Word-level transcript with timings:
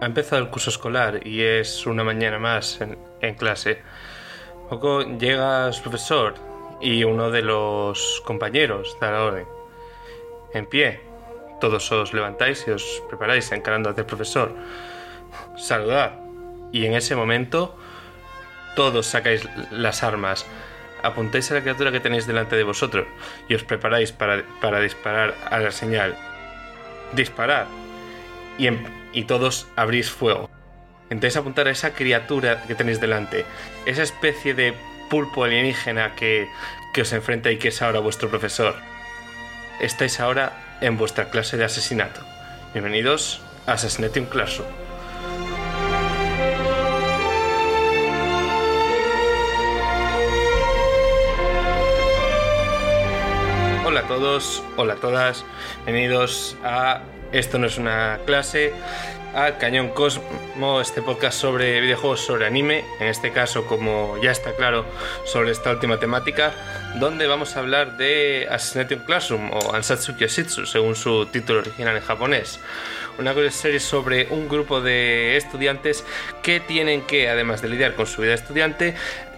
Ha 0.00 0.06
empezado 0.06 0.40
el 0.40 0.50
curso 0.50 0.70
escolar 0.70 1.26
y 1.26 1.42
es 1.42 1.84
una 1.86 2.04
mañana 2.04 2.38
más 2.38 2.80
en, 2.80 2.96
en 3.20 3.34
clase. 3.34 3.82
Poco 4.68 5.02
llega 5.02 5.72
su 5.72 5.82
profesor 5.82 6.34
y 6.80 7.02
uno 7.02 7.30
de 7.30 7.42
los 7.42 8.22
compañeros 8.24 8.96
da 9.00 9.10
la 9.10 9.22
orden. 9.24 9.46
En 10.54 10.66
pie, 10.66 11.00
todos 11.60 11.90
os 11.90 12.14
levantáis 12.14 12.64
y 12.68 12.70
os 12.70 13.02
preparáis 13.08 13.50
encarando 13.50 13.88
al 13.88 14.06
profesor. 14.06 14.54
Saludad. 15.56 16.20
Y 16.70 16.86
en 16.86 16.94
ese 16.94 17.16
momento, 17.16 17.74
todos 18.76 19.06
sacáis 19.06 19.48
las 19.72 20.04
armas, 20.04 20.46
apuntáis 21.02 21.50
a 21.50 21.54
la 21.54 21.62
criatura 21.62 21.90
que 21.90 22.00
tenéis 22.00 22.26
delante 22.26 22.54
de 22.56 22.62
vosotros 22.62 23.06
y 23.48 23.54
os 23.54 23.64
preparáis 23.64 24.12
para, 24.12 24.44
para 24.60 24.80
disparar 24.80 25.34
a 25.50 25.58
la 25.58 25.72
señal. 25.72 26.14
Disparad. 27.14 27.66
Y, 28.58 28.68
em- 28.68 28.97
y 29.18 29.24
todos 29.24 29.66
abrís 29.74 30.12
fuego. 30.12 30.48
Intentáis 31.06 31.36
apuntar 31.36 31.66
a 31.66 31.72
esa 31.72 31.92
criatura 31.92 32.62
que 32.62 32.76
tenéis 32.76 33.00
delante, 33.00 33.44
esa 33.84 34.04
especie 34.04 34.54
de 34.54 34.74
pulpo 35.10 35.42
alienígena 35.42 36.14
que, 36.14 36.46
que 36.94 37.02
os 37.02 37.12
enfrenta 37.12 37.50
y 37.50 37.56
que 37.56 37.68
es 37.68 37.82
ahora 37.82 37.98
vuestro 37.98 38.28
profesor. 38.28 38.76
Estáis 39.80 40.20
ahora 40.20 40.52
en 40.80 40.96
vuestra 40.96 41.30
clase 41.30 41.56
de 41.56 41.64
asesinato. 41.64 42.20
Bienvenidos 42.72 43.42
a 43.66 43.72
Assassination 43.72 44.26
Classroom. 44.26 44.68
Hola 53.84 54.00
a 54.00 54.06
todos, 54.06 54.62
hola 54.76 54.92
a 54.92 54.96
todas, 54.96 55.44
bienvenidos 55.86 56.56
a 56.62 57.02
Esto 57.32 57.58
no 57.58 57.66
es 57.66 57.76
una 57.76 58.20
clase, 58.24 58.72
a 59.34 59.58
Cañón 59.58 59.90
Cosmo, 59.90 60.80
este 60.80 61.02
podcast 61.02 61.38
sobre 61.38 61.78
videojuegos 61.82 62.20
sobre 62.20 62.46
anime, 62.46 62.84
en 63.00 63.08
este 63.08 63.32
caso 63.32 63.66
como 63.66 64.16
ya 64.22 64.30
está 64.30 64.54
claro 64.54 64.86
sobre 65.26 65.50
esta 65.50 65.70
última 65.70 66.00
temática, 66.00 66.54
donde 66.98 67.26
vamos 67.26 67.54
a 67.54 67.60
hablar 67.60 67.98
de 67.98 68.48
Assassination 68.50 69.00
Classroom 69.00 69.50
o 69.52 69.74
Ansatsu 69.74 70.16
Kyoshitsu 70.16 70.64
según 70.64 70.96
su 70.96 71.26
título 71.26 71.60
original 71.60 71.96
en 71.96 72.02
japonés. 72.02 72.60
Una 73.18 73.34
serie 73.50 73.80
sobre 73.80 74.28
un 74.30 74.48
grupo 74.48 74.80
de 74.80 75.36
estudiantes 75.36 76.06
que 76.42 76.60
tienen 76.60 77.02
que, 77.02 77.28
además 77.28 77.60
de 77.60 77.68
lidiar 77.68 77.94
con 77.94 78.06
su 78.06 78.22
vida 78.22 78.32
estudiante, 78.32 78.94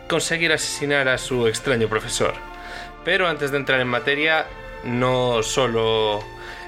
conseguir 0.09 0.53
asesinar 0.53 1.09
a 1.09 1.19
su 1.19 1.49
extraño 1.49 1.89
profesor. 1.89 2.35
Pero 3.05 3.27
antes 3.27 3.51
de 3.51 3.57
entrar 3.57 3.81
en 3.81 3.89
materia, 3.89 4.47
no 4.85 5.43
solo 5.43 6.25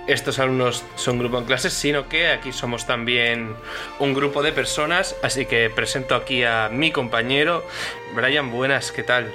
estos 0.07 0.39
alumnos 0.39 0.85
son 0.97 1.19
grupo 1.19 1.39
en 1.39 1.45
clases, 1.45 1.73
sino 1.73 2.09
que 2.09 2.29
aquí 2.29 2.53
somos 2.53 2.87
también 2.87 3.55
un 3.99 4.15
grupo 4.15 4.43
de 4.43 4.53
personas, 4.53 5.17
así 5.23 5.47
que 5.47 5.71
presento 5.71 6.15
aquí 6.15 6.45
a 6.45 6.69
mi 6.71 6.91
compañero, 6.91 7.65
Brian, 8.15 8.51
buenas, 8.51 8.91
¿qué 8.93 9.03
tal? 9.03 9.33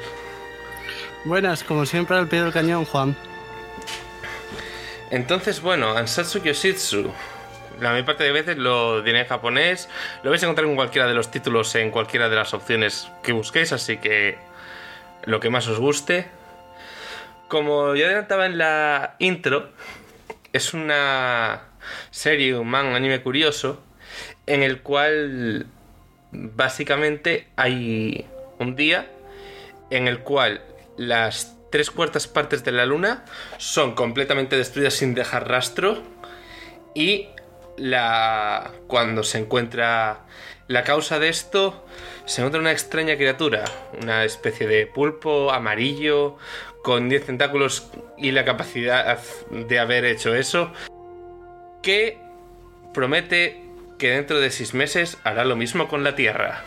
Buenas, 1.24 1.64
como 1.64 1.86
siempre 1.86 2.18
al 2.18 2.28
pie 2.28 2.42
del 2.42 2.54
cañón, 2.54 2.86
Juan. 2.86 3.16
Entonces, 5.10 5.62
bueno, 5.62 5.92
Ansatsu 5.92 6.42
Kyoshitsu. 6.42 7.12
La 7.80 7.92
mayor 7.92 8.06
parte 8.06 8.24
de 8.24 8.32
veces 8.32 8.58
lo 8.58 9.02
diré 9.02 9.22
en 9.22 9.28
japonés. 9.28 9.88
Lo 10.24 10.32
vais 10.32 10.42
a 10.42 10.48
encontrar 10.48 10.68
en 10.68 10.76
cualquiera 10.76 11.08
de 11.08 11.14
los 11.14 11.32
títulos, 11.32 11.74
en 11.76 11.92
cualquiera 11.92 12.28
de 12.28 12.36
las 12.36 12.54
opciones 12.54 13.10
que 13.24 13.32
busquéis, 13.32 13.72
así 13.72 13.98
que 13.98 14.38
lo 15.24 15.40
que 15.40 15.50
más 15.50 15.68
os 15.68 15.80
guste. 15.80 16.28
Como 17.48 17.96
ya 17.96 18.08
adelantaba 18.08 18.46
en 18.46 18.58
la 18.58 19.16
intro, 19.20 19.70
es 20.54 20.74
una 20.74 21.64
serie, 22.12 22.58
un 22.58 22.68
manga, 22.68 22.90
un 22.90 22.96
anime 22.96 23.22
curioso, 23.22 23.84
en 24.46 24.64
el 24.64 24.82
cual 24.82 25.68
básicamente 26.32 27.48
hay 27.56 28.26
un 28.60 28.76
día 28.76 29.08
en 29.90 30.08
el 30.08 30.20
cual 30.20 30.62
las 30.98 31.56
tres 31.72 31.92
cuartas 31.92 32.28
partes 32.28 32.64
de 32.64 32.72
la 32.72 32.86
luna 32.86 33.26
son 33.58 33.96
completamente 33.96 34.58
destruidas 34.58 34.96
sin 34.96 35.14
dejar 35.14 35.48
rastro 35.48 36.02
y 36.94 37.30
la 37.78 38.72
cuando 38.88 39.24
se 39.24 39.38
encuentra 39.38 40.26
la 40.68 40.84
causa 40.84 41.20
de 41.20 41.30
esto 41.30 41.86
se 42.26 42.42
encuentra 42.42 42.60
una 42.60 42.72
extraña 42.72 43.16
criatura, 43.16 43.64
una 44.02 44.26
especie 44.26 44.68
de 44.68 44.86
pulpo 44.86 45.52
amarillo 45.52 46.38
con 46.88 47.10
10 47.10 47.26
tentáculos 47.26 47.92
y 48.18 48.32
la 48.32 48.46
capacidad 48.46 49.20
de 49.52 49.78
haber 49.78 50.06
hecho 50.06 50.34
eso, 50.34 50.72
que 51.84 52.18
promete 52.94 53.62
que 54.00 54.12
dentro 54.12 54.40
de 54.40 54.50
6 54.50 54.74
meses 54.74 55.18
hará 55.26 55.44
lo 55.44 55.58
mismo 55.58 55.90
con 55.90 56.06
la 56.06 56.16
Tierra. 56.16 56.64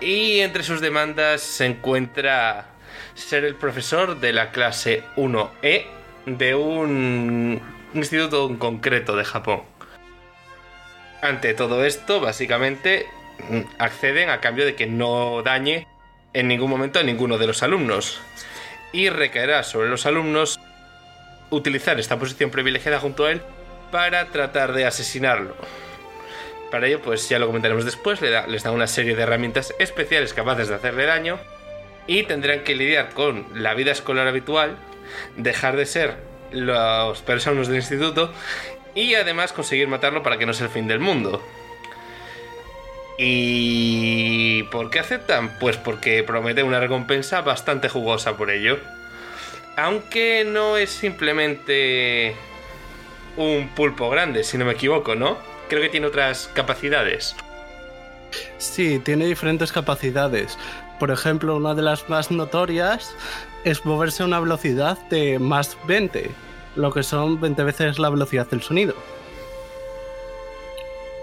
Y 0.00 0.40
entre 0.40 0.64
sus 0.64 0.80
demandas 0.80 1.42
se 1.42 1.66
encuentra 1.66 2.70
ser 3.14 3.44
el 3.44 3.54
profesor 3.54 4.18
de 4.18 4.32
la 4.32 4.50
clase 4.50 5.04
1E 5.14 5.84
de 6.26 6.56
un 6.56 7.62
instituto 7.94 8.48
en 8.48 8.56
concreto 8.56 9.14
de 9.14 9.24
Japón. 9.24 9.62
Ante 11.22 11.54
todo 11.54 11.84
esto, 11.84 12.18
básicamente 12.20 13.06
acceden 13.78 14.28
a 14.28 14.40
cambio 14.40 14.66
de 14.66 14.74
que 14.74 14.88
no 14.88 15.44
dañe 15.44 15.86
en 16.32 16.48
ningún 16.48 16.68
momento 16.68 16.98
a 16.98 17.04
ninguno 17.04 17.38
de 17.38 17.46
los 17.46 17.62
alumnos. 17.62 18.20
Y 18.92 19.10
recaerá 19.10 19.62
sobre 19.62 19.88
los 19.88 20.06
alumnos 20.06 20.58
utilizar 21.50 21.98
esta 21.98 22.18
posición 22.18 22.50
privilegiada 22.50 23.00
junto 23.00 23.24
a 23.24 23.32
él 23.32 23.42
para 23.90 24.26
tratar 24.26 24.72
de 24.72 24.86
asesinarlo. 24.86 25.54
Para 26.70 26.86
ello, 26.86 27.00
pues 27.00 27.28
ya 27.28 27.38
lo 27.38 27.46
comentaremos 27.46 27.84
después, 27.84 28.20
les 28.20 28.62
da 28.62 28.70
una 28.70 28.86
serie 28.86 29.16
de 29.16 29.22
herramientas 29.22 29.74
especiales 29.78 30.34
capaces 30.34 30.68
de 30.68 30.74
hacerle 30.74 31.06
daño 31.06 31.38
y 32.06 32.24
tendrán 32.24 32.64
que 32.64 32.74
lidiar 32.74 33.10
con 33.14 33.46
la 33.54 33.74
vida 33.74 33.92
escolar 33.92 34.26
habitual, 34.26 34.76
dejar 35.36 35.76
de 35.76 35.86
ser 35.86 36.16
los 36.50 37.22
personas 37.22 37.68
del 37.68 37.76
instituto 37.76 38.32
y 38.94 39.14
además 39.14 39.52
conseguir 39.52 39.88
matarlo 39.88 40.22
para 40.22 40.38
que 40.38 40.46
no 40.46 40.52
sea 40.52 40.66
el 40.66 40.72
fin 40.72 40.88
del 40.88 41.00
mundo. 41.00 41.42
¿Y 43.18 44.62
por 44.64 44.90
qué 44.90 45.00
aceptan? 45.00 45.58
Pues 45.58 45.76
porque 45.76 46.22
promete 46.22 46.62
una 46.62 46.78
recompensa 46.78 47.40
bastante 47.40 47.88
jugosa 47.88 48.36
por 48.36 48.50
ello. 48.50 48.78
Aunque 49.76 50.44
no 50.46 50.76
es 50.76 50.90
simplemente 50.90 52.36
un 53.36 53.68
pulpo 53.74 54.08
grande, 54.08 54.44
si 54.44 54.56
no 54.56 54.64
me 54.64 54.72
equivoco, 54.72 55.16
¿no? 55.16 55.36
Creo 55.68 55.82
que 55.82 55.88
tiene 55.88 56.06
otras 56.06 56.48
capacidades. 56.54 57.34
Sí, 58.58 59.00
tiene 59.00 59.26
diferentes 59.26 59.72
capacidades. 59.72 60.56
Por 61.00 61.10
ejemplo, 61.10 61.56
una 61.56 61.74
de 61.74 61.82
las 61.82 62.08
más 62.08 62.30
notorias 62.30 63.14
es 63.64 63.84
moverse 63.84 64.22
a 64.22 64.26
una 64.26 64.40
velocidad 64.40 64.98
de 65.08 65.38
más 65.38 65.76
20, 65.86 66.30
lo 66.76 66.92
que 66.92 67.02
son 67.02 67.40
20 67.40 67.64
veces 67.64 67.98
la 67.98 68.10
velocidad 68.10 68.48
del 68.48 68.62
sonido. 68.62 68.94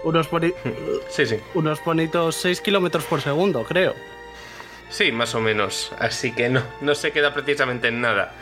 Unos, 0.06 0.30
boni 0.30 0.52
Sí, 1.08 1.26
sí. 1.26 1.40
unos 1.54 1.84
bonitos 1.84 2.36
6 2.36 2.60
kilómetros 2.60 3.04
por 3.04 3.20
segundo, 3.20 3.64
creo. 3.64 3.92
Sí, 4.88 5.10
más 5.10 5.34
o 5.34 5.40
menos. 5.40 5.92
Así 5.98 6.30
que 6.30 6.48
no, 6.48 6.62
no 6.80 6.94
se 6.94 7.10
queda 7.10 7.34
precisamente 7.34 7.88
en 7.88 8.00
nada. 8.00 8.32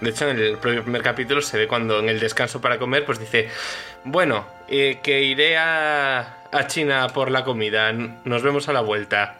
De 0.00 0.10
hecho, 0.10 0.28
en 0.28 0.36
el 0.40 0.58
primer 0.58 1.00
capítulo 1.00 1.40
se 1.40 1.56
ve 1.56 1.68
cuando 1.68 2.00
en 2.00 2.08
el 2.08 2.18
descanso 2.18 2.60
para 2.60 2.80
comer, 2.80 3.04
pues 3.04 3.20
dice, 3.20 3.48
bueno, 4.02 4.48
eh, 4.66 4.98
que 5.00 5.22
iré 5.22 5.56
a, 5.56 6.42
a 6.50 6.66
China 6.66 7.06
por 7.14 7.30
la 7.30 7.44
comida, 7.44 7.92
nos 7.92 8.42
vemos 8.42 8.68
a 8.68 8.72
la 8.72 8.80
vuelta. 8.80 9.36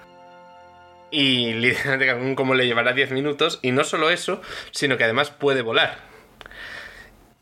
Y 1.10 1.52
literalmente 1.54 2.36
como 2.36 2.54
le 2.54 2.64
llevará 2.66 2.92
10 2.92 3.10
minutos, 3.10 3.58
y 3.60 3.72
no 3.72 3.82
solo 3.82 4.08
eso, 4.10 4.40
sino 4.70 4.96
que 4.96 5.02
además 5.02 5.30
puede 5.30 5.62
volar. 5.62 6.11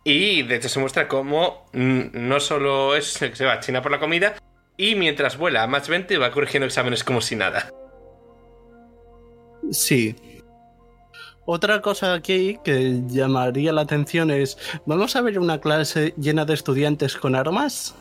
Y 0.04 0.42
de 0.42 0.56
hecho 0.56 0.68
se 0.68 0.80
muestra 0.80 1.08
cómo 1.08 1.66
mm, 1.72 2.02
no 2.12 2.40
solo 2.40 2.96
es 2.96 3.18
que 3.18 3.36
se 3.36 3.44
va 3.44 3.54
a 3.54 3.60
China 3.60 3.82
por 3.82 3.92
la 3.92 4.00
comida, 4.00 4.34
y 4.76 4.94
mientras 4.94 5.36
vuela 5.36 5.62
a 5.62 5.66
Match 5.66 5.88
20 5.88 6.16
va 6.16 6.30
corrigiendo 6.30 6.66
exámenes 6.66 7.04
como 7.04 7.20
si 7.20 7.36
nada. 7.36 7.70
Sí. 9.70 10.16
Otra 11.44 11.82
cosa 11.82 12.14
aquí 12.14 12.58
que 12.64 13.02
llamaría 13.06 13.72
la 13.72 13.82
atención 13.82 14.30
es, 14.30 14.56
¿vamos 14.86 15.16
a 15.16 15.20
ver 15.20 15.38
una 15.38 15.60
clase 15.60 16.14
llena 16.16 16.44
de 16.44 16.54
estudiantes 16.54 17.16
con 17.16 17.34
armas? 17.34 17.94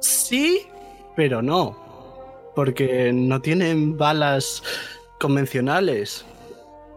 Sí, 0.00 0.66
pero 1.14 1.42
no. 1.42 1.76
Porque 2.56 3.12
no 3.12 3.40
tienen 3.40 3.96
balas 3.96 4.62
convencionales, 5.20 6.24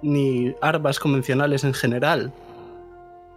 ni 0.02 0.56
armas 0.62 1.00
convencionales 1.00 1.64
en 1.64 1.74
general. 1.74 2.34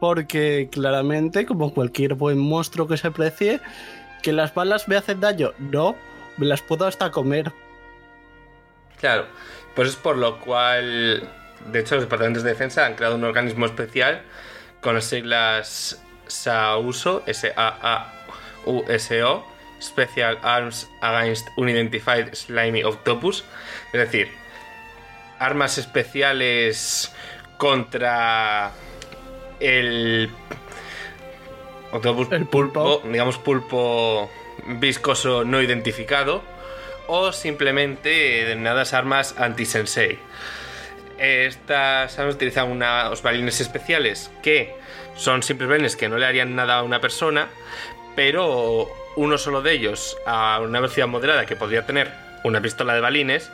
Porque 0.01 0.69
claramente, 0.73 1.47
como 1.47 1.73
cualquier 1.73 2.15
buen 2.15 2.39
monstruo 2.39 2.89
que 2.89 2.97
se 2.97 3.09
aprecie, 3.09 3.61
que 4.23 4.33
las 4.33 4.55
balas 4.55 4.89
me 4.89 4.97
hacen 4.97 5.21
daño. 5.21 5.53
No, 5.59 5.95
me 6.39 6.47
las 6.47 6.63
puedo 6.63 6.87
hasta 6.87 7.11
comer. 7.11 7.53
Claro, 8.99 9.27
pues 9.75 9.91
es 9.91 9.97
por 9.97 10.17
lo 10.17 10.41
cual, 10.41 11.29
de 11.71 11.81
hecho, 11.81 11.95
los 11.97 12.05
departamentos 12.05 12.43
de 12.43 12.51
defensa 12.51 12.87
han 12.87 12.95
creado 12.95 13.17
un 13.17 13.25
organismo 13.25 13.67
especial 13.67 14.23
con 14.81 14.95
las 14.95 15.05
siglas 15.05 16.03
SAUSO, 16.27 17.23
S-A-A-U-S-O, 17.27 18.31
Special 19.81 20.39
Arms 20.43 20.89
Against 21.01 21.49
Unidentified 21.57 22.35
Slimy 22.35 22.85
Octopus. 22.85 23.45
Es 23.93 24.01
decir, 24.01 24.29
armas 25.39 25.79
especiales 25.79 27.13
contra 27.57 28.73
el 29.61 30.31
octopus 31.93 32.33
El 32.33 32.47
pulpo. 32.47 33.03
digamos 33.05 33.39
pulpo 33.39 34.31
viscoso 34.67 35.45
no 35.45 35.61
identificado 35.61 36.43
o 37.07 37.33
simplemente 37.33 38.45
denominadas 38.47 38.95
armas 38.95 39.35
anti-sensei. 39.39 40.19
Estas 41.19 42.19
armas 42.19 42.37
utilizan 42.37 42.71
unos 42.71 43.23
balines 43.23 43.61
especiales 43.61 44.31
que 44.43 44.75
son 45.17 45.43
simples 45.43 45.69
balines 45.69 45.97
que 45.97 46.09
no 46.09 46.17
le 46.17 46.27
harían 46.27 46.55
nada 46.55 46.79
a 46.79 46.83
una 46.83 47.01
persona, 47.01 47.49
pero 48.17 48.89
uno 49.17 49.39
solo 49.39 49.61
de 49.61 49.73
ellos 49.73 50.17
a 50.25 50.61
una 50.61 50.81
velocidad 50.81 51.09
moderada 51.09 51.47
que 51.47 51.57
podría 51.57 51.85
tener 51.85 52.11
una 52.45 52.61
pistola 52.63 52.95
de 52.95 53.01
balines 53.01 53.51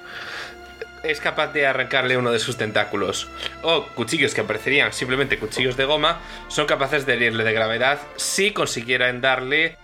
es 1.11 1.21
capaz 1.21 1.53
de 1.53 1.67
arrancarle 1.67 2.17
uno 2.17 2.33
de 2.33 2.39
sus 2.39 2.57
tentáculos. 2.57 3.29
O 3.63 3.87
cuchillos 3.95 4.35
que 4.35 4.41
aparecerían 4.43 4.93
simplemente 4.93 5.39
cuchillos 5.39 5.77
de 5.77 5.85
goma 5.85 6.21
son 6.49 6.67
capaces 6.67 7.07
de 7.07 7.15
herirle 7.15 7.45
de 7.45 7.53
gravedad 7.53 7.99
si 8.17 8.53
consiguieran 8.53 9.21
darle 9.21 9.77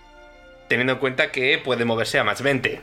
teniendo 0.69 0.93
en 0.93 0.99
cuenta 0.99 1.31
que 1.31 1.57
puede 1.57 1.85
moverse 1.85 2.19
a 2.19 2.23
más 2.23 2.41
20. 2.41 2.81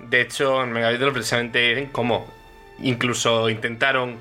De 0.00 0.20
hecho, 0.20 0.62
en 0.62 0.72
Megavideo 0.72 1.12
precisamente 1.12 1.88
cómo 1.92 2.32
incluso 2.82 3.48
intentaron 3.48 4.18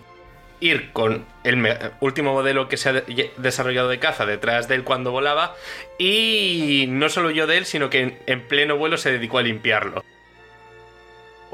ir 0.62 0.92
con 0.94 1.26
el 1.44 1.68
último 2.00 2.34
modelo 2.34 2.70
que 2.70 2.78
se 2.78 2.90
ha 2.90 2.94
de- 2.94 3.32
desarrollado 3.38 3.90
de 3.90 4.00
caza 4.00 4.26
detrás 4.26 4.68
de 4.68 4.76
él 4.76 4.84
cuando 4.84 5.12
volaba 5.12 5.54
y 6.00 6.86
no 6.88 7.10
solo 7.10 7.30
yo 7.30 7.46
de 7.46 7.58
él, 7.58 7.66
sino 7.66 7.90
que 7.90 8.18
en 8.26 8.48
pleno 8.48 8.78
vuelo 8.78 8.98
se 8.98 9.12
dedicó 9.12 9.38
a 9.38 9.44
limpiarlo. 9.44 10.04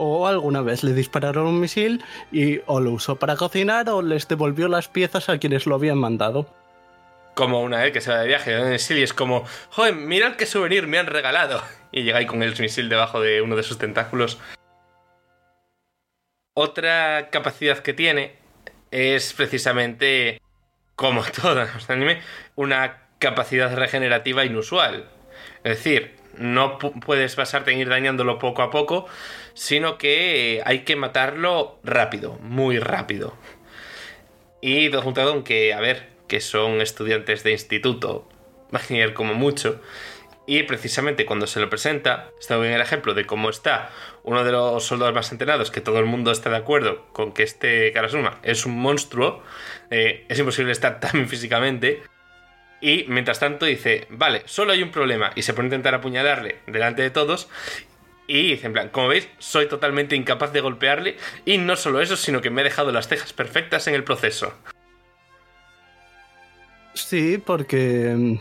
O 0.03 0.25
alguna 0.25 0.61
vez 0.63 0.83
le 0.83 0.93
dispararon 0.93 1.45
un 1.45 1.59
misil 1.59 2.03
y 2.31 2.61
o 2.65 2.79
lo 2.79 2.89
usó 2.89 3.17
para 3.17 3.35
cocinar 3.35 3.87
o 3.89 4.01
les 4.01 4.27
devolvió 4.27 4.67
las 4.67 4.87
piezas 4.87 5.29
a 5.29 5.37
quienes 5.37 5.67
lo 5.67 5.75
habían 5.75 5.99
mandado. 5.99 6.47
Como 7.35 7.61
una 7.61 7.77
vez 7.83 7.93
que 7.93 8.01
se 8.01 8.09
va 8.09 8.17
de 8.17 8.27
viaje 8.27 8.51
en 8.57 8.65
el 8.65 8.79
y 8.97 9.03
es 9.03 9.13
como, 9.13 9.43
joder, 9.69 9.93
mirad 9.93 10.37
qué 10.37 10.47
souvenir 10.47 10.87
me 10.87 10.97
han 10.97 11.05
regalado. 11.05 11.61
Y 11.93 12.01
llega 12.03 12.17
ahí 12.19 12.25
con 12.25 12.41
el 12.41 12.57
misil 12.59 12.89
debajo 12.89 13.19
de 13.21 13.41
uno 13.43 13.55
de 13.57 13.63
sus 13.63 13.77
tentáculos. 13.77 14.39
Otra 16.55 17.29
capacidad 17.29 17.77
que 17.79 17.93
tiene 17.93 18.37
es 18.89 19.33
precisamente, 19.33 20.41
como 20.95 21.21
todo 21.23 21.63
anime, 21.89 22.21
una 22.55 23.03
capacidad 23.19 23.75
regenerativa 23.75 24.45
inusual. 24.45 25.09
Es 25.63 25.77
decir, 25.77 26.15
no 26.37 26.79
pu- 26.79 26.97
puedes 27.03 27.35
basarte 27.35 27.71
en 27.71 27.79
ir 27.79 27.89
dañándolo 27.89 28.39
poco 28.39 28.61
a 28.61 28.71
poco, 28.71 29.05
sino 29.53 29.97
que 29.97 30.57
eh, 30.57 30.61
hay 30.65 30.79
que 30.79 30.95
matarlo 30.95 31.79
rápido, 31.83 32.37
muy 32.41 32.79
rápido. 32.79 33.35
Y 34.61 34.89
todo 34.89 35.01
juntado 35.01 35.33
con 35.33 35.43
que, 35.43 35.73
a 35.73 35.79
ver, 35.79 36.07
que 36.27 36.39
son 36.39 36.81
estudiantes 36.81 37.43
de 37.43 37.51
instituto, 37.51 38.27
Magier 38.71 39.13
como 39.13 39.33
mucho, 39.33 39.81
y 40.47 40.63
precisamente 40.63 41.25
cuando 41.25 41.47
se 41.47 41.59
lo 41.59 41.69
presenta, 41.69 42.31
está 42.39 42.57
bien 42.57 42.73
el 42.73 42.81
ejemplo 42.81 43.13
de 43.13 43.25
cómo 43.25 43.49
está 43.49 43.89
uno 44.23 44.43
de 44.43 44.51
los 44.51 44.83
soldados 44.83 45.13
más 45.13 45.31
entrenados, 45.31 45.71
que 45.71 45.81
todo 45.81 45.99
el 45.99 46.05
mundo 46.05 46.31
está 46.31 46.49
de 46.49 46.57
acuerdo 46.57 47.05
con 47.13 47.31
que 47.31 47.43
este 47.43 47.91
Karasuma 47.93 48.39
es 48.43 48.65
un 48.65 48.79
monstruo, 48.79 49.43
eh, 49.91 50.25
es 50.29 50.39
imposible 50.39 50.71
estar 50.71 50.99
tan 51.01 51.27
físicamente, 51.27 52.01
y 52.81 53.05
mientras 53.07 53.39
tanto 53.39 53.65
dice, 53.65 54.07
vale, 54.09 54.41
solo 54.45 54.73
hay 54.73 54.81
un 54.81 54.91
problema, 54.91 55.31
y 55.35 55.43
se 55.43 55.53
pone 55.53 55.67
a 55.67 55.69
intentar 55.69 55.93
apuñalarle 55.93 56.57
delante 56.65 57.03
de 57.03 57.11
todos, 57.11 57.47
y 58.39 58.51
dice, 58.51 58.67
en 58.67 58.73
plan, 58.73 58.89
como 58.89 59.09
veis, 59.09 59.27
soy 59.39 59.67
totalmente 59.67 60.15
incapaz 60.15 60.53
de 60.53 60.61
golpearle, 60.61 61.17
y 61.45 61.57
no 61.57 61.75
solo 61.75 62.01
eso, 62.01 62.15
sino 62.15 62.41
que 62.41 62.49
me 62.49 62.61
he 62.61 62.63
dejado 62.63 62.91
las 62.91 63.07
cejas 63.07 63.33
perfectas 63.33 63.87
en 63.87 63.95
el 63.95 64.03
proceso. 64.03 64.53
Sí, 66.93 67.37
porque 67.37 68.13
mm, 68.15 68.35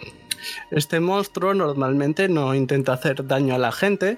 este 0.71 1.01
monstruo 1.01 1.55
normalmente 1.55 2.29
no 2.29 2.55
intenta 2.55 2.93
hacer 2.93 3.27
daño 3.27 3.55
a 3.55 3.59
la 3.59 3.73
gente, 3.73 4.17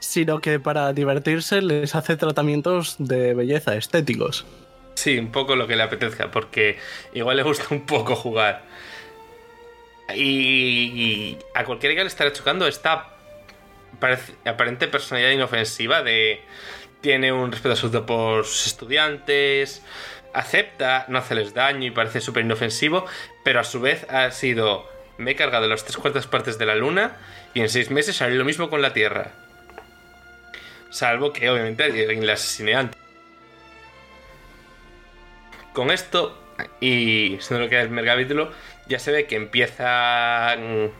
sino 0.00 0.40
que 0.40 0.58
para 0.58 0.92
divertirse 0.92 1.62
les 1.62 1.94
hace 1.94 2.16
tratamientos 2.16 2.96
de 2.98 3.34
belleza 3.34 3.76
estéticos. 3.76 4.46
Sí, 4.94 5.18
un 5.18 5.30
poco 5.30 5.54
lo 5.54 5.66
que 5.66 5.76
le 5.76 5.82
apetezca, 5.84 6.30
porque 6.30 6.78
igual 7.14 7.36
le 7.36 7.42
gusta 7.44 7.66
un 7.70 7.86
poco 7.86 8.16
jugar. 8.16 8.64
Y, 10.14 10.22
y 10.22 11.38
a 11.54 11.64
cualquiera 11.64 11.94
que 11.94 12.00
le 12.00 12.08
estará 12.08 12.32
chocando 12.32 12.66
parece- 12.66 13.17
aparente 14.44 14.88
personalidad 14.88 15.30
inofensiva 15.30 16.02
de... 16.02 16.42
Tiene 17.00 17.30
un 17.30 17.52
respeto 17.52 17.74
absoluto 17.74 18.06
por 18.06 18.44
sus 18.44 18.66
estudiantes, 18.66 19.84
acepta 20.34 21.04
no 21.08 21.18
hacerles 21.18 21.54
daño 21.54 21.86
y 21.86 21.92
parece 21.92 22.20
súper 22.20 22.44
inofensivo, 22.44 23.06
pero 23.44 23.60
a 23.60 23.64
su 23.64 23.80
vez 23.80 24.04
ha 24.10 24.30
sido... 24.32 24.88
Me 25.16 25.32
he 25.32 25.36
cargado 25.36 25.66
las 25.66 25.84
tres 25.84 25.96
cuartas 25.96 26.26
partes 26.26 26.58
de 26.58 26.66
la 26.66 26.74
luna 26.74 27.16
y 27.54 27.60
en 27.60 27.68
seis 27.68 27.90
meses 27.90 28.20
haré 28.20 28.34
lo 28.34 28.44
mismo 28.44 28.70
con 28.70 28.82
la 28.82 28.92
Tierra. 28.92 29.32
Salvo 30.90 31.32
que 31.32 31.50
obviamente 31.50 31.84
alguien 31.84 32.24
le 32.24 32.32
asesine 32.32 32.74
antes. 32.74 33.00
Con 35.72 35.90
esto, 35.90 36.36
y 36.80 37.36
siendo 37.40 37.64
lo 37.64 37.68
que 37.68 37.76
es 37.76 37.82
el 37.82 37.88
primer 37.88 38.04
capítulo, 38.04 38.52
ya 38.88 38.98
se 38.98 39.12
ve 39.12 39.26
que 39.26 39.36
empiezan 39.36 40.92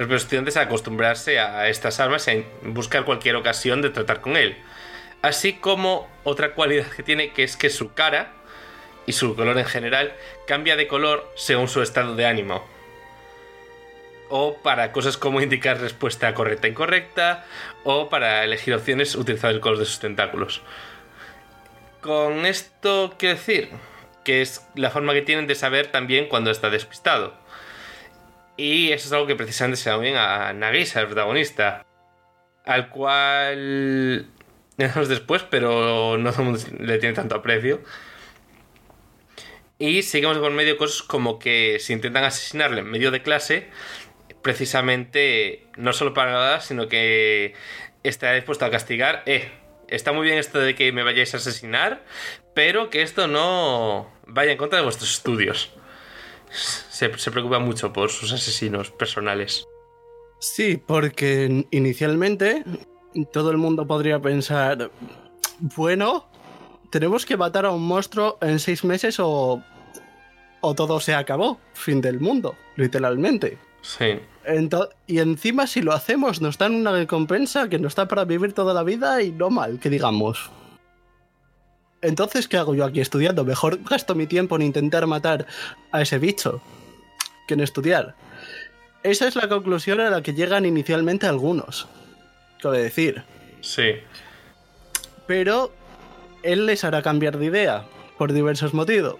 propios 0.00 0.22
estudiantes 0.22 0.56
a 0.56 0.62
acostumbrarse 0.62 1.38
a 1.40 1.68
estas 1.68 2.00
armas 2.00 2.26
y 2.26 2.30
a 2.30 2.44
buscar 2.62 3.04
cualquier 3.04 3.36
ocasión 3.36 3.82
de 3.82 3.90
tratar 3.90 4.22
con 4.22 4.34
él. 4.38 4.56
Así 5.20 5.52
como 5.52 6.08
otra 6.24 6.54
cualidad 6.54 6.86
que 6.86 7.02
tiene, 7.02 7.32
que 7.32 7.42
es 7.42 7.58
que 7.58 7.68
su 7.68 7.92
cara 7.92 8.32
y 9.04 9.12
su 9.12 9.36
color 9.36 9.58
en 9.58 9.66
general 9.66 10.14
cambia 10.46 10.76
de 10.76 10.88
color 10.88 11.30
según 11.36 11.68
su 11.68 11.82
estado 11.82 12.16
de 12.16 12.24
ánimo. 12.24 12.66
O 14.30 14.56
para 14.62 14.90
cosas 14.90 15.18
como 15.18 15.42
indicar 15.42 15.78
respuesta 15.78 16.32
correcta 16.32 16.66
e 16.66 16.70
incorrecta, 16.70 17.44
o 17.84 18.08
para 18.08 18.42
elegir 18.42 18.72
opciones 18.72 19.14
utilizando 19.14 19.54
el 19.54 19.60
color 19.60 19.80
de 19.80 19.84
sus 19.84 20.00
tentáculos. 20.00 20.62
Con 22.00 22.46
esto 22.46 23.16
quiero 23.18 23.34
decir 23.34 23.68
que 24.24 24.40
es 24.40 24.66
la 24.74 24.88
forma 24.88 25.12
que 25.12 25.20
tienen 25.20 25.46
de 25.46 25.56
saber 25.56 25.88
también 25.88 26.26
cuando 26.26 26.50
está 26.50 26.70
despistado. 26.70 27.34
Y 28.56 28.92
eso 28.92 29.06
es 29.06 29.12
algo 29.12 29.26
que 29.26 29.36
precisamente 29.36 29.76
se 29.76 29.90
da 29.90 29.96
muy 29.96 30.06
bien 30.06 30.16
a 30.16 30.52
Nagisa, 30.52 31.00
el 31.00 31.06
protagonista, 31.06 31.86
al 32.64 32.90
cual 32.90 34.26
veremos 34.76 35.08
después, 35.08 35.42
pero 35.48 36.18
no 36.18 36.30
todo 36.30 36.42
el 36.42 36.48
mundo 36.48 36.60
le 36.78 36.98
tiene 36.98 37.14
tanto 37.14 37.36
aprecio. 37.36 37.82
Y 39.78 40.02
seguimos 40.02 40.36
por 40.38 40.50
medio 40.50 40.76
cosas 40.76 41.02
como 41.02 41.38
que 41.38 41.78
si 41.80 41.94
intentan 41.94 42.24
asesinarle 42.24 42.80
en 42.80 42.90
medio 42.90 43.10
de 43.10 43.22
clase, 43.22 43.68
precisamente 44.42 45.66
no 45.76 45.94
solo 45.94 46.12
para 46.12 46.32
nada, 46.32 46.60
sino 46.60 46.86
que 46.88 47.54
está 48.02 48.32
dispuesto 48.34 48.66
a 48.66 48.70
castigar. 48.70 49.22
Eh, 49.24 49.50
está 49.88 50.12
muy 50.12 50.26
bien 50.26 50.38
esto 50.38 50.58
de 50.58 50.74
que 50.74 50.92
me 50.92 51.02
vayáis 51.02 51.32
a 51.34 51.38
asesinar, 51.38 52.04
pero 52.54 52.90
que 52.90 53.02
esto 53.02 53.26
no 53.26 54.12
vaya 54.26 54.52
en 54.52 54.58
contra 54.58 54.78
de 54.78 54.84
vuestros 54.84 55.10
estudios. 55.10 55.72
Se, 56.50 57.16
se 57.18 57.30
preocupa 57.30 57.58
mucho 57.58 57.92
por 57.92 58.10
sus 58.10 58.32
asesinos 58.32 58.90
personales. 58.90 59.64
Sí, 60.38 60.80
porque 60.84 61.66
inicialmente 61.70 62.64
todo 63.32 63.50
el 63.50 63.56
mundo 63.58 63.86
podría 63.86 64.20
pensar, 64.20 64.90
bueno, 65.76 66.26
tenemos 66.90 67.26
que 67.26 67.36
matar 67.36 67.66
a 67.66 67.70
un 67.70 67.86
monstruo 67.86 68.38
en 68.40 68.58
seis 68.58 68.82
meses 68.84 69.20
o, 69.20 69.62
o 70.60 70.74
todo 70.74 70.98
se 71.00 71.14
acabó, 71.14 71.60
fin 71.74 72.00
del 72.00 72.20
mundo, 72.20 72.54
literalmente. 72.76 73.58
Sí. 73.82 74.18
Ento- 74.46 74.88
y 75.06 75.18
encima 75.18 75.66
si 75.66 75.82
lo 75.82 75.92
hacemos 75.92 76.40
nos 76.40 76.56
dan 76.58 76.74
una 76.74 76.92
recompensa 76.92 77.68
que 77.68 77.78
nos 77.78 77.94
da 77.94 78.08
para 78.08 78.24
vivir 78.24 78.52
toda 78.54 78.72
la 78.74 78.82
vida 78.82 79.22
y 79.22 79.32
no 79.32 79.50
mal, 79.50 79.78
que 79.78 79.90
digamos. 79.90 80.50
Entonces, 82.02 82.48
¿qué 82.48 82.56
hago 82.56 82.74
yo 82.74 82.84
aquí 82.84 83.00
estudiando? 83.00 83.44
Mejor 83.44 83.82
gasto 83.82 84.14
mi 84.14 84.26
tiempo 84.26 84.56
en 84.56 84.62
intentar 84.62 85.06
matar 85.06 85.46
a 85.92 86.00
ese 86.00 86.18
bicho 86.18 86.62
que 87.46 87.54
en 87.54 87.60
estudiar. 87.60 88.14
Esa 89.02 89.28
es 89.28 89.36
la 89.36 89.48
conclusión 89.48 90.00
a 90.00 90.10
la 90.10 90.22
que 90.22 90.34
llegan 90.34 90.66
inicialmente 90.66 91.26
algunos. 91.26 91.88
Cabe 92.62 92.82
decir. 92.82 93.22
Sí. 93.60 93.94
Pero 95.26 95.72
él 96.42 96.66
les 96.66 96.84
hará 96.84 97.02
cambiar 97.02 97.38
de 97.38 97.46
idea 97.46 97.84
por 98.18 98.32
diversos 98.32 98.74
motivos. 98.74 99.16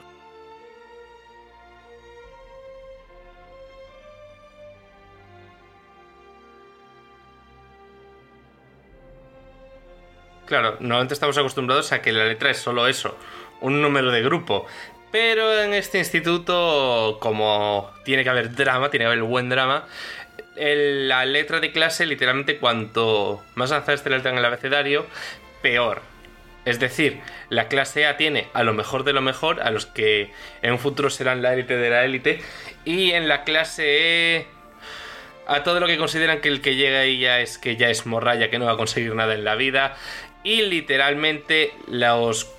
Claro, 10.50 10.76
normalmente 10.80 11.14
estamos 11.14 11.38
acostumbrados 11.38 11.92
a 11.92 12.02
que 12.02 12.10
la 12.10 12.24
letra 12.24 12.50
es 12.50 12.58
solo 12.58 12.88
eso, 12.88 13.16
un 13.60 13.80
número 13.80 14.10
de 14.10 14.20
grupo. 14.20 14.66
Pero 15.12 15.62
en 15.62 15.74
este 15.74 16.00
instituto, 16.00 17.18
como 17.20 17.88
tiene 18.04 18.24
que 18.24 18.30
haber 18.30 18.56
drama, 18.56 18.90
tiene 18.90 19.04
que 19.04 19.12
haber 19.12 19.22
buen 19.22 19.48
drama, 19.48 19.86
la 20.56 21.24
letra 21.24 21.60
de 21.60 21.70
clase, 21.70 22.04
literalmente, 22.04 22.58
cuanto 22.58 23.40
más 23.54 23.70
avanzada 23.70 24.02
la 24.06 24.16
letra 24.16 24.32
en 24.32 24.38
el 24.38 24.44
abecedario, 24.44 25.06
peor. 25.62 26.02
Es 26.64 26.80
decir, 26.80 27.20
la 27.48 27.68
clase 27.68 28.06
A 28.06 28.16
tiene 28.16 28.48
a 28.52 28.64
lo 28.64 28.72
mejor 28.72 29.04
de 29.04 29.12
lo 29.12 29.20
mejor, 29.20 29.62
a 29.62 29.70
los 29.70 29.86
que 29.86 30.32
en 30.62 30.72
un 30.72 30.80
futuro 30.80 31.10
serán 31.10 31.42
la 31.42 31.54
élite 31.54 31.76
de 31.76 31.90
la 31.90 32.04
élite, 32.04 32.42
y 32.84 33.12
en 33.12 33.28
la 33.28 33.44
clase 33.44 33.84
E 34.34 34.46
a 35.46 35.64
todo 35.64 35.80
lo 35.80 35.88
que 35.88 35.98
consideran 35.98 36.40
que 36.40 36.48
el 36.48 36.60
que 36.60 36.76
llega 36.76 37.00
ahí 37.00 37.18
ya 37.18 37.40
es 37.40 37.58
que 37.58 37.76
ya 37.76 37.88
es 37.88 38.06
morralla, 38.06 38.50
que 38.50 38.58
no 38.60 38.66
va 38.66 38.72
a 38.72 38.76
conseguir 38.76 39.14
nada 39.16 39.34
en 39.34 39.42
la 39.42 39.56
vida, 39.56 39.96
y 40.44 40.62
literalmente 40.62 41.72
los 41.88 42.50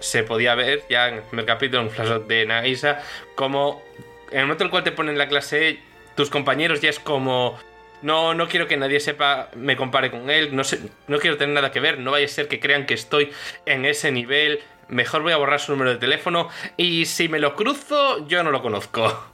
se 0.00 0.24
podía 0.24 0.54
ver 0.54 0.82
ya 0.90 1.08
en 1.08 1.14
el 1.16 1.22
primer 1.22 1.46
capítulo, 1.46 1.82
en 1.82 1.90
flashback 1.90 2.26
de 2.26 2.46
Nagisa, 2.46 3.02
como 3.36 3.82
en 4.30 4.40
el 4.40 4.44
momento 4.46 4.64
en 4.64 4.66
el 4.66 4.70
cual 4.70 4.84
te 4.84 4.92
ponen 4.92 5.16
la 5.16 5.28
clase 5.28 5.78
tus 6.16 6.28
compañeros 6.28 6.80
ya 6.80 6.90
es 6.90 6.98
como 6.98 7.58
no, 8.02 8.34
no 8.34 8.48
quiero 8.48 8.66
que 8.66 8.76
nadie 8.76 9.00
sepa, 9.00 9.48
me 9.54 9.76
compare 9.76 10.10
con 10.10 10.28
él, 10.28 10.54
no, 10.54 10.64
sé, 10.64 10.80
no 11.06 11.18
quiero 11.18 11.36
tener 11.36 11.54
nada 11.54 11.70
que 11.70 11.80
ver, 11.80 12.00
no 12.00 12.10
vaya 12.10 12.26
a 12.26 12.28
ser 12.28 12.48
que 12.48 12.58
crean 12.58 12.84
que 12.84 12.94
estoy 12.94 13.30
en 13.64 13.84
ese 13.84 14.10
nivel, 14.10 14.60
mejor 14.88 15.22
voy 15.22 15.32
a 15.32 15.36
borrar 15.36 15.60
su 15.60 15.72
número 15.72 15.92
de 15.92 15.98
teléfono 15.98 16.48
y 16.76 17.06
si 17.06 17.28
me 17.28 17.38
lo 17.38 17.54
cruzo, 17.54 18.26
yo 18.26 18.42
no 18.42 18.50
lo 18.50 18.60
conozco. 18.60 19.28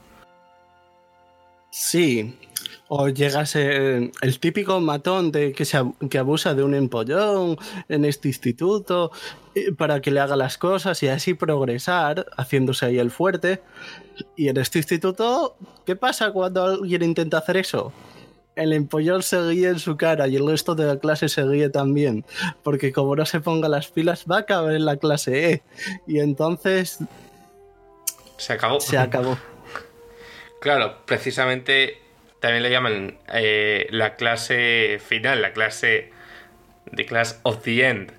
Sí. 1.71 2.38
O 2.88 3.09
llega 3.09 3.40
a 3.40 3.47
ser 3.47 4.11
el 4.23 4.40
típico 4.40 4.80
matón 4.80 5.30
de 5.30 5.52
que, 5.52 5.64
se, 5.66 5.78
que 6.09 6.18
abusa 6.18 6.54
de 6.54 6.62
un 6.62 6.75
empollón 6.75 7.59
en 7.88 8.04
este 8.07 8.28
instituto 8.28 9.12
eh, 9.54 9.73
para 9.73 10.00
que 10.00 10.11
le 10.11 10.21
haga 10.21 10.37
las 10.37 10.57
cosas 10.57 11.02
y 11.02 11.09
así 11.09 11.35
progresar, 11.35 12.26
haciéndose 12.37 12.87
ahí 12.87 12.99
el 12.99 13.11
fuerte. 13.11 13.61
Y 14.37 14.49
en 14.49 14.57
este 14.57 14.78
instituto, 14.78 15.57
¿qué 15.85 15.97
pasa 15.97 16.33
cuando 16.33 16.64
alguien 16.64 17.02
intenta 17.02 17.38
hacer 17.38 17.59
eso? 17.59 17.92
El 18.57 18.73
empollón 18.73 19.23
se 19.23 19.40
guía 19.50 19.68
en 19.68 19.78
su 19.78 19.97
cara 19.97 20.26
y 20.26 20.37
el 20.37 20.49
resto 20.49 20.75
de 20.75 20.87
la 20.87 20.99
clase 20.99 21.28
se 21.28 21.47
guía 21.47 21.71
también. 21.71 22.25
Porque 22.62 22.92
como 22.92 23.14
no 23.14 23.26
se 23.26 23.40
ponga 23.40 23.68
las 23.68 23.88
pilas, 23.88 24.25
va 24.28 24.38
a 24.38 24.47
caber 24.47 24.75
en 24.76 24.87
la 24.87 24.97
clase 24.97 25.52
E. 25.52 25.62
Y 26.07 26.21
entonces 26.21 26.99
Se 28.38 28.54
acabó. 28.54 28.80
se 28.80 28.97
acabó. 28.99 29.38
Claro, 30.61 30.97
precisamente 31.04 31.99
también 32.40 32.62
le 32.62 32.71
llaman 32.71 33.18
eh, 33.33 33.87
la 33.90 34.14
clase 34.14 35.00
final, 35.04 35.42
la 35.42 35.52
clase 35.52 36.12
de 36.87 37.07
class 37.07 37.40
of 37.42 37.62
the 37.62 37.88
end. 37.88 38.12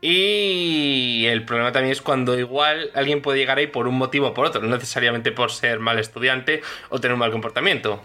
Y 0.00 1.26
el 1.26 1.44
problema 1.44 1.72
también 1.72 1.92
es 1.92 2.00
cuando 2.00 2.38
igual 2.38 2.90
alguien 2.94 3.20
puede 3.20 3.38
llegar 3.38 3.58
ahí 3.58 3.66
por 3.66 3.86
un 3.86 3.98
motivo 3.98 4.28
o 4.28 4.34
por 4.34 4.46
otro, 4.46 4.62
no 4.62 4.68
necesariamente 4.68 5.30
por 5.30 5.50
ser 5.50 5.78
mal 5.78 5.98
estudiante 5.98 6.62
o 6.88 7.00
tener 7.00 7.14
un 7.14 7.20
mal 7.20 7.32
comportamiento. 7.32 8.02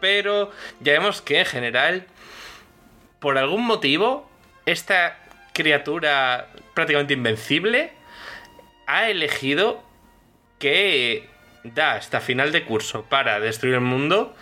Pero 0.00 0.50
ya 0.80 0.92
vemos 0.92 1.22
que 1.22 1.38
en 1.38 1.46
general, 1.46 2.06
por 3.20 3.38
algún 3.38 3.64
motivo, 3.64 4.28
esta 4.66 5.18
criatura 5.52 6.48
prácticamente 6.74 7.14
invencible 7.14 7.92
ha 8.86 9.08
elegido 9.08 9.82
que 10.58 11.28
da 11.64 11.94
hasta 11.94 12.20
final 12.20 12.52
de 12.52 12.64
curso 12.64 13.04
para 13.04 13.40
destruir 13.40 13.74
el 13.74 13.80
mundo 13.80 14.34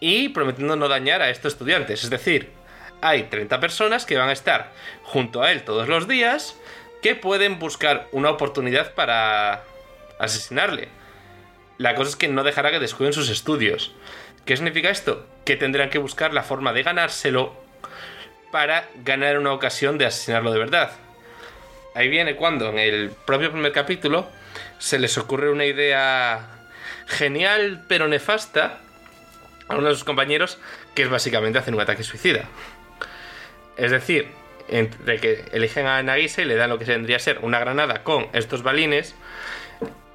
y 0.00 0.28
prometiendo 0.30 0.76
no 0.76 0.88
dañar 0.88 1.22
a 1.22 1.30
estos 1.30 1.54
estudiantes. 1.54 2.04
Es 2.04 2.10
decir, 2.10 2.50
hay 3.00 3.24
30 3.24 3.60
personas 3.60 4.06
que 4.06 4.16
van 4.16 4.28
a 4.28 4.32
estar 4.32 4.72
junto 5.02 5.42
a 5.42 5.52
él 5.52 5.64
todos 5.64 5.88
los 5.88 6.08
días 6.08 6.56
que 7.02 7.14
pueden 7.14 7.58
buscar 7.58 8.08
una 8.12 8.30
oportunidad 8.30 8.94
para 8.94 9.64
asesinarle. 10.18 10.88
La 11.78 11.94
cosa 11.94 12.10
es 12.10 12.16
que 12.16 12.28
no 12.28 12.42
dejará 12.42 12.70
que 12.70 12.78
descuiden 12.78 13.12
sus 13.12 13.28
estudios. 13.28 13.92
¿Qué 14.44 14.56
significa 14.56 14.90
esto? 14.90 15.26
Que 15.44 15.56
tendrán 15.56 15.90
que 15.90 15.98
buscar 15.98 16.32
la 16.32 16.42
forma 16.42 16.72
de 16.72 16.82
ganárselo 16.82 17.54
para 18.50 18.88
ganar 19.04 19.38
una 19.38 19.52
ocasión 19.52 19.98
de 19.98 20.06
asesinarlo 20.06 20.52
de 20.52 20.58
verdad. 20.58 20.92
Ahí 21.94 22.08
viene 22.08 22.36
cuando 22.36 22.68
en 22.70 22.78
el 22.78 23.10
propio 23.10 23.50
primer 23.50 23.72
capítulo 23.72 24.28
se 24.78 24.98
les 24.98 25.18
ocurre 25.18 25.50
una 25.50 25.64
idea 25.64 26.48
genial 27.06 27.84
pero 27.88 28.08
nefasta 28.08 28.80
a 29.68 29.76
uno 29.76 29.88
de 29.88 29.94
sus 29.94 30.04
compañeros 30.04 30.58
que 30.94 31.02
es 31.02 31.08
básicamente 31.08 31.58
hacer 31.58 31.74
un 31.74 31.80
ataque 31.80 32.02
suicida. 32.02 32.44
Es 33.76 33.90
decir, 33.90 34.30
entre 34.68 35.20
que 35.20 35.44
eligen 35.52 35.86
a 35.86 36.02
Nagisa 36.02 36.42
y 36.42 36.44
le 36.44 36.56
dan 36.56 36.70
lo 36.70 36.78
que 36.78 36.84
vendría 36.84 37.16
a 37.16 37.20
ser 37.20 37.38
una 37.42 37.58
granada 37.58 38.02
con 38.02 38.28
estos 38.32 38.62
balines 38.62 39.14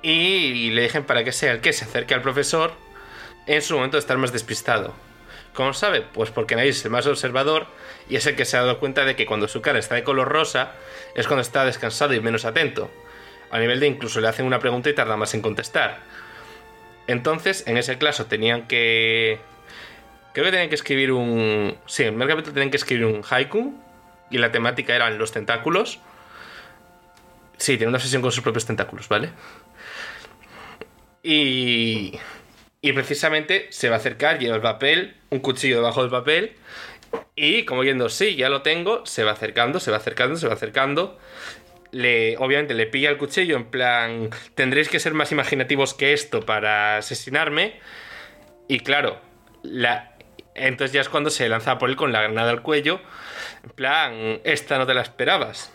y 0.01 0.71
le 0.71 0.81
dejen 0.81 1.03
para 1.03 1.23
que 1.23 1.31
sea 1.31 1.51
el 1.51 1.61
que 1.61 1.73
se 1.73 1.85
acerque 1.85 2.13
al 2.13 2.21
profesor 2.21 2.73
en 3.45 3.61
su 3.61 3.75
momento 3.75 3.97
de 3.97 4.01
estar 4.01 4.17
más 4.17 4.33
despistado. 4.33 4.93
¿Cómo 5.53 5.73
sabe? 5.73 6.01
Pues 6.01 6.31
porque 6.31 6.55
Nagisa 6.55 6.79
es 6.79 6.85
el 6.85 6.91
más 6.91 7.05
observador 7.07 7.67
y 8.09 8.15
es 8.15 8.25
el 8.25 8.35
que 8.35 8.45
se 8.45 8.57
ha 8.57 8.61
dado 8.61 8.79
cuenta 8.79 9.05
de 9.05 9.15
que 9.15 9.25
cuando 9.25 9.47
su 9.47 9.61
cara 9.61 9.79
está 9.79 9.95
de 9.95 10.03
color 10.03 10.29
rosa 10.29 10.73
es 11.15 11.27
cuando 11.27 11.41
está 11.41 11.65
descansado 11.65 12.13
y 12.13 12.21
menos 12.21 12.45
atento. 12.45 12.89
A 13.51 13.59
nivel 13.59 13.79
de 13.79 13.87
incluso 13.87 14.21
le 14.21 14.27
hacen 14.27 14.45
una 14.45 14.59
pregunta 14.59 14.89
y 14.89 14.95
tarda 14.95 15.17
más 15.17 15.33
en 15.33 15.41
contestar. 15.41 15.99
Entonces, 17.07 17.63
en 17.67 17.77
ese 17.77 17.97
caso 17.97 18.25
tenían 18.25 18.67
que. 18.67 19.39
Creo 20.33 20.45
que 20.45 20.51
tenían 20.51 20.69
que 20.69 20.75
escribir 20.75 21.11
un. 21.11 21.75
Sí, 21.85 22.03
en 22.03 22.09
el 22.09 22.13
primer 22.13 22.29
capítulo 22.29 22.53
tenían 22.53 22.71
que 22.71 22.77
escribir 22.77 23.05
un 23.05 23.23
haiku. 23.29 23.73
Y 24.29 24.37
la 24.37 24.51
temática 24.51 24.95
eran 24.95 25.17
los 25.17 25.33
tentáculos. 25.33 25.99
Sí, 27.57 27.77
tiene 27.77 27.89
una 27.89 27.97
obsesión 27.97 28.21
con 28.21 28.31
sus 28.31 28.41
propios 28.41 28.65
tentáculos, 28.65 29.09
¿vale? 29.09 29.29
Y. 31.21 32.17
Y 32.83 32.93
precisamente 32.93 33.67
se 33.69 33.89
va 33.89 33.97
a 33.97 33.99
acercar, 33.99 34.39
lleva 34.39 34.55
el 34.55 34.61
papel, 34.61 35.15
un 35.29 35.39
cuchillo 35.39 35.75
debajo 35.75 36.01
del 36.01 36.09
papel. 36.09 36.55
Y 37.35 37.65
como 37.65 37.83
yendo, 37.83 38.09
sí, 38.09 38.35
ya 38.35 38.49
lo 38.49 38.61
tengo, 38.61 39.05
se 39.05 39.23
va 39.23 39.31
acercando, 39.31 39.79
se 39.79 39.91
va 39.91 39.97
acercando, 39.97 40.37
se 40.37 40.47
va 40.47 40.53
acercando. 40.53 41.19
Le, 41.91 42.37
obviamente 42.37 42.73
le 42.73 42.87
pilla 42.87 43.09
el 43.09 43.17
cuchillo 43.17 43.57
en 43.57 43.65
plan, 43.65 44.29
tendréis 44.55 44.87
que 44.87 44.99
ser 44.99 45.13
más 45.13 45.31
imaginativos 45.31 45.93
que 45.93 46.13
esto 46.13 46.41
para 46.41 46.97
asesinarme. 46.97 47.79
Y 48.67 48.79
claro, 48.79 49.19
la, 49.63 50.11
entonces 50.55 50.93
ya 50.93 51.01
es 51.01 51.09
cuando 51.09 51.29
se 51.29 51.47
lanza 51.49 51.77
por 51.77 51.89
él 51.89 51.95
con 51.95 52.11
la 52.11 52.21
granada 52.21 52.51
al 52.51 52.61
cuello. 52.61 53.01
En 53.63 53.69
plan, 53.71 54.41
esta 54.43 54.77
no 54.77 54.85
te 54.85 54.93
la 54.93 55.01
esperabas. 55.01 55.73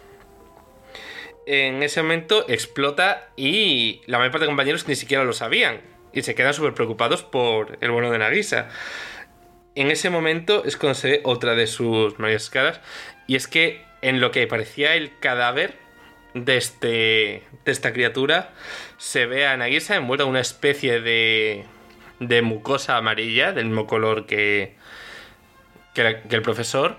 En 1.46 1.82
ese 1.82 2.02
momento 2.02 2.44
explota 2.48 3.28
y 3.36 4.00
la 4.06 4.18
mayor 4.18 4.32
parte 4.32 4.44
de 4.44 4.48
compañeros 4.48 4.88
ni 4.88 4.96
siquiera 4.96 5.24
lo 5.24 5.32
sabían. 5.32 5.80
Y 6.12 6.22
se 6.22 6.34
quedan 6.34 6.54
súper 6.54 6.74
preocupados 6.74 7.22
por 7.22 7.78
el 7.80 7.90
bueno 7.90 8.10
de 8.10 8.18
Nagisa. 8.18 8.68
En 9.74 9.90
ese 9.90 10.10
momento 10.10 10.64
es 10.64 10.76
cuando 10.76 10.94
se 10.94 11.10
ve 11.10 11.20
otra 11.24 11.54
de 11.54 11.66
sus 11.66 12.18
mayores 12.18 12.50
caras. 12.50 12.80
Y 13.26 13.36
es 13.36 13.46
que 13.46 13.84
en 14.02 14.20
lo 14.20 14.30
que 14.30 14.46
parecía 14.46 14.94
el 14.94 15.18
cadáver 15.20 15.74
de, 16.44 16.56
este, 16.56 17.42
de 17.64 17.72
esta 17.72 17.92
criatura, 17.92 18.52
se 18.98 19.26
ve 19.26 19.46
a 19.46 19.56
Nagisa 19.56 19.96
envuelta 19.96 20.24
en 20.24 20.30
una 20.30 20.40
especie 20.40 21.00
de, 21.00 21.64
de 22.20 22.42
mucosa 22.42 22.96
amarilla, 22.96 23.52
del 23.52 23.66
mismo 23.66 23.86
color 23.86 24.26
que, 24.26 24.74
que, 25.94 26.20
que 26.28 26.36
el 26.36 26.42
profesor. 26.42 26.96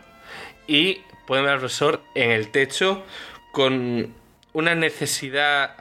Y 0.68 1.02
pueden 1.26 1.46
ver 1.46 1.54
al 1.54 1.60
profesor 1.60 2.02
en 2.16 2.32
el 2.32 2.50
techo 2.50 3.06
con 3.52 4.14
una 4.54 4.76
necesidad. 4.76 5.76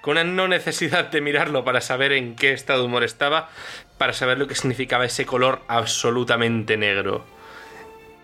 Con 0.00 0.12
una 0.12 0.24
no 0.24 0.46
necesidad 0.46 1.06
de 1.06 1.20
mirarlo 1.20 1.64
para 1.64 1.80
saber 1.80 2.12
en 2.12 2.36
qué 2.36 2.52
estado 2.52 2.80
de 2.80 2.86
humor 2.86 3.02
estaba, 3.02 3.50
para 3.98 4.12
saber 4.12 4.38
lo 4.38 4.46
que 4.46 4.54
significaba 4.54 5.04
ese 5.04 5.26
color 5.26 5.62
absolutamente 5.66 6.76
negro. 6.76 7.24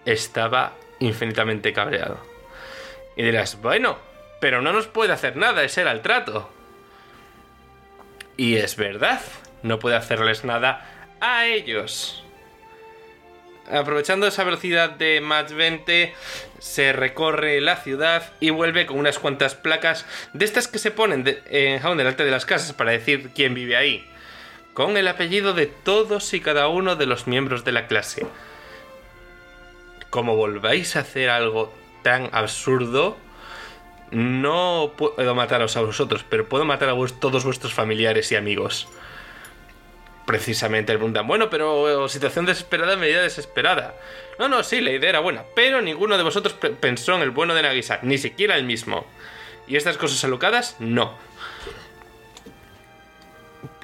Estaba 0.05 0.75
infinitamente 1.01 1.73
cabreado. 1.73 2.21
Y 3.17 3.25
dirás, 3.25 3.61
bueno, 3.61 3.99
pero 4.43 4.61
no 4.61 4.73
nos 4.73 4.89
puede 4.89 5.13
hacer 5.13 5.37
nada, 5.37 5.63
ese 5.63 5.83
era 5.83 5.93
el 5.93 6.03
trato. 6.03 6.51
Y 8.37 8.57
es 8.57 8.75
verdad, 8.75 9.21
no 9.63 9.79
puede 9.79 9.95
hacerles 9.95 10.45
nada 10.45 10.85
a 11.21 11.47
ellos. 11.47 12.25
Aprovechando 13.71 14.27
esa 14.27 14.43
velocidad 14.43 14.91
de 14.91 15.21
Mach 15.21 15.53
20, 15.53 16.13
se 16.59 16.93
recorre 16.93 17.61
la 17.61 17.77
ciudad 17.77 18.33
y 18.41 18.51
vuelve 18.51 18.85
con 18.85 18.99
unas 18.99 19.21
cuantas 19.21 19.55
placas 19.55 20.07
de 20.33 20.45
estas 20.45 20.67
que 20.67 20.81
se 20.81 20.91
ponen 20.91 21.41
en 21.49 21.79
jabón 21.79 21.99
delante 21.99 22.25
de 22.25 22.33
las 22.33 22.45
casas 22.45 22.73
para 22.73 22.91
decir 22.91 23.31
quién 23.37 23.55
vive 23.55 23.77
ahí. 23.77 24.05
Con 24.75 24.97
el 24.97 25.07
apellido 25.07 25.53
de 25.55 25.67
todos 25.67 26.35
y 26.35 26.41
cada 26.41 26.67
uno 26.67 26.97
de 26.97 27.07
los 27.07 27.29
miembros 27.29 27.65
de 27.65 27.71
la 27.71 27.87
clase. 27.87 28.27
Como 30.11 30.35
volváis 30.35 30.97
a 30.97 31.01
hacer 31.01 31.31
algo 31.31 31.73
tan 32.03 32.29
absurdo, 32.33 33.17
no 34.13 34.93
puedo 34.97 35.35
mataros 35.35 35.77
a 35.77 35.81
vosotros, 35.81 36.25
pero 36.29 36.49
puedo 36.49 36.65
matar 36.65 36.89
a 36.89 36.93
vos- 36.93 37.19
todos 37.19 37.45
vuestros 37.45 37.73
familiares 37.75 38.31
y 38.31 38.37
amigos. 38.37 38.87
Precisamente 40.27 40.93
le 40.93 40.99
preguntan, 40.99 41.27
bueno, 41.27 41.51
pero 41.51 42.05
eh, 42.05 42.09
situación 42.09 42.47
desesperada, 42.47 42.97
medida 42.97 43.23
desesperada. 43.23 43.95
No, 44.39 44.49
no, 44.49 44.63
sí, 44.63 44.81
la 44.81 44.93
idea 44.93 45.11
era 45.11 45.19
buena, 45.21 45.43
pero 45.57 45.81
ninguno 45.83 46.17
de 46.17 46.23
vosotros 46.23 46.55
pe- 46.55 46.71
pensó 46.71 47.15
en 47.17 47.23
el 47.23 47.31
bueno 47.31 47.55
de 47.55 47.63
Nagisa, 47.63 47.99
ni 48.03 48.19
siquiera 48.19 48.57
el 48.57 48.65
mismo. 48.65 49.05
Y 49.67 49.77
estas 49.77 49.97
cosas 49.97 50.23
alocadas, 50.25 50.77
no. 50.79 51.13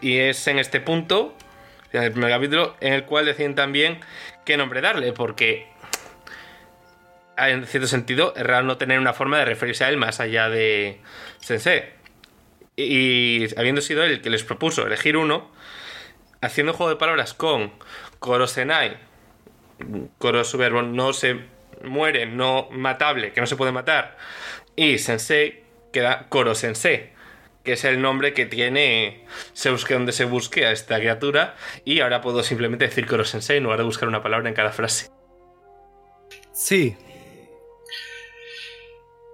Y 0.01 0.19
es 0.19 0.47
en 0.47 0.59
este 0.59 0.81
punto 0.81 1.35
En 1.93 2.03
el 2.03 2.13
primer 2.13 2.31
capítulo, 2.31 2.77
en 2.81 2.93
el 2.93 3.05
cual 3.05 3.25
deciden 3.25 3.55
también 3.55 4.01
qué 4.45 4.57
nombre 4.59 4.81
darle, 4.83 5.13
porque 5.13 5.69
en 7.39 7.67
cierto 7.67 7.87
sentido 7.87 8.35
es 8.37 8.43
raro 8.45 8.67
no 8.67 8.77
tener 8.79 8.99
una 8.99 9.13
forma 9.13 9.39
de 9.39 9.45
referirse 9.45 9.85
a 9.85 9.89
él 9.89 9.97
más 9.97 10.21
allá 10.21 10.49
de 10.49 11.01
Sensei. 11.39 11.85
Y 12.77 13.47
habiendo 13.59 13.81
sido 13.81 14.05
él 14.05 14.13
el 14.13 14.21
que 14.21 14.31
les 14.31 14.45
propuso 14.45 14.87
elegir 14.87 15.17
uno, 15.17 15.51
haciendo 16.41 16.73
juego 16.73 16.91
de 16.91 16.97
palabras 16.97 17.35
con 17.35 17.73
Korosenai, 18.19 18.99
Koro 20.19 20.43
no 20.83 21.13
se 21.13 21.41
muere, 21.85 22.27
no 22.27 22.69
matable, 22.71 23.33
que 23.33 23.41
no 23.41 23.47
se 23.47 23.57
puede 23.57 23.73
matar, 23.73 24.17
y 24.77 24.99
Sensei 24.99 25.65
queda 25.93 26.27
Koro 26.29 26.55
Sensei, 26.55 27.11
que 27.65 27.73
es 27.73 27.85
el 27.85 28.01
nombre 28.01 28.35
que 28.35 28.47
tiene 28.47 29.25
se 29.53 29.71
busque 29.71 29.95
donde 29.95 30.13
se 30.13 30.25
busque 30.25 30.67
a 30.67 30.73
esta 30.73 30.99
criatura, 30.99 31.57
y 31.85 32.01
ahora 32.01 32.21
puedo 32.21 32.43
simplemente 32.43 32.87
decir 32.87 33.07
Koro 33.07 33.25
Sensei 33.25 33.59
en 33.59 33.65
lugar 33.65 33.79
de 33.79 33.85
buscar 33.85 34.09
una 34.09 34.23
palabra 34.23 34.49
en 34.49 34.55
cada 34.55 34.73
frase. 34.73 35.11
Sí, 36.53 36.97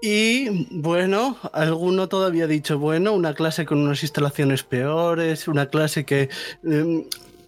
y 0.07 0.67
bueno, 0.71 1.39
alguno 1.55 2.11
todavía 2.11 2.45
ha 2.45 2.47
dicho, 2.47 2.79
bueno, 2.79 3.15
una 3.15 3.33
clase 3.33 3.65
con 3.65 3.79
unas 3.79 4.03
instalaciones 4.03 4.63
peores, 4.63 5.49
una 5.49 5.71
clase 5.71 6.05
que 6.05 6.29
em, 6.63 7.05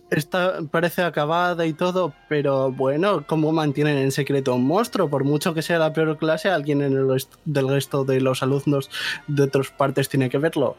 está, 0.09 0.61
parece 0.71 1.03
acabada 1.03 1.67
y 1.67 1.75
todo, 1.75 2.15
pero 2.31 2.73
bueno, 2.73 3.27
¿cómo 3.27 3.53
mantienen 3.53 3.99
en 3.99 4.11
secreto 4.11 4.55
un 4.55 4.67
monstruo? 4.67 5.11
Por 5.11 5.25
mucho 5.25 5.53
que 5.53 5.61
sea 5.61 5.79
la 5.79 5.93
peor 5.93 6.17
clase, 6.17 6.49
alguien 6.49 6.81
en 6.81 6.95
el 6.95 7.27
del 7.45 7.69
resto 7.69 8.07
de 8.07 8.23
los 8.23 8.43
alumnos 8.43 8.89
de 9.27 9.43
otras 9.43 9.69
partes 9.69 10.09
tiene 10.09 10.31
que 10.31 10.39
verlo. 10.39 10.79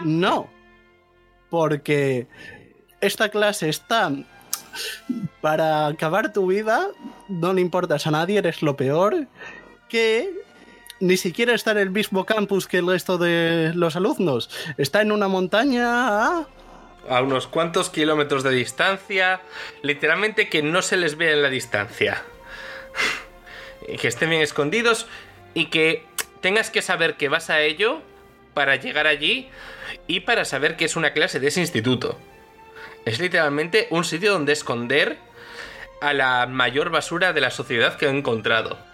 No, 0.00 0.46
porque 1.48 2.26
esta 3.00 3.30
clase 3.30 3.70
está 3.70 4.12
para 5.40 5.86
acabar 5.86 6.34
tu 6.34 6.48
vida, 6.48 6.88
no 7.30 7.54
le 7.54 7.62
importas 7.62 8.06
a 8.06 8.10
nadie, 8.10 8.36
eres 8.36 8.60
lo 8.60 8.76
peor, 8.76 9.26
que 9.88 10.46
ni 11.00 11.16
siquiera 11.16 11.54
está 11.54 11.72
en 11.72 11.78
el 11.78 11.90
mismo 11.90 12.24
campus 12.24 12.66
que 12.66 12.78
el 12.78 12.86
resto 12.86 13.18
de 13.18 13.72
los 13.74 13.96
alumnos. 13.96 14.50
Está 14.76 15.02
en 15.02 15.12
una 15.12 15.28
montaña 15.28 16.38
a... 16.38 16.46
unos 17.22 17.46
cuantos 17.46 17.90
kilómetros 17.90 18.42
de 18.42 18.50
distancia. 18.50 19.40
Literalmente 19.82 20.48
que 20.48 20.62
no 20.62 20.82
se 20.82 20.96
les 20.96 21.16
vea 21.16 21.32
en 21.32 21.42
la 21.42 21.50
distancia. 21.50 22.22
que 24.00 24.08
estén 24.08 24.30
bien 24.30 24.42
escondidos 24.42 25.06
y 25.54 25.66
que 25.66 26.04
tengas 26.40 26.70
que 26.70 26.82
saber 26.82 27.16
que 27.16 27.28
vas 27.28 27.50
a 27.50 27.60
ello 27.60 28.00
para 28.54 28.76
llegar 28.76 29.06
allí 29.06 29.48
y 30.06 30.20
para 30.20 30.44
saber 30.44 30.76
que 30.76 30.84
es 30.84 30.96
una 30.96 31.12
clase 31.12 31.40
de 31.40 31.48
ese 31.48 31.60
instituto. 31.60 32.18
Es 33.04 33.20
literalmente 33.20 33.86
un 33.90 34.04
sitio 34.04 34.32
donde 34.32 34.52
esconder 34.52 35.18
a 36.00 36.12
la 36.12 36.46
mayor 36.46 36.90
basura 36.90 37.32
de 37.32 37.40
la 37.40 37.50
sociedad 37.50 37.96
que 37.96 38.06
he 38.06 38.10
encontrado. 38.10 38.87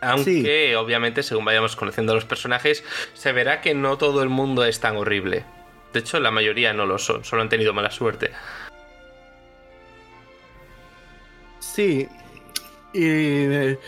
Aunque, 0.00 0.76
obviamente, 0.76 1.22
según 1.22 1.44
vayamos 1.44 1.76
conociendo 1.76 2.12
a 2.12 2.14
los 2.14 2.24
personajes, 2.24 2.84
se 3.14 3.32
verá 3.32 3.60
que 3.60 3.74
no 3.74 3.98
todo 3.98 4.22
el 4.22 4.28
mundo 4.28 4.64
es 4.64 4.80
tan 4.80 4.96
horrible. 4.96 5.44
De 5.92 6.00
hecho, 6.00 6.20
la 6.20 6.30
mayoría 6.30 6.72
no 6.72 6.86
lo 6.86 6.98
son, 6.98 7.24
solo 7.24 7.42
han 7.42 7.48
tenido 7.48 7.74
mala 7.74 7.90
suerte. 7.90 8.30
Sí. 11.58 12.08
Y 12.92 13.04
eh, 13.04 13.78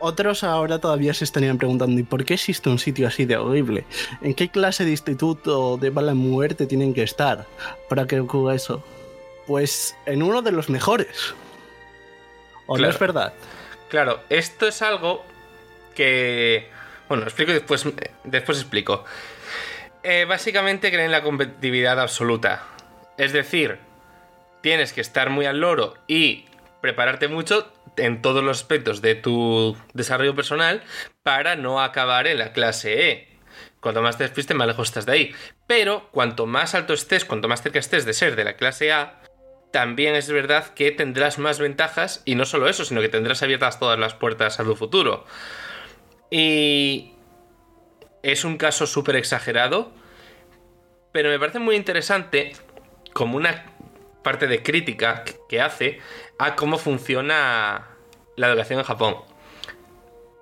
otros 0.00 0.44
ahora 0.44 0.78
todavía 0.78 1.12
se 1.12 1.24
estarían 1.24 1.58
preguntando, 1.58 2.00
¿y 2.00 2.04
por 2.04 2.24
qué 2.24 2.34
existe 2.34 2.70
un 2.70 2.78
sitio 2.78 3.06
así 3.06 3.24
de 3.24 3.36
horrible? 3.36 3.84
¿En 4.22 4.34
qué 4.34 4.48
clase 4.48 4.84
de 4.84 4.92
instituto 4.92 5.76
de 5.76 5.90
mala 5.90 6.14
muerte 6.14 6.66
tienen 6.66 6.94
que 6.94 7.02
estar 7.02 7.46
para 7.88 8.06
que 8.06 8.20
ocurra 8.20 8.54
eso? 8.54 8.82
Pues 9.46 9.96
en 10.06 10.22
uno 10.22 10.42
de 10.42 10.52
los 10.52 10.70
mejores. 10.70 11.34
¿O 12.66 12.78
no 12.78 12.88
es 12.88 12.98
verdad? 12.98 13.32
Claro, 13.88 14.20
esto 14.28 14.68
es 14.68 14.82
algo 14.82 15.24
que... 15.98 16.70
Bueno, 17.08 17.24
explico 17.24 17.50
y 17.50 17.54
después, 17.54 17.84
después 18.22 18.58
explico. 18.58 19.04
Eh, 20.04 20.26
básicamente 20.26 20.92
creen 20.92 21.10
la 21.10 21.22
competitividad 21.22 21.98
absoluta. 21.98 22.62
Es 23.16 23.32
decir, 23.32 23.78
tienes 24.62 24.92
que 24.92 25.00
estar 25.00 25.28
muy 25.28 25.46
al 25.46 25.60
loro 25.60 25.94
y 26.06 26.44
prepararte 26.80 27.26
mucho 27.26 27.72
en 27.96 28.22
todos 28.22 28.44
los 28.44 28.60
aspectos 28.60 29.02
de 29.02 29.16
tu 29.16 29.76
desarrollo 29.92 30.36
personal 30.36 30.82
para 31.24 31.56
no 31.56 31.82
acabar 31.82 32.28
en 32.28 32.38
la 32.38 32.52
clase 32.52 33.10
E. 33.10 33.28
Cuanto 33.80 34.00
más 34.00 34.18
te 34.18 34.24
despistes, 34.24 34.56
más 34.56 34.68
lejos 34.68 34.88
estás 34.88 35.06
de 35.06 35.12
ahí. 35.12 35.34
Pero 35.66 36.08
cuanto 36.12 36.46
más 36.46 36.76
alto 36.76 36.94
estés, 36.94 37.24
cuanto 37.24 37.48
más 37.48 37.62
cerca 37.62 37.80
estés 37.80 38.04
de 38.04 38.12
ser 38.12 38.36
de 38.36 38.44
la 38.44 38.54
clase 38.54 38.92
A, 38.92 39.20
también 39.72 40.14
es 40.14 40.30
verdad 40.30 40.72
que 40.74 40.92
tendrás 40.92 41.38
más 41.38 41.58
ventajas 41.58 42.22
y 42.24 42.36
no 42.36 42.44
solo 42.44 42.68
eso, 42.68 42.84
sino 42.84 43.00
que 43.00 43.08
tendrás 43.08 43.42
abiertas 43.42 43.80
todas 43.80 43.98
las 43.98 44.14
puertas 44.14 44.60
a 44.60 44.64
tu 44.64 44.76
futuro. 44.76 45.24
Y 46.30 47.12
es 48.22 48.44
un 48.44 48.56
caso 48.56 48.86
súper 48.86 49.16
exagerado, 49.16 49.92
pero 51.12 51.30
me 51.30 51.38
parece 51.38 51.58
muy 51.58 51.76
interesante 51.76 52.52
como 53.14 53.36
una 53.36 53.72
parte 54.22 54.46
de 54.46 54.62
crítica 54.62 55.24
que 55.48 55.60
hace 55.60 56.00
a 56.38 56.54
cómo 56.54 56.78
funciona 56.78 57.88
la 58.36 58.48
educación 58.48 58.78
en 58.78 58.84
Japón. 58.84 59.16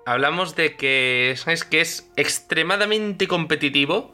Hablamos 0.05 0.55
de 0.55 0.75
que, 0.75 1.33
¿sabes? 1.37 1.63
que 1.63 1.81
es 1.81 2.09
extremadamente 2.15 3.27
competitivo, 3.27 4.13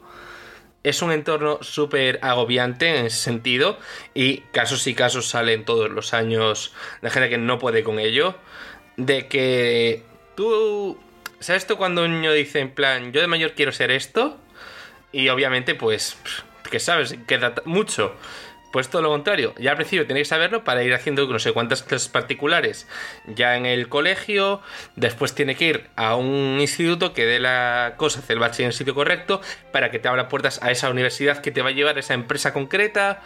es 0.82 1.02
un 1.02 1.12
entorno 1.12 1.58
súper 1.62 2.18
agobiante 2.22 2.98
en 2.98 3.06
ese 3.06 3.16
sentido, 3.16 3.78
y 4.12 4.38
casos 4.52 4.86
y 4.86 4.94
casos 4.94 5.28
salen 5.28 5.64
todos 5.64 5.90
los 5.90 6.12
años 6.12 6.74
de 7.00 7.10
gente 7.10 7.30
que 7.30 7.38
no 7.38 7.58
puede 7.58 7.84
con 7.84 7.98
ello, 7.98 8.36
de 8.96 9.28
que 9.28 10.02
tú 10.36 10.98
¿Sabes 11.44 11.66
tú 11.66 11.76
cuando 11.76 12.02
un 12.06 12.22
niño 12.22 12.32
dice 12.32 12.60
en 12.60 12.70
plan, 12.70 13.12
yo 13.12 13.20
de 13.20 13.26
mayor 13.26 13.52
quiero 13.52 13.70
ser 13.70 13.90
esto? 13.90 14.40
Y 15.12 15.28
obviamente, 15.28 15.74
pues, 15.74 16.16
que 16.70 16.80
sabes, 16.80 17.16
queda 17.26 17.54
mucho. 17.66 18.16
Pues 18.72 18.88
todo 18.88 19.02
lo 19.02 19.10
contrario, 19.10 19.54
ya 19.58 19.72
al 19.72 19.76
principio 19.76 20.06
tenéis 20.06 20.26
que 20.26 20.30
saberlo 20.30 20.64
para 20.64 20.82
ir 20.84 20.94
haciendo 20.94 21.26
no 21.26 21.38
sé 21.38 21.52
cuántas 21.52 21.82
clases 21.82 22.08
particulares 22.08 22.88
ya 23.26 23.58
en 23.58 23.66
el 23.66 23.90
colegio, 23.90 24.62
después 24.96 25.34
tiene 25.34 25.54
que 25.54 25.66
ir 25.66 25.90
a 25.96 26.16
un 26.16 26.56
instituto 26.60 27.12
que 27.12 27.26
dé 27.26 27.38
la 27.40 27.92
cosa, 27.98 28.20
hacer 28.20 28.36
el 28.36 28.40
bachiller 28.40 28.64
en 28.64 28.68
el 28.68 28.72
sitio 28.72 28.94
correcto, 28.94 29.42
para 29.70 29.90
que 29.90 29.98
te 29.98 30.08
abra 30.08 30.30
puertas 30.30 30.62
a 30.62 30.70
esa 30.70 30.88
universidad 30.88 31.42
que 31.42 31.50
te 31.50 31.60
va 31.60 31.68
a 31.68 31.72
llevar 31.72 31.98
a 31.98 32.00
esa 32.00 32.14
empresa 32.14 32.54
concreta. 32.54 33.20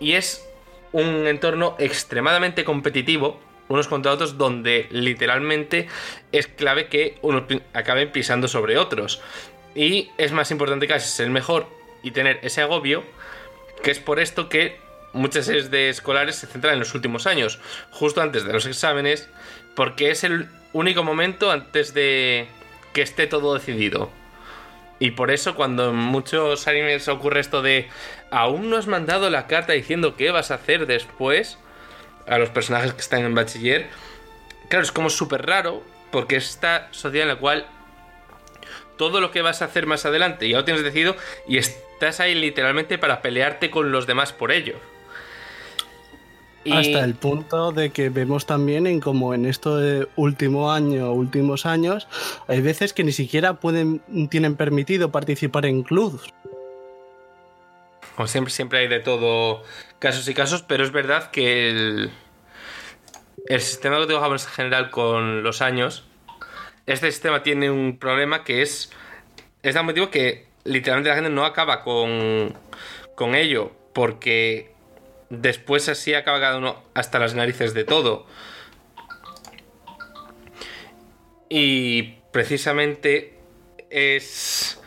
Y 0.00 0.12
es 0.12 0.46
un 0.92 1.26
entorno 1.26 1.76
extremadamente 1.78 2.64
competitivo 2.64 3.40
unos 3.68 3.88
contra 3.88 4.12
otros 4.12 4.38
donde 4.38 4.86
literalmente 4.90 5.88
es 6.32 6.46
clave 6.46 6.88
que 6.88 7.18
unos 7.22 7.44
acaben 7.72 8.12
pisando 8.12 8.48
sobre 8.48 8.78
otros. 8.78 9.20
Y 9.74 10.10
es 10.18 10.32
más 10.32 10.50
importante 10.50 10.86
casi 10.86 11.08
ser 11.08 11.30
mejor 11.30 11.66
y 12.02 12.10
tener 12.10 12.40
ese 12.42 12.62
agobio, 12.62 13.04
que 13.82 13.90
es 13.90 13.98
por 13.98 14.20
esto 14.20 14.48
que 14.48 14.78
muchas 15.12 15.46
series 15.46 15.70
de 15.70 15.88
escolares 15.88 16.36
se 16.36 16.46
centran 16.46 16.74
en 16.74 16.80
los 16.80 16.94
últimos 16.94 17.26
años, 17.26 17.60
justo 17.90 18.20
antes 18.20 18.44
de 18.44 18.52
los 18.52 18.66
exámenes, 18.66 19.28
porque 19.74 20.10
es 20.10 20.24
el 20.24 20.48
único 20.72 21.02
momento 21.04 21.50
antes 21.50 21.94
de 21.94 22.46
que 22.92 23.02
esté 23.02 23.26
todo 23.26 23.54
decidido. 23.54 24.10
Y 25.00 25.12
por 25.12 25.30
eso 25.30 25.54
cuando 25.54 25.90
en 25.90 25.96
muchos 25.96 26.66
animes 26.66 27.06
ocurre 27.08 27.40
esto 27.40 27.62
de 27.62 27.88
aún 28.30 28.68
no 28.68 28.76
has 28.76 28.88
mandado 28.88 29.30
la 29.30 29.46
carta 29.46 29.72
diciendo 29.72 30.16
qué 30.16 30.30
vas 30.30 30.50
a 30.50 30.54
hacer 30.54 30.86
después, 30.86 31.58
a 32.28 32.38
los 32.38 32.50
personajes 32.50 32.92
que 32.92 33.00
están 33.00 33.24
en 33.24 33.34
bachiller. 33.34 33.88
Claro, 34.68 34.84
es 34.84 34.92
como 34.92 35.10
súper 35.10 35.46
raro, 35.46 35.82
porque 36.10 36.36
es 36.36 36.50
esta 36.50 36.88
sociedad 36.92 37.28
en 37.28 37.34
la 37.34 37.40
cual 37.40 37.66
todo 38.96 39.20
lo 39.20 39.30
que 39.30 39.42
vas 39.42 39.62
a 39.62 39.66
hacer 39.66 39.86
más 39.86 40.04
adelante 40.04 40.48
ya 40.48 40.58
lo 40.58 40.64
tienes 40.64 40.82
decidido 40.82 41.16
y 41.46 41.56
estás 41.56 42.20
ahí 42.20 42.34
literalmente 42.34 42.98
para 42.98 43.22
pelearte 43.22 43.70
con 43.70 43.92
los 43.92 44.06
demás 44.06 44.32
por 44.32 44.52
ello. 44.52 44.74
Hasta 46.70 47.02
el 47.04 47.14
punto 47.14 47.72
de 47.72 47.90
que 47.90 48.10
vemos 48.10 48.44
también 48.44 48.86
en 48.86 49.00
como 49.00 49.32
en 49.32 49.46
este 49.46 50.06
último 50.16 50.70
año, 50.70 51.12
últimos 51.12 51.64
años, 51.64 52.08
hay 52.46 52.60
veces 52.60 52.92
que 52.92 53.04
ni 53.04 53.12
siquiera 53.12 53.54
pueden, 53.54 54.02
tienen 54.28 54.54
permitido 54.54 55.10
participar 55.10 55.64
en 55.64 55.82
clubs. 55.82 56.34
Como 58.18 58.26
siempre, 58.26 58.52
siempre 58.52 58.80
hay 58.80 58.88
de 58.88 58.98
todo 58.98 59.62
casos 60.00 60.26
y 60.26 60.34
casos, 60.34 60.62
pero 60.62 60.82
es 60.82 60.90
verdad 60.90 61.30
que 61.30 61.70
el, 61.70 62.10
el 63.46 63.60
sistema 63.60 64.04
de 64.04 64.12
japonés 64.12 64.44
en 64.46 64.50
general 64.50 64.90
con 64.90 65.44
los 65.44 65.62
años, 65.62 66.04
este 66.86 67.12
sistema 67.12 67.44
tiene 67.44 67.70
un 67.70 67.96
problema 67.96 68.42
que 68.42 68.62
es, 68.62 68.90
es 69.62 69.72
tan 69.72 69.86
motivo 69.86 70.10
que 70.10 70.48
literalmente 70.64 71.10
la 71.10 71.14
gente 71.14 71.30
no 71.30 71.44
acaba 71.44 71.84
con, 71.84 72.58
con 73.14 73.36
ello, 73.36 73.70
porque 73.94 74.72
después 75.30 75.88
así 75.88 76.12
acaba 76.14 76.40
cada 76.40 76.58
uno 76.58 76.82
hasta 76.94 77.20
las 77.20 77.36
narices 77.36 77.72
de 77.72 77.84
todo. 77.84 78.26
Y 81.48 82.14
precisamente 82.32 83.38
es 83.90 84.80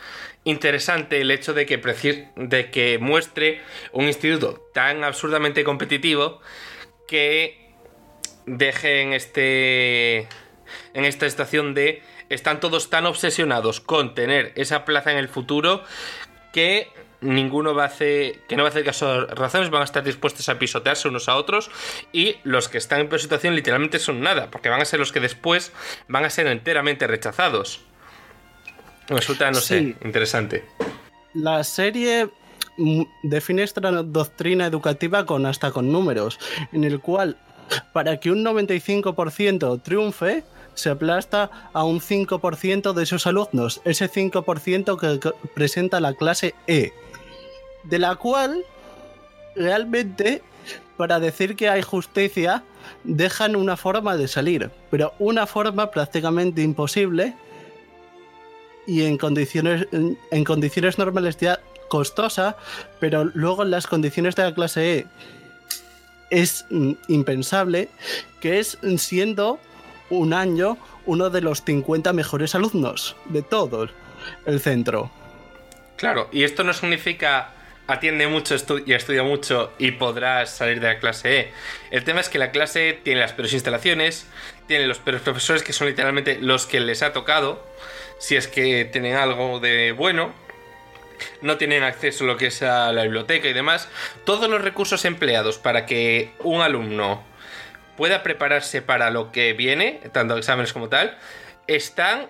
interesante 0.43 1.21
el 1.21 1.31
hecho 1.31 1.53
de 1.53 1.65
que, 1.65 2.97
muestre 2.99 3.61
un 3.91 4.05
instituto 4.05 4.59
tan 4.73 5.03
absurdamente 5.03 5.63
competitivo 5.63 6.41
que 7.07 7.73
deje 8.45 9.01
en 9.01 9.13
este 9.13 10.27
en 10.93 11.05
esta 11.05 11.25
estación 11.25 11.73
de 11.73 12.01
están 12.29 12.59
todos 12.59 12.89
tan 12.89 13.05
obsesionados 13.05 13.81
con 13.81 14.15
tener 14.15 14.53
esa 14.55 14.85
plaza 14.85 15.11
en 15.11 15.17
el 15.17 15.27
futuro 15.27 15.83
que 16.53 16.87
ninguno 17.19 17.75
va 17.75 17.83
a 17.83 17.87
hacer 17.87 18.39
que 18.47 18.55
no 18.55 18.63
va 18.63 18.69
a 18.69 18.71
hacer 18.71 18.83
caso 18.83 19.11
a 19.11 19.25
razones, 19.27 19.69
van 19.69 19.81
a 19.81 19.85
estar 19.85 20.03
dispuestos 20.03 20.49
a 20.49 20.57
pisotearse 20.57 21.07
unos 21.07 21.29
a 21.29 21.35
otros 21.35 21.69
y 22.11 22.37
los 22.43 22.67
que 22.67 22.79
están 22.79 23.01
en 23.01 23.09
peor 23.09 23.21
situación 23.21 23.55
literalmente 23.55 23.99
son 23.99 24.21
nada, 24.21 24.49
porque 24.49 24.69
van 24.69 24.81
a 24.81 24.85
ser 24.85 24.99
los 24.99 25.11
que 25.11 25.19
después 25.19 25.71
van 26.07 26.25
a 26.25 26.29
ser 26.29 26.47
enteramente 26.47 27.05
rechazados. 27.05 27.81
Resulta, 29.11 29.51
no 29.51 29.59
sé, 29.59 29.95
interesante. 30.03 30.63
La 31.33 31.63
serie 31.63 32.29
mm, 32.77 33.03
define 33.23 33.63
esta 33.63 33.81
doctrina 33.81 34.65
educativa 34.65 35.25
con 35.25 35.45
hasta 35.45 35.71
con 35.71 35.91
números, 35.91 36.39
en 36.71 36.83
el 36.83 36.99
cual 36.99 37.37
para 37.93 38.19
que 38.19 38.31
un 38.31 38.43
95% 38.43 39.81
triunfe, 39.81 40.43
se 40.73 40.89
aplasta 40.89 41.69
a 41.73 41.83
un 41.83 41.99
5% 41.99 42.93
de 42.93 43.05
sus 43.05 43.27
alumnos, 43.27 43.81
ese 43.83 44.09
5% 44.09 44.97
que 44.97 45.31
presenta 45.53 45.99
la 45.99 46.13
clase 46.13 46.55
E, 46.67 46.93
de 47.83 47.99
la 47.99 48.15
cual 48.15 48.63
realmente 49.55 50.41
para 50.97 51.19
decir 51.19 51.55
que 51.55 51.67
hay 51.67 51.81
justicia 51.81 52.63
dejan 53.03 53.55
una 53.55 53.75
forma 53.75 54.15
de 54.15 54.27
salir, 54.27 54.71
pero 54.89 55.13
una 55.19 55.45
forma 55.45 55.91
prácticamente 55.91 56.61
imposible 56.61 57.35
y 58.87 59.03
en 59.03 59.17
condiciones, 59.17 59.87
en 59.91 60.43
condiciones 60.43 60.97
normales 60.97 61.37
ya 61.37 61.59
costosa, 61.87 62.55
pero 62.99 63.25
luego 63.25 63.63
en 63.63 63.71
las 63.71 63.85
condiciones 63.85 64.35
de 64.35 64.43
la 64.43 64.53
clase 64.53 64.99
E 64.99 65.07
es 66.29 66.65
mm, 66.69 66.93
impensable, 67.09 67.89
que 68.39 68.59
es 68.59 68.77
siendo 68.97 69.59
un 70.09 70.33
año 70.33 70.77
uno 71.05 71.29
de 71.29 71.41
los 71.41 71.63
50 71.63 72.13
mejores 72.13 72.55
alumnos 72.55 73.15
de 73.25 73.41
todo 73.41 73.89
el 74.45 74.59
centro. 74.59 75.11
Claro, 75.97 76.29
y 76.31 76.43
esto 76.43 76.63
no 76.63 76.73
significa 76.73 77.51
atiende 77.87 78.27
mucho 78.27 78.55
y 78.85 78.93
estudia 78.93 79.23
mucho 79.23 79.73
y 79.77 79.91
podrás 79.91 80.49
salir 80.49 80.79
de 80.79 80.87
la 80.87 80.99
clase 80.99 81.39
E. 81.39 81.53
El 81.91 82.03
tema 82.03 82.21
es 82.21 82.29
que 82.29 82.39
la 82.39 82.51
clase 82.51 82.89
E 82.89 82.93
tiene 82.93 83.19
las 83.19 83.33
peores 83.33 83.53
instalaciones, 83.53 84.27
tiene 84.67 84.87
los 84.87 84.99
peores 84.99 85.21
profesores 85.21 85.63
que 85.63 85.73
son 85.73 85.87
literalmente 85.87 86.37
los 86.39 86.65
que 86.65 86.79
les 86.79 87.01
ha 87.01 87.13
tocado, 87.13 87.65
si 88.19 88.35
es 88.35 88.47
que 88.47 88.85
tienen 88.85 89.15
algo 89.15 89.59
de 89.59 89.91
bueno, 89.91 90.33
no 91.41 91.57
tienen 91.57 91.83
acceso 91.83 92.23
a 92.23 92.27
lo 92.27 92.37
que 92.37 92.47
es 92.47 92.61
a 92.61 92.91
la 92.93 93.03
biblioteca 93.03 93.47
y 93.47 93.53
demás. 93.53 93.89
Todos 94.25 94.49
los 94.49 94.61
recursos 94.61 95.05
empleados 95.05 95.57
para 95.57 95.85
que 95.85 96.31
un 96.39 96.61
alumno 96.61 97.23
pueda 97.97 98.23
prepararse 98.23 98.81
para 98.81 99.11
lo 99.11 99.31
que 99.31 99.53
viene, 99.53 100.01
tanto 100.11 100.37
exámenes 100.37 100.73
como 100.73 100.89
tal, 100.89 101.17
están 101.67 102.27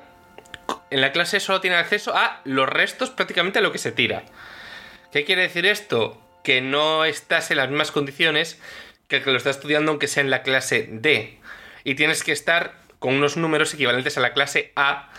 en 0.89 1.01
la 1.01 1.11
clase 1.11 1.39
solo 1.39 1.61
tiene 1.61 1.77
acceso 1.77 2.15
a 2.15 2.41
los 2.43 2.67
restos 2.67 3.09
prácticamente 3.09 3.59
a 3.59 3.61
lo 3.61 3.71
que 3.71 3.77
se 3.77 3.91
tira. 3.91 4.23
¿Qué 5.11 5.25
quiere 5.25 5.41
decir 5.41 5.65
esto? 5.65 6.21
Que 6.43 6.61
no 6.61 7.03
estás 7.05 7.51
en 7.51 7.57
las 7.57 7.69
mismas 7.69 7.91
condiciones 7.91 8.59
que 9.07 9.17
el 9.17 9.23
que 9.23 9.31
lo 9.31 9.37
está 9.37 9.49
estudiando 9.49 9.91
aunque 9.91 10.07
sea 10.07 10.23
en 10.23 10.29
la 10.29 10.41
clase 10.41 10.87
D. 10.89 11.37
Y 11.83 11.95
tienes 11.95 12.23
que 12.23 12.31
estar 12.31 12.75
con 12.99 13.15
unos 13.15 13.35
números 13.35 13.73
equivalentes 13.73 14.17
a 14.17 14.21
la 14.21 14.31
clase 14.31 14.71
A 14.75 15.11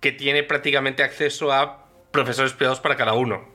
que 0.00 0.12
tiene 0.12 0.42
prácticamente 0.42 1.02
acceso 1.02 1.52
a 1.52 1.86
profesores 2.10 2.52
privados 2.52 2.80
para 2.80 2.96
cada 2.96 3.14
uno. 3.14 3.48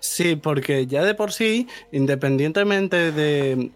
Sí, 0.00 0.36
porque 0.36 0.86
ya 0.86 1.02
de 1.02 1.14
por 1.14 1.32
sí, 1.32 1.68
independientemente 1.90 3.12
de 3.12 3.70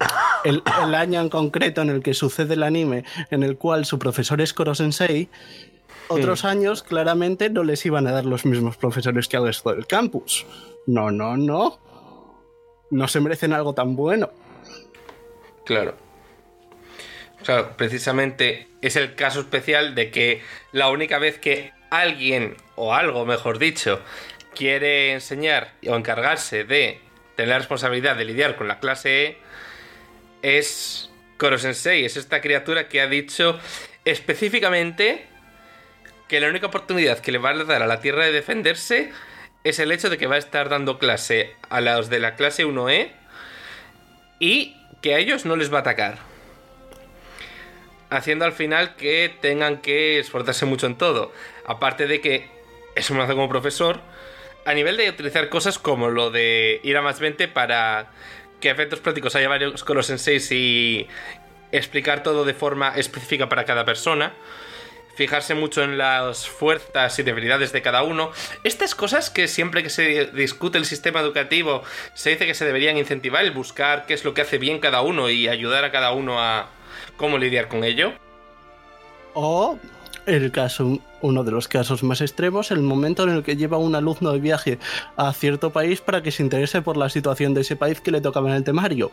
el, 0.44 0.62
año 0.94 1.20
en 1.20 1.30
concreto 1.30 1.80
en 1.80 1.88
el 1.88 2.02
que 2.02 2.12
sucede 2.12 2.54
el 2.54 2.62
anime, 2.62 3.04
en 3.30 3.42
el 3.42 3.56
cual 3.56 3.86
su 3.86 3.98
profesor 3.98 4.42
es 4.42 4.52
Koro 4.52 4.74
Sensei, 4.74 5.30
otros 6.08 6.44
hmm. 6.44 6.48
años 6.48 6.82
claramente 6.82 7.50
no 7.50 7.64
les 7.64 7.84
iban 7.86 8.06
a 8.06 8.12
dar 8.12 8.24
los 8.24 8.44
mismos 8.44 8.76
profesores 8.76 9.28
que 9.28 9.36
al 9.36 9.46
resto 9.46 9.72
del 9.72 9.86
campus. 9.86 10.46
No, 10.86 11.10
no, 11.10 11.36
no. 11.36 11.78
No 12.90 13.08
se 13.08 13.20
merecen 13.20 13.52
algo 13.52 13.74
tan 13.74 13.96
bueno. 13.96 14.30
Claro. 15.64 15.96
O 17.40 17.44
sea, 17.44 17.76
precisamente 17.76 18.68
es 18.80 18.96
el 18.96 19.14
caso 19.14 19.40
especial 19.40 19.94
de 19.94 20.10
que 20.10 20.42
la 20.72 20.90
única 20.90 21.18
vez 21.18 21.38
que 21.38 21.72
alguien, 21.90 22.56
o 22.76 22.94
algo 22.94 23.26
mejor 23.26 23.58
dicho, 23.58 24.00
quiere 24.54 25.12
enseñar 25.12 25.74
o 25.86 25.94
encargarse 25.94 26.64
de 26.64 27.00
tener 27.36 27.50
la 27.50 27.58
responsabilidad 27.58 28.16
de 28.16 28.24
lidiar 28.24 28.56
con 28.56 28.68
la 28.68 28.80
clase 28.80 29.26
E, 29.26 29.38
es 30.42 31.10
Koro 31.38 31.58
Sensei, 31.58 32.04
es 32.04 32.16
esta 32.16 32.40
criatura 32.40 32.88
que 32.88 33.00
ha 33.00 33.06
dicho 33.06 33.58
específicamente 34.04 35.26
que 36.28 36.40
la 36.40 36.48
única 36.48 36.66
oportunidad 36.66 37.18
que 37.20 37.32
le 37.32 37.38
va 37.38 37.50
a 37.50 37.64
dar 37.64 37.82
a 37.82 37.86
la 37.86 38.00
Tierra 38.00 38.24
de 38.24 38.32
defenderse 38.32 39.12
es 39.64 39.78
el 39.78 39.92
hecho 39.92 40.10
de 40.10 40.18
que 40.18 40.26
va 40.26 40.36
a 40.36 40.38
estar 40.38 40.68
dando 40.68 40.98
clase 40.98 41.54
a 41.70 41.80
los 41.80 42.08
de 42.08 42.20
la 42.20 42.34
clase 42.36 42.66
1E 42.66 43.12
y 44.38 44.76
que 45.02 45.14
a 45.14 45.18
ellos 45.18 45.44
no 45.44 45.56
les 45.56 45.72
va 45.72 45.78
a 45.78 45.80
atacar 45.80 46.18
haciendo 48.10 48.44
al 48.44 48.52
final 48.52 48.96
que 48.96 49.34
tengan 49.40 49.78
que 49.78 50.18
esforzarse 50.18 50.66
mucho 50.66 50.86
en 50.86 50.96
todo. 50.96 51.32
Aparte 51.66 52.06
de 52.06 52.20
que 52.20 52.48
eso 52.94 53.14
me 53.14 53.22
hace 53.22 53.34
como 53.34 53.48
profesor, 53.48 54.00
a 54.64 54.74
nivel 54.74 54.96
de 54.96 55.08
utilizar 55.08 55.48
cosas 55.48 55.78
como 55.78 56.08
lo 56.10 56.30
de 56.30 56.80
ir 56.82 56.96
a 56.96 57.02
más 57.02 57.20
20 57.20 57.48
para 57.48 58.10
que 58.60 58.70
efectos 58.70 59.00
prácticos 59.00 59.36
haya 59.36 59.48
varios 59.48 59.84
con 59.84 59.96
los 59.96 60.06
senseis 60.06 60.50
y 60.50 61.06
explicar 61.72 62.22
todo 62.22 62.44
de 62.44 62.54
forma 62.54 62.92
específica 62.96 63.48
para 63.48 63.64
cada 63.64 63.84
persona. 63.84 64.32
Fijarse 65.16 65.54
mucho 65.54 65.82
en 65.82 65.98
las 65.98 66.46
fuerzas 66.46 67.18
y 67.18 67.22
debilidades 67.24 67.72
de 67.72 67.82
cada 67.82 68.02
uno. 68.04 68.30
Estas 68.62 68.94
cosas 68.94 69.30
que 69.30 69.48
siempre 69.48 69.82
que 69.82 69.90
se 69.90 70.26
discute 70.26 70.78
el 70.78 70.84
sistema 70.84 71.20
educativo 71.20 71.82
se 72.14 72.30
dice 72.30 72.46
que 72.46 72.54
se 72.54 72.64
deberían 72.64 72.96
incentivar, 72.96 73.44
el 73.44 73.50
buscar 73.50 74.06
qué 74.06 74.14
es 74.14 74.24
lo 74.24 74.34
que 74.34 74.42
hace 74.42 74.58
bien 74.58 74.78
cada 74.78 75.00
uno 75.00 75.28
y 75.28 75.48
ayudar 75.48 75.84
a 75.84 75.90
cada 75.90 76.12
uno 76.12 76.40
a, 76.40 76.68
cómo 77.16 77.38
lidiar 77.38 77.68
con 77.68 77.84
ello. 77.84 78.12
O 79.34 79.78
el 80.26 80.50
caso, 80.50 80.98
uno 81.20 81.44
de 81.44 81.52
los 81.52 81.68
casos 81.68 82.02
más 82.02 82.20
extremos, 82.20 82.70
el 82.70 82.80
momento 82.80 83.22
en 83.22 83.30
el 83.30 83.42
que 83.42 83.56
lleva 83.56 83.78
un 83.78 83.94
alumno 83.94 84.32
de 84.32 84.40
viaje 84.40 84.78
a 85.16 85.32
cierto 85.32 85.70
país 85.70 86.00
para 86.00 86.22
que 86.22 86.32
se 86.32 86.42
interese 86.42 86.82
por 86.82 86.96
la 86.96 87.08
situación 87.08 87.54
de 87.54 87.60
ese 87.60 87.76
país 87.76 88.00
que 88.00 88.10
le 88.10 88.20
tocaba 88.20 88.50
en 88.50 88.56
el 88.56 88.64
temario. 88.64 89.10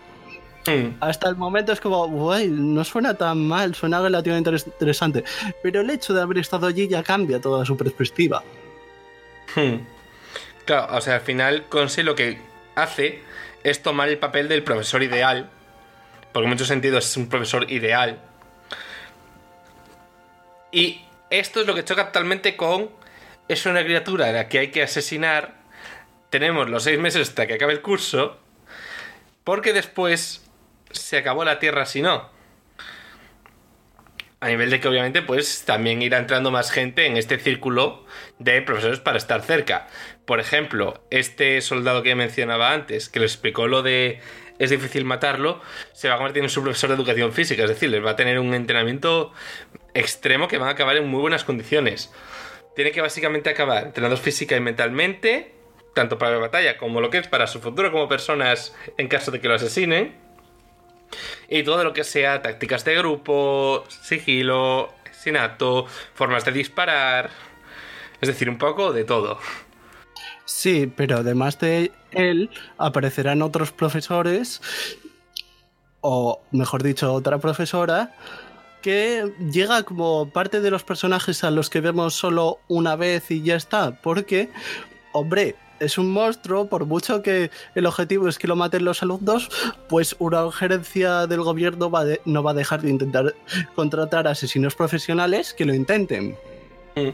Hasta 1.02 1.30
el 1.30 1.36
momento 1.36 1.74
es 1.74 1.82
como, 1.82 2.08
guay, 2.08 2.48
no 2.50 2.84
suena 2.84 3.14
tan 3.16 3.46
mal, 3.46 3.76
suena 3.76 4.02
relativamente 4.02 4.50
interesante. 4.50 5.24
Pero 5.62 5.82
el 5.82 5.90
hecho 5.90 6.14
de 6.14 6.22
haber 6.22 6.38
estado 6.38 6.68
allí 6.68 6.88
ya 6.88 7.04
cambia 7.04 7.42
toda 7.42 7.66
su 7.66 7.76
perspectiva. 7.76 8.44
Hmm. 9.56 9.78
Claro, 10.66 10.96
o 10.96 11.02
sea, 11.02 11.16
al 11.16 11.22
final 11.22 11.66
Conse 11.68 12.04
lo 12.04 12.16
que 12.16 12.40
hace 12.76 13.22
es 13.64 13.82
tomar 13.82 14.10
el 14.10 14.18
papel 14.18 14.48
del 14.48 14.64
profesor 14.64 15.04
ideal 15.04 15.50
porque 16.34 16.46
en 16.46 16.50
muchos 16.50 16.68
sentidos 16.68 17.06
es 17.06 17.16
un 17.16 17.30
profesor 17.30 17.72
ideal. 17.72 18.20
Y 20.72 21.02
esto 21.30 21.62
es 21.62 21.68
lo 21.68 21.76
que 21.76 21.86
choca 21.86 22.08
totalmente 22.08 22.58
con 22.58 22.90
es 23.48 23.66
una 23.68 23.84
criatura 23.84 24.30
a 24.30 24.32
la 24.32 24.50
que 24.50 24.60
hay 24.60 24.72
que 24.72 24.82
asesinar. 24.82 25.54
Tenemos 26.32 26.70
los 26.70 26.84
seis 26.84 27.00
meses 27.00 27.30
hasta 27.30 27.46
que 27.46 27.54
acabe 27.54 27.74
el 27.74 27.82
curso. 27.82 28.40
Porque 29.44 29.74
después 29.74 30.43
se 30.94 31.18
acabó 31.18 31.44
la 31.44 31.60
Tierra 31.60 31.86
si 31.86 32.02
no. 32.02 32.30
A 34.40 34.48
nivel 34.48 34.70
de 34.70 34.80
que 34.80 34.88
obviamente 34.90 35.22
pues 35.22 35.64
también 35.66 36.02
irá 36.02 36.18
entrando 36.18 36.52
más 36.52 36.70
gente 36.72 37.06
en 37.06 37.16
este 37.16 37.40
círculo 37.40 38.06
de 38.40 38.62
profesores 38.62 39.00
para 39.00 39.18
estar 39.18 39.42
cerca. 39.42 39.88
Por 40.26 40.40
ejemplo, 40.40 41.02
este 41.12 41.62
soldado 41.62 42.04
que 42.04 42.16
mencionaba 42.16 42.74
antes, 42.74 43.08
que 43.08 43.20
le 43.20 43.26
explicó 43.26 43.68
lo 43.68 43.84
de 43.84 44.20
es 44.60 44.70
difícil 44.70 45.06
matarlo, 45.06 45.62
se 45.94 46.10
va 46.10 46.16
a 46.16 46.18
convertir 46.18 46.44
en 46.44 46.50
su 46.50 46.62
profesor 46.62 46.90
de 46.90 46.96
educación 46.96 47.34
física, 47.34 47.64
es 47.64 47.70
decir, 47.70 47.90
les 47.90 48.06
va 48.06 48.12
a 48.12 48.16
tener 48.16 48.40
un 48.40 48.54
entrenamiento 48.54 49.32
extremo 49.94 50.48
que 50.48 50.58
van 50.58 50.68
a 50.68 50.72
acabar 50.72 50.96
en 50.98 51.08
muy 51.08 51.22
buenas 51.22 51.44
condiciones. 51.44 52.14
Tiene 52.76 52.92
que 52.92 53.02
básicamente 53.02 53.50
acabar 53.50 53.86
entrenados 53.86 54.22
física 54.22 54.56
y 54.56 54.60
mentalmente, 54.60 55.54
tanto 55.94 56.18
para 56.18 56.34
la 56.34 56.40
batalla 56.40 56.78
como 56.78 57.02
lo 57.02 57.10
que 57.10 57.20
es 57.20 57.28
para 57.28 57.48
su 57.48 57.60
futuro 57.60 57.92
como 57.92 58.08
personas 58.08 58.76
en 58.98 59.08
caso 59.08 59.32
de 59.32 59.40
que 59.40 59.48
lo 59.48 59.56
asesinen. 59.56 60.23
Y 61.50 61.64
todo 61.64 61.84
lo 61.84 61.94
que 61.94 62.04
sea 62.04 62.42
tácticas 62.42 62.84
de 62.86 62.96
grupo, 62.96 63.86
sigilo, 63.90 64.94
asesinato, 65.24 65.86
formas 66.14 66.44
de 66.46 66.52
disparar. 66.52 67.30
Es 68.20 68.28
decir, 68.28 68.50
un 68.50 68.58
poco 68.58 68.92
de 68.92 69.04
todo. 69.04 69.40
Sí, 70.46 70.92
pero 70.94 71.18
además 71.18 71.60
de 71.60 71.92
él 72.12 72.50
aparecerán 72.78 73.42
otros 73.42 73.72
profesores, 73.72 74.62
o 76.02 76.42
mejor 76.52 76.84
dicho, 76.84 77.14
otra 77.14 77.38
profesora, 77.40 78.14
que 78.82 79.32
llega 79.52 79.84
como 79.84 80.30
parte 80.30 80.60
de 80.60 80.70
los 80.70 80.84
personajes 80.84 81.44
a 81.46 81.52
los 81.52 81.70
que 81.70 81.80
vemos 81.80 82.14
solo 82.14 82.60
una 82.68 82.98
vez 82.98 83.32
y 83.32 83.42
ya 83.42 83.56
está, 83.56 83.96
porque 84.02 84.50
hombre, 85.14 85.56
es 85.84 85.98
un 85.98 86.12
monstruo, 86.12 86.68
por 86.68 86.86
mucho 86.86 87.22
que 87.22 87.52
el 87.76 87.86
objetivo 87.86 88.28
es 88.28 88.38
que 88.38 88.48
lo 88.48 88.56
maten 88.56 88.86
los 88.86 89.02
alumnos, 89.04 89.50
pues 89.90 90.16
una 90.20 90.52
gerencia 90.52 91.28
del 91.28 91.42
gobierno 91.42 91.90
va 91.92 92.06
de- 92.06 92.22
no 92.26 92.44
va 92.44 92.52
a 92.52 92.54
dejar 92.54 92.82
de 92.82 92.90
intentar 92.90 93.34
contratar 93.76 94.28
asesinos 94.28 94.76
profesionales 94.76 95.54
que 95.54 95.66
lo 95.66 95.74
intenten. 95.74 96.38
Mm. 96.96 97.10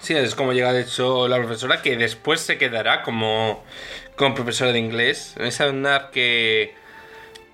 Sí, 0.00 0.14
es 0.14 0.34
como 0.34 0.52
llega 0.52 0.72
de 0.72 0.82
hecho 0.82 1.28
la 1.28 1.38
profesora 1.38 1.80
que 1.80 1.96
después 1.96 2.40
se 2.40 2.58
quedará 2.58 3.02
como, 3.02 3.64
como 4.16 4.34
profesora 4.34 4.72
de 4.72 4.78
inglés. 4.78 5.34
Es 5.38 5.60
andar 5.62 6.10
que, 6.10 6.74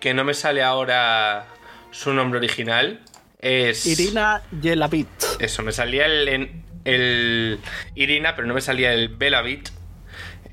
que 0.01 0.15
no 0.15 0.25
me 0.25 0.35
sale 0.35 0.63
ahora 0.63 1.47
su 1.93 2.13
nombre 2.13 2.39
original. 2.39 3.01
Es... 3.39 3.87
Irina 3.87 4.43
Yelavit. 4.61 5.07
Eso, 5.39 5.63
me 5.63 5.71
salía 5.73 6.07
el, 6.07 6.29
en- 6.29 6.65
el 6.85 7.61
Irina, 7.95 8.35
pero 8.35 8.49
no 8.49 8.55
me 8.55 8.61
salía 8.61 8.93
el 8.93 9.09
Belavich. 9.09 9.71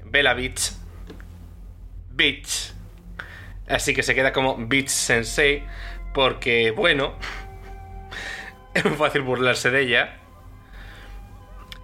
Belavich. 0.06 0.72
Bitch. 2.12 2.74
Así 3.68 3.94
que 3.94 4.04
se 4.04 4.16
queda 4.16 4.32
como 4.34 4.56
Bitch 4.58 4.90
Sensei. 4.90 5.64
Porque, 6.14 6.72
bueno, 6.72 7.16
es 8.74 8.84
muy 8.86 8.96
fácil 8.96 9.22
burlarse 9.22 9.70
de 9.72 9.82
ella. 9.82 10.18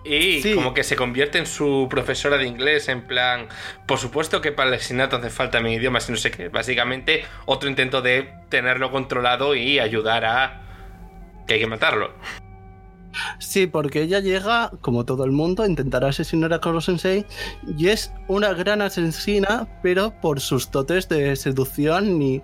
Y 0.06 0.42
Sí. 0.42 0.54
como 0.54 0.74
que 0.74 0.84
se 0.84 0.98
convierte 0.98 1.38
en 1.38 1.46
su 1.46 1.88
profesora 1.90 2.38
de 2.38 2.46
inglés, 2.46 2.90
en 2.90 3.04
plan, 3.04 3.48
por 3.88 4.00
supuesto 4.00 4.42
que 4.42 4.52
para 4.52 4.68
el 4.68 4.76
asesinato 4.76 5.16
hace 5.16 5.30
falta 5.30 5.62
mi 5.62 5.76
idioma, 5.76 6.02
si 6.02 6.12
no 6.12 6.18
sé 6.18 6.30
qué. 6.30 6.50
Básicamente, 6.50 7.24
otro 7.46 7.70
intento 7.70 8.02
de 8.02 8.34
tenerlo 8.50 8.92
controlado 8.92 9.56
y 9.56 9.80
ayudar 9.80 10.26
a 10.26 10.62
que 11.48 11.54
hay 11.54 11.60
que 11.62 11.68
matarlo. 11.68 12.14
Sí, 13.40 13.68
porque 13.68 14.02
ella 14.02 14.20
llega, 14.20 14.72
como 14.82 15.06
todo 15.06 15.24
el 15.26 15.32
mundo, 15.32 15.64
a 15.64 15.68
intentar 15.68 16.04
asesinar 16.06 16.54
a 16.54 16.60
Koro 16.60 16.82
Sensei 16.82 17.26
y 17.78 17.88
es 17.88 18.12
una 18.28 18.54
gran 18.54 18.82
asesina, 18.82 19.68
pero 19.82 20.12
por 20.22 20.40
sus 20.40 20.70
dotes 20.72 21.08
de 21.10 21.36
seducción 21.36 22.22
y, 22.22 22.42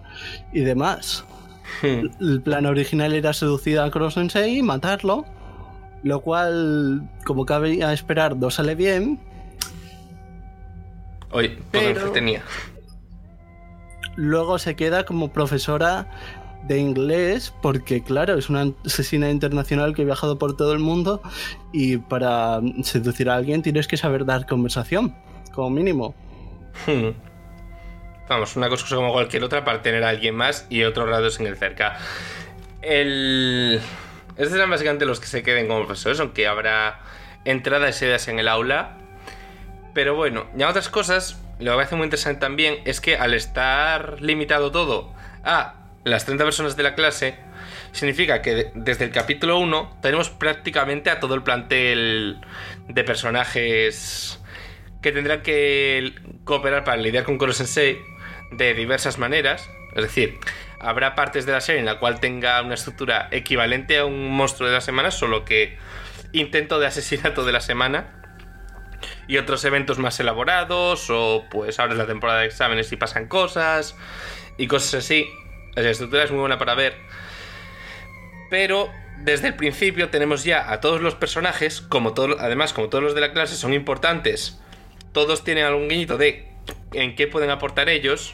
y 0.53 0.59
demás. 0.61 1.25
Hmm. 1.81 2.07
El 2.19 2.41
plan 2.41 2.65
original 2.65 3.13
era 3.13 3.33
seducir 3.33 3.79
a 3.79 3.89
Koro 3.91 4.11
Sensei 4.11 4.57
y 4.57 4.61
matarlo, 4.63 5.25
lo 6.03 6.21
cual, 6.21 7.09
como 7.25 7.45
cabe 7.45 7.83
a 7.83 7.93
esperar, 7.93 8.35
no 8.37 8.49
sale 8.51 8.75
bien. 8.75 9.19
Oye, 11.31 11.49
todo 11.49 11.63
Pero- 11.71 11.89
entretenía. 11.89 12.43
Luego 14.15 14.59
se 14.59 14.75
queda 14.75 15.05
como 15.05 15.31
profesora 15.31 16.07
de 16.63 16.77
inglés 16.77 17.53
porque 17.61 18.03
claro, 18.03 18.37
es 18.37 18.49
una 18.49 18.71
asesina 18.85 19.29
internacional 19.29 19.95
que 19.95 20.01
ha 20.03 20.05
viajado 20.05 20.37
por 20.37 20.55
todo 20.55 20.73
el 20.73 20.79
mundo 20.79 21.21
y 21.71 21.97
para 21.97 22.59
seducir 22.83 23.29
a 23.29 23.35
alguien 23.35 23.61
tienes 23.61 23.87
que 23.87 23.97
saber 23.97 24.25
dar 24.25 24.45
conversación, 24.45 25.15
como 25.53 25.69
mínimo. 25.69 26.15
Hmm. 26.85 27.09
Vamos, 28.27 28.55
una 28.55 28.69
cosa 28.69 28.95
como 28.95 29.11
cualquier 29.11 29.43
otra 29.43 29.65
para 29.65 29.81
tener 29.81 30.03
a 30.03 30.09
alguien 30.09 30.35
más 30.35 30.67
y 30.69 30.83
otros 30.83 31.09
ratos 31.09 31.39
en 31.39 31.47
el 31.47 31.57
cerca. 31.57 31.97
El... 32.81 33.81
Estos 34.37 34.51
serán 34.51 34.69
básicamente 34.69 35.05
los 35.05 35.19
que 35.19 35.25
se 35.25 35.41
queden 35.41 35.67
como 35.67 35.85
profesores, 35.85 36.19
aunque 36.19 36.47
habrá 36.47 36.99
entradas 37.43 37.95
y 37.95 37.99
salidas 37.99 38.27
en 38.27 38.39
el 38.39 38.47
aula. 38.47 38.97
Pero 39.95 40.15
bueno, 40.15 40.45
ya 40.55 40.69
otras 40.69 40.89
cosas, 40.89 41.41
lo 41.57 41.71
que 41.71 41.77
me 41.77 41.83
hace 41.83 41.95
muy 41.95 42.05
interesante 42.05 42.39
también 42.39 42.75
es 42.85 43.01
que 43.01 43.17
al 43.17 43.33
estar 43.33 44.21
limitado 44.21 44.71
todo 44.71 45.11
a 45.43 45.78
las 46.03 46.25
30 46.25 46.43
personas 46.43 46.75
de 46.77 46.83
la 46.83 46.95
clase, 46.95 47.35
significa 47.91 48.41
que 48.41 48.55
de- 48.55 48.71
desde 48.75 49.05
el 49.05 49.11
capítulo 49.11 49.57
1 49.59 49.97
tenemos 50.01 50.29
prácticamente 50.29 51.09
a 51.09 51.19
todo 51.19 51.35
el 51.35 51.43
plantel 51.43 52.39
de 52.87 53.03
personajes 53.03 54.39
que 55.01 55.11
tendrán 55.11 55.41
que 55.41 56.13
cooperar 56.43 56.83
para 56.83 56.97
lidiar 56.97 57.23
con 57.23 57.37
Koro 57.37 57.53
Sensei 57.53 57.99
de 58.51 58.73
diversas 58.73 59.17
maneras. 59.17 59.69
Es 59.95 60.03
decir, 60.03 60.37
habrá 60.79 61.15
partes 61.15 61.45
de 61.45 61.51
la 61.53 61.61
serie 61.61 61.79
en 61.79 61.85
la 61.85 61.99
cual 61.99 62.19
tenga 62.19 62.61
una 62.61 62.75
estructura 62.75 63.27
equivalente 63.31 63.97
a 63.97 64.05
un 64.05 64.29
monstruo 64.31 64.67
de 64.67 64.75
la 64.75 64.81
semana, 64.81 65.11
solo 65.11 65.45
que 65.45 65.77
intento 66.31 66.79
de 66.79 66.87
asesinato 66.87 67.45
de 67.45 67.51
la 67.51 67.61
semana. 67.61 68.15
Y 69.27 69.37
otros 69.37 69.63
eventos 69.63 69.99
más 69.99 70.19
elaborados, 70.19 71.07
o 71.09 71.45
pues 71.49 71.79
ahora 71.79 71.93
la 71.95 72.05
temporada 72.07 72.39
de 72.41 72.47
exámenes 72.47 72.91
y 72.91 72.97
pasan 72.97 73.27
cosas, 73.27 73.95
y 74.57 74.67
cosas 74.67 74.95
así. 75.05 75.29
La 75.75 75.89
estructura 75.89 76.23
es 76.23 76.31
muy 76.31 76.39
buena 76.39 76.57
para 76.57 76.75
ver. 76.75 76.95
Pero 78.49 78.89
desde 79.17 79.47
el 79.47 79.55
principio 79.55 80.09
tenemos 80.09 80.43
ya 80.43 80.71
a 80.71 80.79
todos 80.79 81.01
los 81.01 81.15
personajes, 81.15 81.81
como 81.81 82.13
todo, 82.13 82.37
además 82.39 82.73
como 82.73 82.89
todos 82.89 83.03
los 83.03 83.15
de 83.15 83.21
la 83.21 83.33
clase 83.33 83.55
son 83.55 83.73
importantes, 83.73 84.59
todos 85.11 85.43
tienen 85.43 85.65
algún 85.65 85.87
guiñito 85.89 86.17
de 86.17 86.47
en 86.93 87.15
qué 87.15 87.27
pueden 87.27 87.49
aportar 87.49 87.89
ellos 87.89 88.33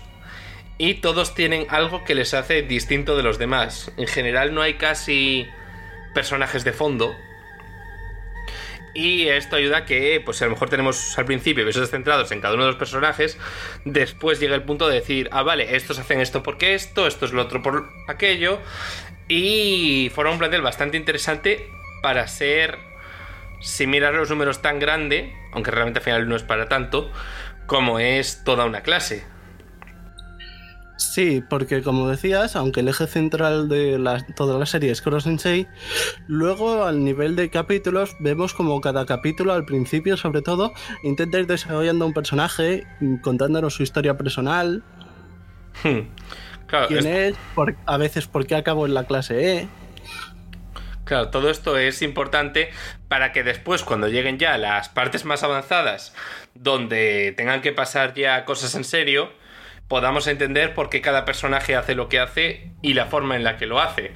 y 0.77 0.95
todos 0.95 1.35
tienen 1.35 1.67
algo 1.69 2.03
que 2.03 2.15
les 2.15 2.33
hace 2.33 2.61
distinto 2.61 3.15
de 3.15 3.23
los 3.23 3.37
demás. 3.37 3.91
En 3.97 4.07
general 4.07 4.53
no 4.53 4.61
hay 4.61 4.75
casi 4.75 5.47
personajes 6.13 6.63
de 6.63 6.73
fondo. 6.73 7.13
Y 8.95 9.27
esto 9.27 9.58
ayuda 9.58 9.79
a 9.79 9.86
que, 9.86 10.21
pues 10.23 10.41
a 10.41 10.45
lo 10.45 10.51
mejor 10.51 10.69
tenemos 10.69 11.19
al 11.19 11.25
principio 11.25 11.63
episodios 11.63 11.91
centrados 11.91 12.31
en 12.31 12.39
cada 12.39 12.53
uno 12.53 12.63
de 12.63 12.69
los 12.69 12.79
personajes, 12.79 13.38
después 13.84 14.39
llega 14.39 14.55
el 14.55 14.63
punto 14.63 14.88
de 14.88 14.95
decir, 14.95 15.27
ah, 15.34 15.43
vale, 15.43 15.75
estos 15.75 15.99
hacen 15.99 16.21
esto 16.21 16.41
porque 16.41 16.75
esto, 16.75 17.05
esto 17.05 17.25
es 17.25 17.34
lo 17.34 17.41
otro 17.41 17.62
por 17.62 17.89
aquello, 18.08 18.60
y 19.27 20.10
forma 20.15 20.31
un 20.31 20.39
plantel 20.39 20.62
bastante 20.62 20.95
interesante 20.95 21.69
para 22.01 22.25
ser, 22.29 22.79
sin 23.60 23.89
mirar 23.89 24.13
los 24.13 24.29
números 24.29 24.62
tan 24.62 24.79
grande, 24.79 25.36
aunque 25.51 25.71
realmente 25.71 25.99
al 25.99 26.05
final 26.05 26.29
no 26.29 26.38
es 26.38 26.43
para 26.43 26.69
tanto, 26.69 27.12
como 27.65 27.99
es 27.99 28.45
toda 28.45 28.63
una 28.63 28.81
clase. 28.81 29.25
Sí, 31.15 31.41
porque 31.49 31.82
como 31.82 32.10
decías, 32.10 32.58
aunque 32.58 32.82
el 32.82 32.89
eje 32.89 33.08
central 33.08 33.69
de 33.69 33.97
la- 33.97 34.21
toda 34.36 34.60
la 34.60 34.65
serie 34.65 34.91
es 34.91 35.01
Koro 35.01 35.21
Sensei, 35.21 35.65
luego 36.28 36.84
al 36.84 37.06
nivel 37.06 37.38
de 37.38 37.49
capítulos 37.49 38.17
vemos 38.19 38.54
como 38.54 38.82
cada 38.82 39.06
capítulo 39.06 39.54
al 39.54 39.63
principio 39.63 40.17
sobre 40.17 40.41
todo 40.41 40.73
intenta 41.04 41.39
ir 41.39 41.47
desarrollando 41.47 42.06
un 42.06 42.13
personaje, 42.13 42.86
contándonos 43.21 43.73
su 43.75 43.84
historia 43.84 44.17
personal, 44.17 44.84
Hmm. 45.84 46.10
Claro, 46.67 46.88
quién 46.89 47.08
es- 47.08 47.32
es, 47.32 47.36
por- 47.56 47.75
a 47.86 47.95
veces 47.95 48.28
por 48.28 48.45
qué 48.45 48.56
acabó 48.56 48.86
en 48.86 48.93
la 48.93 49.06
clase 49.06 49.60
E. 49.60 49.67
Claro, 51.06 51.30
todo 51.30 51.49
esto 51.49 51.78
es 51.78 52.01
importante 52.01 52.71
para 53.08 53.32
que 53.32 53.43
después, 53.43 53.84
cuando 53.84 54.10
lleguen 54.10 54.38
ya 54.38 54.58
las 54.58 54.89
partes 54.89 55.23
más 55.23 55.43
avanzadas, 55.43 56.13
donde 56.56 57.34
tengan 57.38 57.62
que 57.62 57.71
pasar 57.71 58.13
ya 58.15 58.43
cosas 58.43 58.75
en 58.75 58.84
serio, 58.84 59.30
podamos 59.87 60.27
entender 60.27 60.73
por 60.73 60.89
qué 60.89 61.01
cada 61.01 61.25
personaje 61.25 61.75
hace 61.75 61.95
lo 61.95 62.09
que 62.09 62.19
hace 62.19 62.71
y 62.81 62.93
la 62.93 63.05
forma 63.05 63.35
en 63.35 63.43
la 63.43 63.57
que 63.57 63.65
lo 63.65 63.79
hace. 63.79 64.11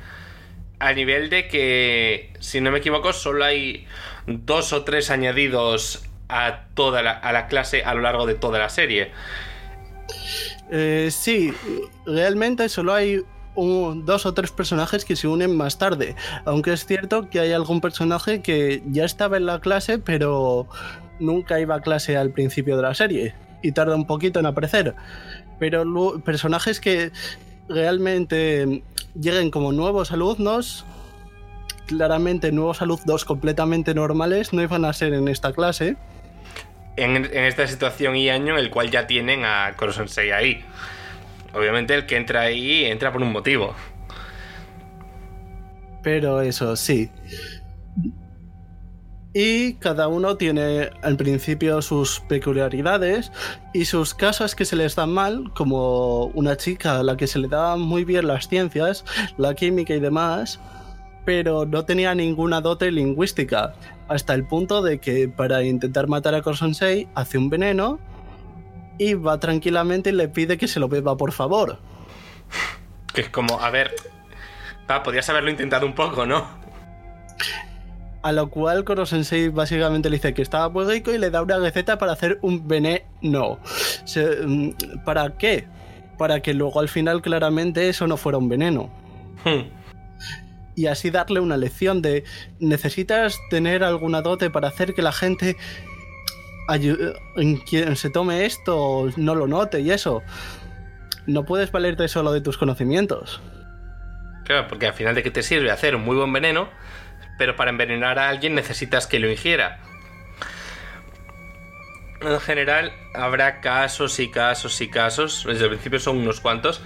A 0.80 0.94
nivel 0.94 1.30
de 1.30 1.48
que, 1.48 2.34
si 2.40 2.62
no 2.62 2.72
me 2.72 2.80
equivoco, 2.80 3.14
solo 3.14 3.44
hay 3.44 3.86
dos 4.28 4.72
o 4.74 4.84
tres 4.84 5.10
añadidos 5.10 6.06
a 6.30 6.66
toda 6.74 7.02
la, 7.02 7.12
a 7.12 7.34
la 7.34 7.48
clase 7.48 7.84
a 7.84 7.94
lo 7.94 8.02
largo 8.02 8.26
de 8.26 8.36
toda 8.36 8.60
la 8.60 8.70
serie. 8.70 9.12
Eh, 10.72 11.10
sí, 11.12 11.54
realmente 12.06 12.70
solo 12.70 12.94
hay 12.94 13.22
dos 13.56 14.26
o 14.26 14.34
tres 14.34 14.52
personajes 14.52 15.04
que 15.04 15.16
se 15.16 15.28
unen 15.28 15.56
más 15.56 15.78
tarde. 15.78 16.16
Aunque 16.46 16.74
es 16.74 16.86
cierto 16.86 17.30
que 17.30 17.40
hay 17.40 17.52
algún 17.52 17.82
personaje 17.82 18.42
que 18.42 18.82
ya 18.86 19.06
estaba 19.06 19.38
en 19.38 19.46
la 19.46 19.60
clase, 19.60 20.00
pero 20.00 20.68
nunca 21.20 21.60
iba 21.60 21.76
a 21.76 21.82
clase 21.82 22.16
al 22.16 22.32
principio 22.32 22.78
de 22.78 22.84
la 22.84 22.94
serie. 22.94 23.36
Y 23.62 23.72
tarda 23.72 23.96
un 23.96 24.06
poquito 24.06 24.40
en 24.40 24.46
aparecer. 24.46 24.96
Pero 25.60 26.22
personajes 26.24 26.80
que 26.80 27.12
realmente 27.68 28.84
lleguen 29.20 29.52
como 29.52 29.72
nuevos 29.72 30.12
alumnos, 30.12 30.86
claramente 31.88 32.52
nuevos 32.52 32.82
alumnos 32.82 33.26
completamente 33.26 33.94
normales, 33.94 34.54
no 34.54 34.62
iban 34.62 34.86
a 34.86 34.94
ser 34.94 35.14
en 35.14 35.28
esta 35.28 35.52
clase. 35.54 35.98
en, 36.96 37.16
en 37.16 37.44
esta 37.46 37.68
situación 37.68 38.16
y 38.16 38.30
año 38.30 38.54
en 38.58 38.60
el 38.60 38.70
cual 38.70 38.92
ya 38.92 39.08
tienen 39.08 39.44
a 39.46 39.74
Koro 39.76 39.94
Sensei 39.94 40.32
ahí. 40.32 40.64
Obviamente 41.54 41.96
el 41.96 42.06
que 42.06 42.18
entra 42.18 42.42
ahí 42.42 42.86
entra 42.86 43.12
por 43.12 43.22
un 43.22 43.32
motivo. 43.32 43.74
Pero 46.02 46.42
eso, 46.42 46.76
sí. 46.76 47.10
Y 49.42 49.76
cada 49.76 50.10
uno 50.10 50.36
tiene 50.36 50.90
al 51.02 51.16
principio 51.16 51.82
sus 51.82 52.20
peculiaridades 52.20 53.32
y 53.74 53.86
sus 53.86 54.14
cosas 54.14 54.54
que 54.54 54.66
se 54.66 54.76
les 54.76 54.98
dan 54.98 55.14
mal, 55.14 55.54
como 55.56 56.26
una 56.34 56.58
chica 56.58 57.00
a 57.00 57.04
la 57.04 57.16
que 57.16 57.26
se 57.26 57.40
le 57.40 57.48
daban 57.48 57.80
muy 57.80 58.04
bien 58.04 58.28
las 58.28 58.50
ciencias, 58.50 59.06
la 59.38 59.54
química 59.54 59.94
y 59.94 60.02
demás, 60.02 60.60
pero 61.24 61.66
no 61.66 61.86
tenía 61.86 62.14
ninguna 62.16 62.60
dote 62.60 62.92
lingüística, 62.92 63.76
hasta 64.10 64.34
el 64.34 64.46
punto 64.46 64.82
de 64.82 65.00
que 65.00 65.30
para 65.30 65.64
intentar 65.64 66.10
matar 66.10 66.36
a 66.36 66.42
Korsonsei 66.42 67.08
hace 67.16 67.38
un 67.38 67.50
veneno 67.50 67.98
y 68.98 69.14
va 69.14 69.40
tranquilamente 69.40 70.10
y 70.10 70.14
le 70.16 70.28
pide 70.28 70.58
que 70.58 70.68
se 70.68 70.82
lo 70.82 70.90
beba 70.90 71.16
por 71.16 71.32
favor. 71.32 71.80
Que 73.14 73.22
es 73.22 73.30
como, 73.30 73.62
a 73.62 73.70
ver, 73.70 73.96
pa, 74.86 74.96
haberlo 74.98 75.50
intentado 75.50 75.86
un 75.86 75.96
poco, 75.96 76.26
¿no? 76.26 76.60
A 78.22 78.32
lo 78.34 78.50
cual 78.50 78.84
Koro 78.84 79.06
Sensei 79.06 79.48
básicamente 79.50 80.10
le 80.10 80.18
dice 80.18 80.34
que 80.34 80.42
estaba 80.42 80.68
muy 80.70 80.86
rico 80.86 81.12
y 81.12 81.18
le 81.18 81.30
da 81.30 81.42
una 81.42 81.58
receta 81.58 81.98
para 81.98 82.12
hacer 82.12 82.38
un 82.42 82.68
veneno. 82.68 83.60
Se- 84.04 84.46
mm, 84.46 85.04
¿Para 85.06 85.38
qué? 85.38 85.68
Para 86.18 86.42
que 86.42 86.54
luego 86.54 86.82
al 86.82 86.90
final 86.90 87.22
claramente 87.22 87.88
eso 87.88 88.08
no 88.08 88.18
fuera 88.18 88.38
un 88.38 88.50
veneno. 88.50 88.90
Hmm. 89.46 89.70
Y 90.76 90.88
así 90.88 91.10
darle 91.12 91.40
una 91.40 91.56
lección 91.58 92.02
de 92.02 92.24
necesitas 92.60 93.38
tener 93.50 93.84
alguna 93.86 94.22
dote 94.22 94.50
para 94.50 94.68
hacer 94.68 94.94
que 94.94 95.02
la 95.02 95.12
gente 95.14 95.56
en 97.38 97.58
quien 97.58 97.96
se 97.96 98.10
tome 98.10 98.46
esto 98.46 99.10
no 99.18 99.34
lo 99.36 99.48
note 99.48 99.80
y 99.82 99.92
eso. 99.92 100.22
No 101.26 101.46
puedes 101.46 101.72
valerte 101.72 102.08
solo 102.08 102.32
de 102.32 102.42
tus 102.42 102.58
conocimientos. 102.58 103.42
Claro, 104.46 104.68
porque 104.68 104.88
al 104.88 104.94
final 104.94 105.16
de 105.16 105.24
qué 105.24 105.32
te 105.32 105.44
sirve 105.44 105.72
hacer 105.72 105.96
un 105.96 106.04
muy 106.04 106.16
buen 106.16 106.32
veneno, 106.34 106.70
pero 107.40 107.56
para 107.56 107.72
envenenar 107.72 108.20
a 108.20 108.30
alguien 108.30 108.54
necesitas 108.54 109.08
que 109.08 109.18
lo 109.18 109.32
ingiera. 109.32 109.80
En 112.22 112.40
general, 112.42 112.94
habrá 113.16 113.62
casos 113.62 114.20
y 114.20 114.30
casos 114.30 114.82
y 114.82 114.90
casos. 114.90 115.46
Desde 115.48 115.64
el 115.64 115.70
principio 115.70 116.00
son 116.00 116.18
unos 116.18 116.42
cuantos. 116.42 116.82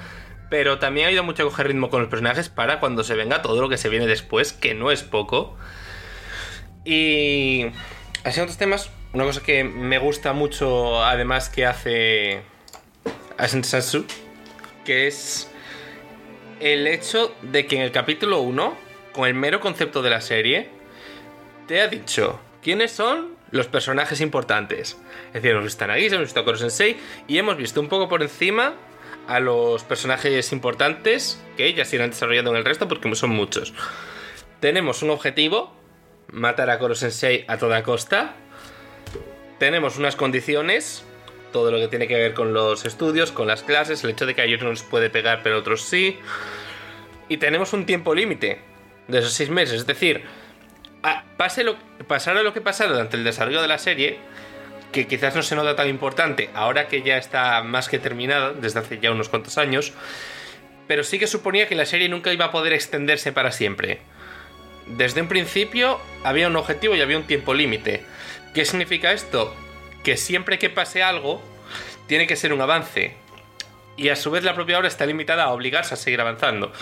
Pero 0.51 0.77
también 0.77 1.07
ha 1.07 1.11
ido 1.11 1.23
mucho 1.23 1.41
a 1.41 1.45
coger 1.47 1.67
ritmo 1.67 1.89
con 1.89 2.01
los 2.01 2.09
personajes 2.09 2.47
para 2.49 2.79
cuando 2.79 3.03
se 3.03 3.15
venga 3.15 3.41
todo 3.41 3.59
lo 3.59 3.69
que 3.69 3.77
se 3.77 3.89
viene 3.89 4.05
después, 4.05 4.53
que 4.53 4.75
no 4.75 4.91
es 4.91 5.01
poco. 5.01 5.57
Y. 6.85 7.65
Así 8.23 8.39
en 8.39 8.43
otros 8.43 8.57
temas, 8.57 8.91
una 9.11 9.23
cosa 9.25 9.41
que 9.41 9.63
me 9.63 9.97
gusta 9.97 10.33
mucho, 10.33 11.03
además, 11.03 11.49
que 11.49 11.65
hace. 11.65 12.43
Asensatsu, 13.39 14.05
que 14.85 15.07
es 15.07 15.49
el 16.59 16.85
hecho 16.85 17.35
de 17.41 17.65
que 17.65 17.77
en 17.77 17.81
el 17.81 17.91
capítulo 17.91 18.41
1, 18.41 18.77
con 19.13 19.27
el 19.27 19.35
mero 19.35 19.59
concepto 19.59 20.01
de 20.01 20.09
la 20.09 20.21
serie, 20.21 20.69
te 21.67 21.81
ha 21.81 21.87
dicho 21.87 22.39
quiénes 22.61 22.91
son 22.91 23.35
los 23.51 23.67
personajes 23.67 24.19
importantes. 24.19 24.97
Es 25.27 25.33
decir, 25.33 25.51
hemos 25.51 25.63
visto 25.65 25.83
a 25.83 25.87
Nagisa, 25.87 26.15
hemos 26.15 26.27
visto 26.27 26.39
a 26.39 26.45
Koro 26.45 26.57
Sensei 26.57 26.97
y 27.27 27.37
hemos 27.37 27.55
visto 27.55 27.79
un 27.79 27.87
poco 27.87 28.09
por 28.09 28.23
encima 28.23 28.73
a 29.27 29.39
los 29.39 29.83
personajes 29.83 30.51
importantes 30.51 31.41
que 31.55 31.73
ya 31.73 31.85
se 31.85 31.95
irán 31.95 32.09
desarrollando 32.09 32.51
en 32.51 32.57
el 32.57 32.65
resto 32.65 32.87
porque 32.87 33.13
son 33.15 33.29
muchos. 33.29 33.73
Tenemos 34.59 35.03
un 35.03 35.11
objetivo, 35.11 35.73
matar 36.31 36.69
a 36.69 36.79
Koro 36.79 36.95
Sensei 36.95 37.45
a 37.47 37.57
toda 37.57 37.83
costa. 37.83 38.33
Tenemos 39.59 39.97
unas 39.97 40.15
condiciones, 40.15 41.05
todo 41.51 41.71
lo 41.71 41.77
que 41.77 41.87
tiene 41.87 42.07
que 42.07 42.15
ver 42.15 42.33
con 42.33 42.53
los 42.53 42.85
estudios, 42.85 43.31
con 43.31 43.47
las 43.47 43.61
clases, 43.61 44.03
el 44.03 44.09
hecho 44.09 44.25
de 44.25 44.33
que 44.33 44.41
a 44.41 44.45
ellos 44.45 44.63
no 44.63 44.71
les 44.71 44.81
puede 44.81 45.11
pegar 45.11 45.41
pero 45.43 45.57
a 45.57 45.59
otros 45.59 45.83
sí. 45.83 46.17
Y 47.29 47.37
tenemos 47.37 47.71
un 47.73 47.85
tiempo 47.85 48.15
límite 48.15 48.72
de 49.07 49.19
esos 49.19 49.33
seis 49.33 49.49
meses, 49.49 49.81
es 49.81 49.87
decir, 49.87 50.23
pase 51.37 51.63
lo, 51.63 51.75
pasara 52.07 52.43
lo 52.43 52.53
que 52.53 52.61
pasara 52.61 52.91
durante 52.91 53.17
el 53.17 53.23
desarrollo 53.23 53.61
de 53.61 53.67
la 53.67 53.77
serie, 53.77 54.19
que 54.91 55.07
quizás 55.07 55.35
no 55.35 55.43
se 55.43 55.55
nota 55.55 55.75
tan 55.75 55.89
importante 55.89 56.49
ahora 56.53 56.87
que 56.87 57.01
ya 57.01 57.17
está 57.17 57.63
más 57.63 57.89
que 57.89 57.99
terminada, 57.99 58.53
desde 58.53 58.79
hace 58.79 58.99
ya 58.99 59.11
unos 59.11 59.29
cuantos 59.29 59.57
años, 59.57 59.93
pero 60.87 61.03
sí 61.03 61.19
que 61.19 61.27
suponía 61.27 61.67
que 61.67 61.75
la 61.75 61.85
serie 61.85 62.09
nunca 62.09 62.31
iba 62.31 62.45
a 62.45 62.51
poder 62.51 62.73
extenderse 62.73 63.31
para 63.31 63.51
siempre. 63.51 64.01
Desde 64.85 65.21
un 65.21 65.27
principio 65.27 65.99
había 66.23 66.47
un 66.47 66.55
objetivo 66.55 66.95
y 66.95 67.01
había 67.01 67.17
un 67.17 67.23
tiempo 67.23 67.53
límite. 67.53 68.03
¿Qué 68.53 68.65
significa 68.65 69.13
esto? 69.13 69.55
Que 70.03 70.17
siempre 70.17 70.59
que 70.59 70.69
pase 70.69 71.01
algo, 71.01 71.41
tiene 72.07 72.27
que 72.27 72.35
ser 72.35 72.53
un 72.53 72.61
avance. 72.61 73.15
Y 73.95 74.09
a 74.09 74.15
su 74.15 74.29
vez 74.31 74.43
la 74.43 74.55
propia 74.55 74.77
obra 74.77 74.87
está 74.87 75.05
limitada 75.05 75.45
a 75.45 75.51
obligarse 75.51 75.93
a 75.93 75.97
seguir 75.97 76.19
avanzando. 76.19 76.73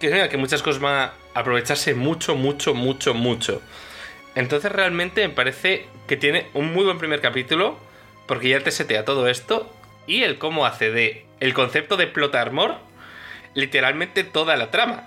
Que 0.00 0.28
que 0.28 0.36
muchas 0.36 0.62
cosas 0.62 0.80
van 0.82 0.94
a 0.94 1.12
aprovecharse 1.34 1.94
mucho, 1.94 2.34
mucho, 2.34 2.74
mucho, 2.74 3.14
mucho. 3.14 3.62
Entonces 4.34 4.70
realmente 4.72 5.26
me 5.26 5.34
parece 5.34 5.86
que 6.08 6.16
tiene 6.16 6.48
un 6.54 6.72
muy 6.72 6.84
buen 6.84 6.98
primer 6.98 7.20
capítulo, 7.20 7.78
porque 8.26 8.48
ya 8.48 8.60
te 8.60 8.70
setea 8.70 9.04
todo 9.04 9.28
esto, 9.28 9.72
y 10.06 10.22
el 10.22 10.38
cómo 10.38 10.66
hace 10.66 10.90
de 10.90 11.24
el 11.40 11.54
concepto 11.54 11.96
de 11.96 12.06
plot 12.06 12.34
armor 12.34 12.76
literalmente 13.54 14.24
toda 14.24 14.56
la 14.56 14.70
trama. 14.70 15.04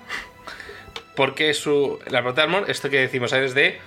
Porque 1.16 1.54
su. 1.54 2.00
La 2.08 2.22
plot 2.22 2.40
armor, 2.40 2.70
esto 2.70 2.90
que 2.90 3.00
decimos 3.00 3.34
antes 3.34 3.54
de. 3.54 3.80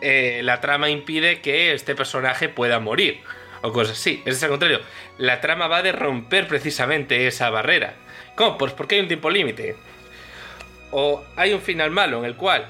eh, 0.00 0.40
la 0.44 0.60
trama 0.60 0.88
impide 0.90 1.40
que 1.40 1.72
este 1.72 1.94
personaje 1.94 2.48
pueda 2.48 2.78
morir. 2.78 3.20
O 3.62 3.72
cosas 3.72 3.98
así. 3.98 4.22
Es 4.24 4.42
al 4.42 4.50
contrario. 4.50 4.80
La 5.18 5.40
trama 5.40 5.66
va 5.66 5.82
de 5.82 5.92
romper 5.92 6.46
precisamente 6.46 7.26
esa 7.26 7.50
barrera. 7.50 7.94
Pues 8.58 8.72
porque 8.72 8.96
hay 8.96 9.02
un 9.02 9.08
tiempo 9.08 9.30
límite. 9.30 9.76
O 10.90 11.24
hay 11.36 11.52
un 11.52 11.60
final 11.60 11.90
malo 11.90 12.18
en 12.18 12.24
el 12.24 12.34
cual 12.34 12.66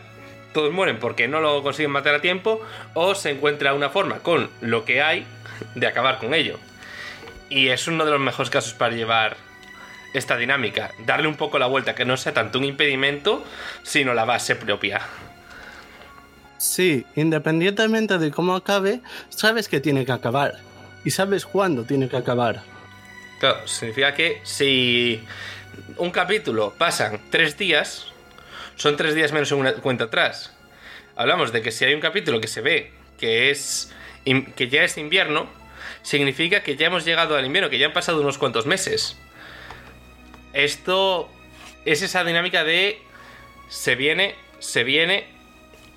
todos 0.53 0.73
mueren 0.73 0.99
porque 0.99 1.29
no 1.29 1.41
lo 1.41 1.63
consiguen 1.63 1.93
matar 1.93 2.15
a 2.15 2.21
tiempo. 2.21 2.61
O 2.95 3.15
se 3.15 3.31
encuentra 3.31 3.75
una 3.75 3.91
forma 3.91 4.19
con 4.19 4.51
lo 4.61 4.85
que 4.85 5.03
hay 5.03 5.27
de 5.75 5.87
acabar 5.87 6.19
con 6.19 6.35
ello. 6.35 6.59
Y 7.49 7.69
es 7.69 7.87
uno 7.89 8.05
de 8.05 8.11
los 8.11 8.21
mejores 8.21 8.51
casos 8.51 8.75
para 8.75 8.95
llevar 8.95 9.37
esta 10.13 10.37
dinámica. 10.37 10.91
Darle 11.07 11.29
un 11.29 11.37
poco 11.37 11.59
la 11.59 11.67
vuelta, 11.67 11.95
que 11.95 12.05
no 12.05 12.17
sea 12.17 12.33
tanto 12.33 12.59
un 12.59 12.65
impedimento, 12.65 13.45
sino 13.83 14.15
la 14.15 14.25
base 14.25 14.57
propia. 14.57 15.01
Sí, 16.59 17.07
independientemente 17.17 18.19
de 18.19 18.31
cómo 18.31 18.55
acabe, 18.55 19.01
sabes 19.31 19.69
que 19.69 19.81
tiene 19.81 20.05
que 20.05 20.13
acabar. 20.13 20.55
Y 21.05 21.11
sabes 21.11 21.47
cuándo 21.47 21.85
tiene 21.85 22.09
que 22.09 22.17
acabar. 22.17 22.63
Claro, 23.39 23.67
significa 23.67 24.15
que 24.15 24.41
si 24.43 25.25
un 26.01 26.11
capítulo 26.11 26.75
pasan 26.79 27.21
tres 27.31 27.59
días, 27.59 28.07
son 28.77 28.97
tres 28.97 29.15
días 29.15 29.33
menos 29.33 29.53
en 29.53 29.59
una 29.59 29.75
cuenta 29.75 30.05
atrás. 30.05 30.57
Hablamos 31.15 31.53
de 31.53 31.61
que 31.61 31.71
si 31.71 31.85
hay 31.85 31.95
un 31.95 32.01
capítulo 32.01 32.41
que 32.41 32.49
se 32.49 32.63
ve 32.63 32.93
que 33.19 33.51
es 33.51 33.93
que 34.25 34.69
ya 34.69 34.83
es 34.83 34.97
invierno, 34.97 35.47
significa 36.03 36.63
que 36.63 36.77
ya 36.77 36.87
hemos 36.87 37.05
llegado 37.05 37.37
al 37.37 37.45
invierno, 37.45 37.69
que 37.69 37.79
ya 37.79 37.87
han 37.87 37.93
pasado 37.93 38.23
unos 38.23 38.39
cuantos 38.39 38.65
meses. 38.65 39.19
Esto 40.55 41.31
es 41.85 42.01
esa 42.01 42.25
dinámica 42.25 42.65
de 42.65 42.99
se 43.69 43.95
viene, 43.95 44.35
se 44.59 44.85
viene, 44.85 45.29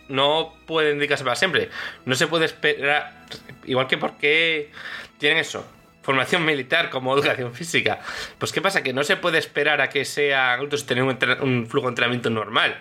no 0.09 0.53
puede 0.65 0.91
indicarse 0.91 1.23
para 1.23 1.37
siempre. 1.37 1.69
No 2.05 2.15
se 2.15 2.27
puede 2.27 2.45
esperar, 2.45 3.25
igual 3.65 3.87
que 3.87 3.97
porque 3.97 4.69
tienen 5.17 5.37
eso, 5.37 5.65
formación 6.03 6.45
militar 6.45 6.89
como 6.89 7.15
educación 7.15 7.53
física. 7.53 7.99
Pues 8.37 8.51
¿qué 8.51 8.61
pasa? 8.61 8.83
Que 8.83 8.93
no 8.93 9.03
se 9.03 9.17
puede 9.17 9.39
esperar 9.39 9.81
a 9.81 9.89
que 9.89 10.05
sean 10.05 10.59
adultos 10.59 10.83
y 10.83 10.85
tener 10.85 11.03
un, 11.03 11.65
flujo 11.67 11.87
de 11.87 11.91
entrenamiento 11.91 12.29
normal. 12.29 12.79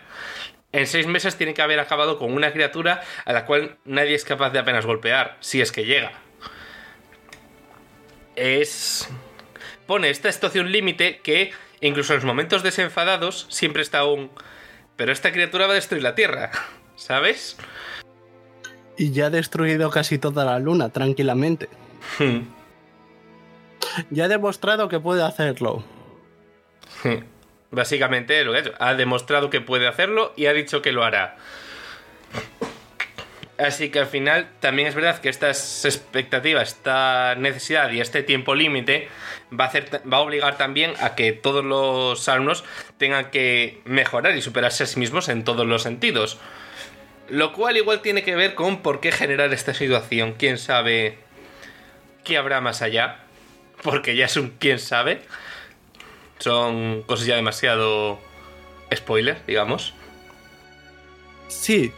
En 0.73 0.87
seis 0.87 1.07
meses 1.07 1.37
tiene 1.37 1.55
que 1.55 1.63
haber 1.63 1.81
acabado 1.81 2.19
con 2.19 2.33
una 2.33 2.53
criatura 2.53 3.03
a 3.25 3.33
la 3.33 3.47
cual 3.47 3.77
nadie 3.85 4.15
es 4.15 4.25
capaz 4.25 4.51
de 4.51 4.59
apenas 4.59 4.85
golpear, 4.85 5.37
si 5.41 5.61
es 5.61 5.73
que 5.73 5.85
llega. 5.85 6.13
Es... 8.37 9.09
Pone 9.87 10.11
esta 10.11 10.33
situación 10.33 10.73
límite 10.73 11.21
que 11.23 11.53
incluso 11.81 12.13
en 12.13 12.19
los 12.19 12.25
momentos 12.25 12.63
desenfadados 12.63 13.47
siempre 13.51 13.83
está 13.83 14.05
un... 14.05 14.31
Pero 14.97 15.13
esta 15.13 15.33
criatura 15.33 15.67
va 15.67 15.73
a 15.73 15.77
destruir 15.77 16.03
la 16.03 16.15
Tierra, 16.15 16.51
¿sabes? 16.97 17.57
Y 18.97 19.13
ya 19.13 19.27
ha 19.27 19.31
destruido 19.31 19.91
casi 19.91 20.19
toda 20.19 20.45
la 20.45 20.59
luna, 20.59 20.91
tranquilamente. 20.91 21.69
Ya 24.11 24.25
ha 24.25 24.29
demostrado 24.29 24.89
que 24.89 25.01
puede 25.01 25.23
hacerlo. 25.23 25.85
Básicamente 27.71 28.45
lo 28.45 28.53
que 28.53 28.59
ha 28.59 28.61
hecho. 28.61 28.73
Ha 28.79 28.95
demostrado 28.95 29.51
que 29.51 29.61
puede 29.61 29.87
hacerlo 29.87 30.33
y 30.37 30.47
ha 30.47 30.53
dicho 30.53 30.83
que 30.83 30.93
lo 30.93 31.05
hará. 31.05 31.37
Así 33.59 33.91
que 33.91 34.01
al 34.01 34.07
final 34.07 34.49
también 34.61 34.89
es 34.89 34.95
verdad 34.95 35.19
que 35.21 35.29
estas 35.29 35.85
expectativas, 35.85 36.71
esta 36.71 37.35
necesidad 37.37 37.91
y 37.93 38.01
este 38.01 38.23
tiempo 38.23 38.55
límite 38.55 39.09
va 39.59 39.65
a, 39.65 39.69
hacer, 39.69 40.03
va 40.11 40.17
a 40.17 40.21
obligar 40.21 40.57
también 40.57 40.95
a 41.01 41.15
que 41.15 41.33
todos 41.33 41.65
los 41.65 42.29
alumnos 42.29 42.65
tengan 42.99 43.31
que 43.31 43.81
mejorar 43.85 44.35
y 44.37 44.43
superarse 44.43 44.85
a 44.85 44.87
sí 44.87 44.99
mismos 44.99 45.29
en 45.29 45.45
todos 45.45 45.67
los 45.67 45.83
sentidos. 45.83 46.39
Lo 47.29 47.53
cual 47.53 47.77
igual 47.77 48.01
tiene 48.01 48.25
que 48.25 48.35
ver 48.35 48.55
con 48.55 48.83
por 48.83 49.01
qué 49.01 49.13
generar 49.13 49.53
esta 49.53 49.75
situación. 49.75 50.35
¿Quién 50.37 50.59
sabe 50.59 51.19
qué 52.25 52.39
habrá 52.39 52.61
más 52.61 52.83
allá? 52.83 53.21
Porque 53.83 54.17
ya 54.17 54.27
es 54.27 54.37
un 54.37 54.53
quién 54.59 54.79
sabe. 54.79 55.23
Son 56.39 57.03
cosas 57.03 57.27
ya 57.27 57.37
demasiado 57.37 58.19
spoiler, 58.95 59.45
digamos. 59.47 59.95
Sí, 61.49 61.93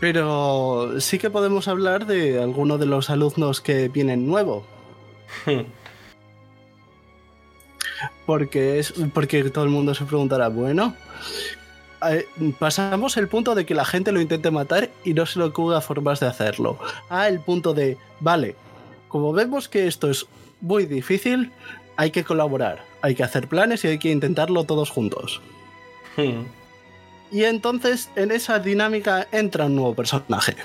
pero 0.00 1.00
sí 1.00 1.18
que 1.18 1.30
podemos 1.30 1.68
hablar 1.68 2.06
de 2.06 2.42
algunos 2.42 2.78
de 2.78 2.86
los 2.86 3.08
alumnos 3.10 3.60
que 3.60 3.88
vienen 3.88 4.26
nuevos. 4.26 4.64
Porque 8.26 8.78
es 8.78 8.92
porque 9.14 9.42
todo 9.44 9.64
el 9.64 9.70
mundo 9.70 9.94
se 9.94 10.04
preguntará, 10.04 10.48
bueno, 10.48 10.94
eh, 12.10 12.26
pasamos 12.58 13.16
el 13.16 13.28
punto 13.28 13.54
de 13.54 13.64
que 13.64 13.74
la 13.74 13.84
gente 13.84 14.12
lo 14.12 14.20
intente 14.20 14.50
matar 14.50 14.90
y 15.04 15.14
no 15.14 15.24
se 15.26 15.38
le 15.38 15.46
ocurra 15.46 15.80
formas 15.80 16.20
de 16.20 16.26
hacerlo. 16.26 16.78
A 17.08 17.28
el 17.28 17.40
punto 17.40 17.72
de, 17.72 17.96
vale, 18.20 18.56
como 19.08 19.32
vemos 19.32 19.68
que 19.68 19.86
esto 19.86 20.10
es 20.10 20.26
muy 20.60 20.86
difícil, 20.86 21.52
hay 21.96 22.10
que 22.10 22.24
colaborar, 22.24 22.84
hay 23.02 23.14
que 23.14 23.22
hacer 23.22 23.48
planes 23.48 23.84
y 23.84 23.88
hay 23.88 23.98
que 23.98 24.10
intentarlo 24.10 24.64
todos 24.64 24.90
juntos. 24.90 25.40
Y 27.30 27.44
entonces 27.44 28.10
en 28.16 28.30
esa 28.30 28.58
dinámica 28.58 29.26
entra 29.32 29.66
un 29.66 29.76
nuevo 29.76 29.94
personaje. 29.94 30.56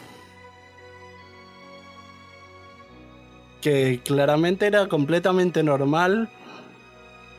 Que 3.61 3.99
claramente 4.03 4.65
era 4.67 4.87
completamente 4.87 5.63
normal. 5.63 6.29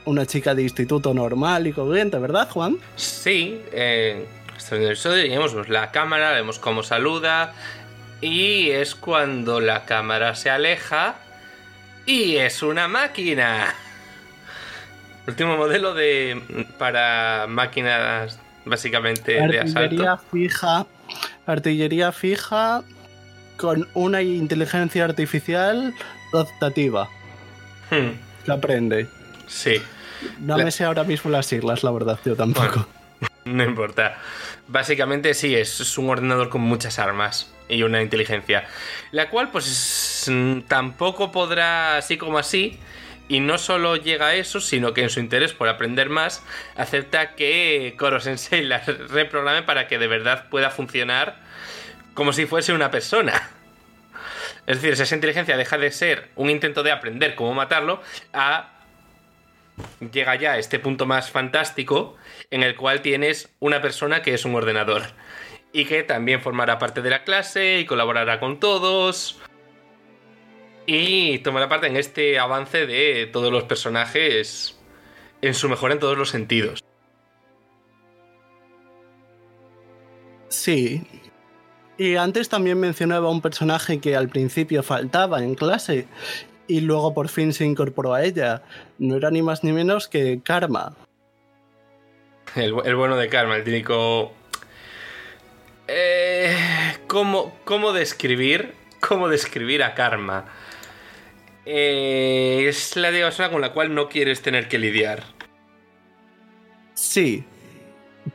Una 0.05 0.27
chica 0.27 0.55
de 0.55 0.63
instituto 0.63 1.15
normal 1.15 1.67
y 1.67 1.73
corriente, 1.73 2.19
¿verdad, 2.19 2.49
Juan? 2.51 2.79
Sí, 2.97 3.61
eh, 3.73 4.27
en 4.71 4.83
el 4.83 4.87
episodio 4.89 5.31
vemos 5.31 5.69
la 5.69 5.91
cámara, 5.91 6.33
vemos 6.33 6.59
cómo 6.59 6.83
saluda. 6.83 7.55
Y 8.21 8.71
es 8.71 8.95
cuando 8.95 9.61
la 9.61 9.85
cámara 9.85 10.35
se 10.35 10.51
aleja. 10.51 11.17
Y 12.07 12.37
es 12.37 12.63
una 12.63 12.89
máquina. 12.89 13.75
Último 15.27 15.57
modelo 15.57 15.95
de 15.95 16.43
para 16.79 17.47
máquinas 17.49 18.39
básicamente 18.65 19.33
de 19.33 19.61
Artillería 19.61 20.13
asalto. 20.15 20.25
fija. 20.33 20.87
Artillería 21.47 22.13
fija 22.13 22.83
con 23.57 23.89
una 23.95 24.23
inteligencia 24.23 25.05
artificial 25.05 25.95
adaptativa. 26.33 27.09
Hmm, 27.91 28.11
Que 28.45 28.53
aprende. 28.53 29.07
sí, 29.47 29.81
La- 30.45 30.57
No 30.57 30.65
me 30.65 30.71
sé 30.71 30.85
ahora 30.85 31.05
mismo 31.05 31.31
las 31.31 31.47
siglas, 31.47 31.85
la 31.85 31.91
verdad, 31.93 32.19
yo 32.25 32.35
tampoco. 32.35 32.87
no 33.45 33.65
importa. 33.65 34.19
Básicamente 34.69 35.35
sí, 35.35 35.55
es, 35.55 35.99
un 35.99 36.11
ordenador 36.11 36.49
con 36.49 36.61
muchas 36.61 36.99
armas 36.99 37.53
y 37.69 37.83
una 37.83 38.03
inteligencia. 38.03 38.67
La 39.11 39.31
cual 39.31 39.51
pues 39.51 39.67
es- 39.67 40.29
mm, 40.31 40.63
tampoco 40.63 41.33
podrá 41.33 41.97
así 41.97 42.17
como 42.17 42.39
así. 42.39 42.79
Y 43.29 43.41
no 43.41 43.57
solo 43.57 43.97
llega 43.97 44.27
a 44.27 44.35
eso, 44.35 44.61
sino 44.61 44.93
que 44.93 45.03
en 45.03 45.09
su 45.09 45.21
interés 45.21 45.55
por 45.55 45.69
aprender 45.69 46.11
más, 46.11 46.43
acepta 46.77 47.35
que 47.35 47.95
Koro 47.99 48.21
Sensei 48.21 48.63
la 48.63 48.79
reprograme 49.09 49.63
para 49.63 49.89
que 49.89 49.99
de 49.99 50.07
verdad 50.07 50.49
pueda 50.51 50.71
funcionar 50.71 51.37
como 52.15 52.33
si 52.33 52.45
fuese 52.47 52.73
una 52.75 52.91
persona. 52.91 53.51
Es 54.67 54.81
decir, 54.81 55.01
esa 55.01 55.15
inteligencia 55.15 55.57
deja 55.57 55.79
de 55.79 55.91
ser 55.91 56.31
un 56.37 56.51
intento 56.51 56.83
de 56.83 56.93
aprender 56.93 57.35
cómo 57.35 57.55
matarlo 57.55 58.03
a 58.33 58.69
llega 60.13 60.35
ya 60.37 60.53
a 60.53 60.59
este 60.59 60.79
punto 60.79 61.07
más 61.07 61.31
fantástico 61.31 62.17
en 62.53 62.63
el 62.63 62.77
cual 62.77 63.01
tienes 63.01 63.49
una 63.59 63.81
persona 63.81 64.23
que 64.23 64.35
es 64.35 64.45
un 64.45 64.55
ordenador 64.55 65.03
y 65.73 65.87
que 65.87 66.03
también 66.03 66.43
formará 66.43 66.79
parte 66.79 67.01
de 67.01 67.09
la 67.11 67.25
clase 67.25 67.81
y 67.81 67.87
colaborará 67.87 68.39
con 68.39 68.61
todos 68.61 69.41
y 70.87 71.39
tomará 71.39 71.69
parte 71.71 71.87
en 71.87 71.97
este 71.97 72.39
avance 72.39 72.87
de 72.87 73.27
todos 73.33 73.51
los 73.51 73.65
personajes 73.65 74.79
en 75.41 75.55
su 75.55 75.69
mejor 75.71 75.93
en 75.93 75.99
todos 75.99 76.19
los 76.19 76.29
sentidos. 76.29 76.85
Sí. 80.49 81.03
Y 81.97 82.17
antes 82.17 82.51
también 82.51 82.79
mencionaba 82.79 83.31
un 83.31 83.41
personaje 83.41 83.99
que 83.99 84.15
al 84.15 84.29
principio 84.29 84.83
faltaba 84.83 85.43
en 85.43 85.55
clase 85.55 86.07
y 86.69 86.83
luego 86.83 87.15
por 87.15 87.31
fin 87.31 87.55
se 87.55 87.65
incorporó 87.65 88.13
a 88.13 88.25
ella. 88.25 88.63
No 88.99 89.17
era 89.17 89.31
ni 89.31 89.41
más 89.41 89.65
ni 89.65 89.73
menos 89.73 90.07
que 90.07 90.43
Karma. 90.45 90.95
El, 92.57 92.75
el 92.85 92.95
bueno 92.97 93.17
de 93.17 93.29
Karma, 93.29 93.57
el 93.57 93.65
típico... 93.65 94.33
Eh, 95.89 96.55
¿cómo, 97.07 97.57
¿Cómo 97.65 97.93
describir? 97.93 98.75
¿Cómo 99.01 99.29
describir 99.29 99.83
a 99.83 99.95
Karma? 99.95 100.45
Eh, 101.65 102.67
es 102.69 102.97
la 102.97 103.11
de 103.11 103.23
persona 103.23 103.51
con 103.51 103.61
la 103.61 103.73
cual 103.73 103.95
no 103.95 104.09
quieres 104.09 104.43
tener 104.43 104.69
que 104.69 104.79
lidiar. 104.79 105.23
Sí, 106.95 107.45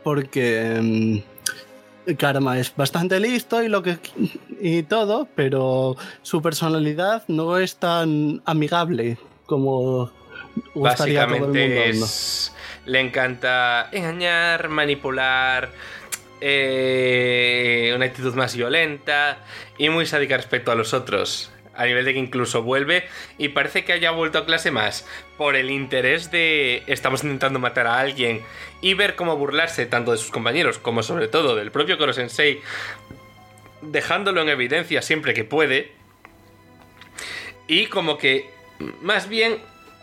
porque 0.04 0.78
mm, 0.82 2.14
Karma 2.16 2.60
es 2.60 2.76
bastante 2.76 3.20
listo 3.20 3.64
y 3.64 3.68
lo 3.68 3.84
que 3.84 3.98
y 4.60 4.84
todo, 4.84 5.28
pero 5.36 5.96
su 6.22 6.42
personalidad 6.42 7.24
no 7.28 7.58
es 7.58 7.78
tan 7.78 8.42
amigable 8.46 9.18
como 9.46 10.12
gustaría 10.74 11.24
a 11.24 11.28
todo 11.28 11.36
el 11.36 11.42
mundo. 11.42 11.54
Básicamente 11.54 11.94
¿no? 12.00 12.06
es... 12.06 12.54
Le 12.88 13.02
encanta 13.02 13.90
engañar, 13.92 14.70
manipular, 14.70 15.70
eh, 16.40 17.92
una 17.94 18.06
actitud 18.06 18.34
más 18.34 18.56
violenta 18.56 19.40
y 19.78 19.90
muy 19.90 20.06
sádica 20.06 20.38
respecto 20.38 20.72
a 20.72 20.76
los 20.76 20.94
otros. 20.94 21.52
A 21.76 21.86
nivel 21.86 22.06
de 22.06 22.14
que 22.14 22.20
incluso 22.20 22.64
vuelve 22.64 23.04
y 23.38 23.50
parece 23.50 23.84
que 23.84 23.92
haya 23.92 24.12
vuelto 24.12 24.40
a 24.40 24.46
clase 24.46 24.72
más 24.72 25.06
por 25.38 25.58
el 25.58 25.70
interés 25.70 26.32
de 26.32 26.82
estamos 26.88 27.24
intentando 27.26 27.60
matar 27.60 27.88
a 27.88 28.00
alguien 28.00 28.42
y 28.80 28.94
ver 28.94 29.16
cómo 29.16 29.36
burlarse 29.36 29.86
tanto 29.86 30.14
de 30.14 30.18
sus 30.18 30.32
compañeros 30.32 30.80
como 30.80 31.04
sobre 31.04 31.28
todo 31.28 31.58
del 31.58 31.72
propio 31.72 31.98
Koro 31.98 32.14
Sensei, 32.14 32.62
dejándolo 33.82 34.42
en 34.42 34.50
evidencia 34.50 35.02
siempre 35.02 35.34
que 35.34 35.44
puede. 35.44 35.92
Y 37.68 37.88
como 37.88 38.18
que 38.18 38.50
más 39.02 39.28
bien 39.28 39.58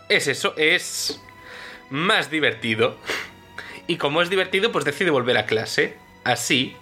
es 0.07 0.27
eso, 0.27 0.53
es 0.55 1.19
más 1.89 2.29
divertido. 2.29 2.95
Y 3.87 3.97
como 3.97 4.21
es 4.21 4.29
divertido, 4.29 4.71
pues 4.71 4.85
decide 4.85 5.11
volver 5.11 5.37
a 5.37 5.45
clase. 5.45 5.97
Así. 6.23 6.75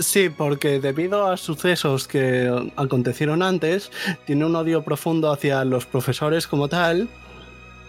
Sí, 0.00 0.28
porque 0.28 0.80
debido 0.80 1.26
a 1.26 1.36
sucesos 1.36 2.06
que 2.08 2.50
acontecieron 2.76 3.42
antes, 3.42 3.90
tiene 4.26 4.44
un 4.44 4.54
odio 4.56 4.82
profundo 4.82 5.32
hacia 5.32 5.64
los 5.64 5.86
profesores 5.86 6.46
como 6.46 6.68
tal. 6.68 7.08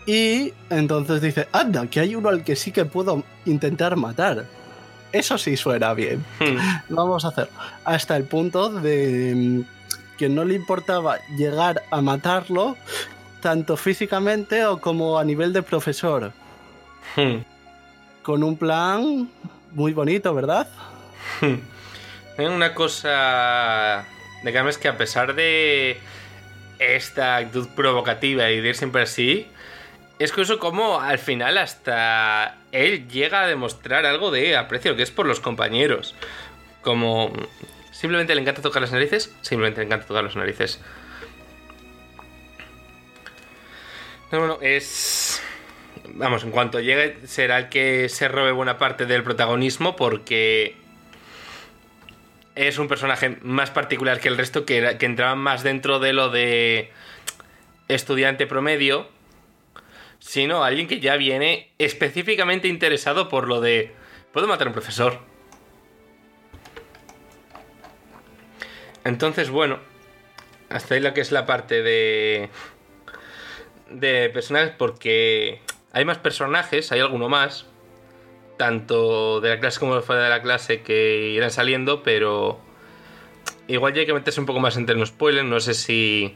Y 0.06 0.54
entonces 0.70 1.22
dice, 1.22 1.48
anda, 1.52 1.88
que 1.88 2.00
hay 2.00 2.16
uno 2.16 2.30
al 2.30 2.44
que 2.44 2.56
sí 2.56 2.72
que 2.72 2.86
puedo 2.86 3.24
intentar 3.46 3.96
matar. 3.96 4.46
Eso 5.12 5.38
sí 5.38 5.58
suena 5.58 5.94
bien. 5.94 6.26
Hmm. 6.40 6.58
Vamos 6.90 7.26
a 7.26 7.30
hacer. 7.30 7.50
Hasta 7.84 8.16
el 8.18 8.24
punto 8.24 8.70
de 8.70 9.34
mm, 9.36 10.18
que 10.18 10.30
no 10.30 10.46
le 10.46 10.56
importaba 10.56 11.20
llegar 11.38 11.84
a 11.92 12.02
matarlo, 12.02 12.76
tanto 13.42 13.78
físicamente 13.78 14.66
o 14.66 14.80
como 14.80 15.20
a 15.20 15.24
nivel 15.24 15.54
de 15.54 15.64
profesor. 15.64 16.32
Hmm. 17.16 17.38
Con 18.24 18.44
un 18.44 18.58
plan 18.58 19.30
muy 19.72 19.94
bonito, 19.94 20.34
¿verdad? 20.34 20.68
Hay 22.38 22.46
Una 22.46 22.74
cosa 22.74 24.06
es 24.44 24.78
que 24.78 24.88
a 24.88 24.98
pesar 24.98 25.36
de 25.36 25.98
esta 26.80 27.38
actitud 27.38 27.68
provocativa 27.76 28.50
y 28.50 28.62
de 28.62 28.70
ir 28.70 28.76
siempre 28.76 29.02
así, 29.02 29.48
es 30.18 30.32
curioso 30.32 30.60
como 30.60 31.00
al 31.00 31.20
final 31.20 31.58
hasta 31.58 32.58
él 32.72 33.08
llega 33.10 33.44
a 33.44 33.48
demostrar 33.48 34.06
algo 34.06 34.32
de 34.32 34.56
aprecio 34.56 34.96
que 34.96 35.04
es 35.04 35.12
por 35.12 35.26
los 35.26 35.40
compañeros. 35.40 36.16
Como 36.82 37.34
simplemente 37.92 38.34
le 38.36 38.42
encanta 38.42 38.62
tocar 38.62 38.82
las 38.82 38.92
narices, 38.92 39.34
simplemente 39.42 39.82
le 39.82 39.88
encanta 39.88 40.08
tocar 40.08 40.24
las 40.24 40.36
narices. 40.36 40.80
No, 44.32 44.40
bueno, 44.40 44.58
es... 44.62 45.42
Vamos, 46.14 46.44
en 46.44 46.52
cuanto 46.52 46.80
llegue 46.80 47.18
será 47.26 47.58
el 47.58 47.70
que 47.70 48.10
se 48.10 48.28
robe 48.28 48.52
buena 48.52 48.78
parte 48.78 49.06
del 49.06 49.24
protagonismo 49.24 49.96
porque 49.96 50.76
es 52.56 52.78
un 52.78 52.88
personaje 52.88 53.38
más 53.42 53.70
particular 53.72 54.20
que 54.20 54.28
el 54.28 54.38
resto 54.38 54.66
que, 54.66 54.78
era- 54.78 54.98
que 54.98 55.06
entraba 55.06 55.36
más 55.36 55.64
dentro 55.64 56.00
de 56.00 56.14
lo 56.14 56.30
de 56.30 56.92
estudiante 57.88 58.48
promedio, 58.48 59.08
sino 60.20 60.64
alguien 60.64 60.88
que 60.88 61.00
ya 61.00 61.16
viene 61.16 61.70
específicamente 61.78 62.68
interesado 62.68 63.30
por 63.30 63.48
lo 63.48 63.62
de 63.62 63.92
¿puedo 64.34 64.48
matar 64.48 64.68
a 64.68 64.70
un 64.70 64.74
profesor? 64.74 65.20
Entonces, 69.04 69.50
bueno, 69.50 69.80
hasta 70.70 70.96
ahí 70.96 71.02
lo 71.02 71.14
que 71.14 71.22
es 71.22 71.32
la 71.32 71.46
parte 71.46 71.82
de 71.82 72.50
de 73.92 74.30
personajes 74.30 74.74
porque 74.78 75.62
hay 75.92 76.06
más 76.06 76.18
personajes, 76.18 76.92
hay 76.92 77.00
alguno 77.00 77.30
más, 77.30 77.66
tanto 78.58 79.42
de 79.42 79.50
la 79.50 79.60
clase 79.60 79.80
como 79.80 79.96
de 79.96 80.02
fuera 80.02 80.24
de 80.24 80.30
la 80.30 80.42
clase 80.42 80.82
que 80.82 81.30
irán 81.30 81.52
saliendo, 81.52 82.04
pero 82.04 82.60
igual 83.68 83.94
ya 83.94 84.02
hay 84.02 84.06
que 84.06 84.14
meterse 84.14 84.40
un 84.40 84.46
poco 84.46 84.60
más 84.60 84.78
entre 84.78 84.96
los 84.96 85.10
spoilers, 85.10 85.48
no 85.48 85.60
sé 85.60 85.74
si 85.74 86.36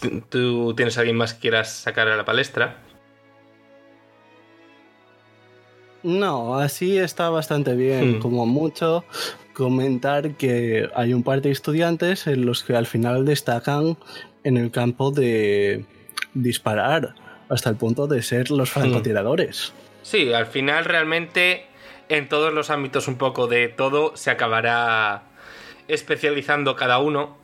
tú- 0.00 0.22
tú 0.28 0.74
tienes 0.74 0.96
a 0.96 1.00
alguien 1.00 1.16
más 1.16 1.34
que 1.34 1.40
quieras 1.40 1.72
sacar 1.74 2.08
a 2.08 2.16
la 2.16 2.24
palestra. 2.24 2.78
No, 6.02 6.56
así 6.58 6.96
está 6.96 7.28
bastante 7.28 7.74
bien. 7.74 8.16
Hmm. 8.16 8.20
Como 8.20 8.46
mucho, 8.46 9.04
comentar 9.52 10.34
que 10.36 10.88
hay 10.94 11.12
un 11.12 11.22
par 11.22 11.42
de 11.42 11.50
estudiantes 11.50 12.26
en 12.26 12.46
los 12.46 12.64
que 12.64 12.74
al 12.74 12.86
final 12.86 13.26
destacan 13.26 13.98
en 14.42 14.56
el 14.56 14.70
campo 14.70 15.10
de 15.10 15.84
disparar, 16.34 17.14
hasta 17.48 17.70
el 17.70 17.76
punto 17.76 18.06
de 18.06 18.22
ser 18.22 18.50
los 18.50 18.70
francotiradores. 18.70 19.72
Sí, 20.02 20.32
al 20.32 20.46
final 20.46 20.84
realmente 20.84 21.66
en 22.08 22.28
todos 22.28 22.52
los 22.52 22.70
ámbitos 22.70 23.06
un 23.08 23.16
poco 23.16 23.46
de 23.46 23.68
todo 23.68 24.16
se 24.16 24.30
acabará 24.30 25.22
especializando 25.88 26.76
cada 26.76 26.98
uno. 26.98 27.36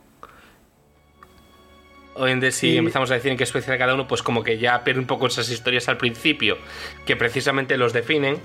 Hoy 2.15 2.31
en 2.31 2.41
día 2.41 2.51
si 2.51 2.71
Y- 2.71 2.77
empezamos 2.79 3.11
a 3.11 3.15
decir 3.15 3.31
en 3.31 3.37
qué 3.37 3.45
especial 3.45 3.77
cada 3.79 3.95
uno, 3.95 4.09
pues 4.09 4.23
como 4.23 4.43
que 4.43 4.59
ya 4.59 4.83
pierde 4.85 5.01
un 5.01 5.07
poco 5.07 5.27
esas 5.27 5.51
historias 5.51 5.89
al 5.89 5.99
principio, 5.99 6.57
que 7.05 7.15
precisamente 7.17 7.77
los 7.77 7.93
definen. 7.93 8.39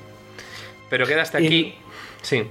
Pero 0.89 1.05
queda 1.05 1.21
hasta 1.21 1.37
aquí. 1.37 1.75
Sí. 2.21 2.43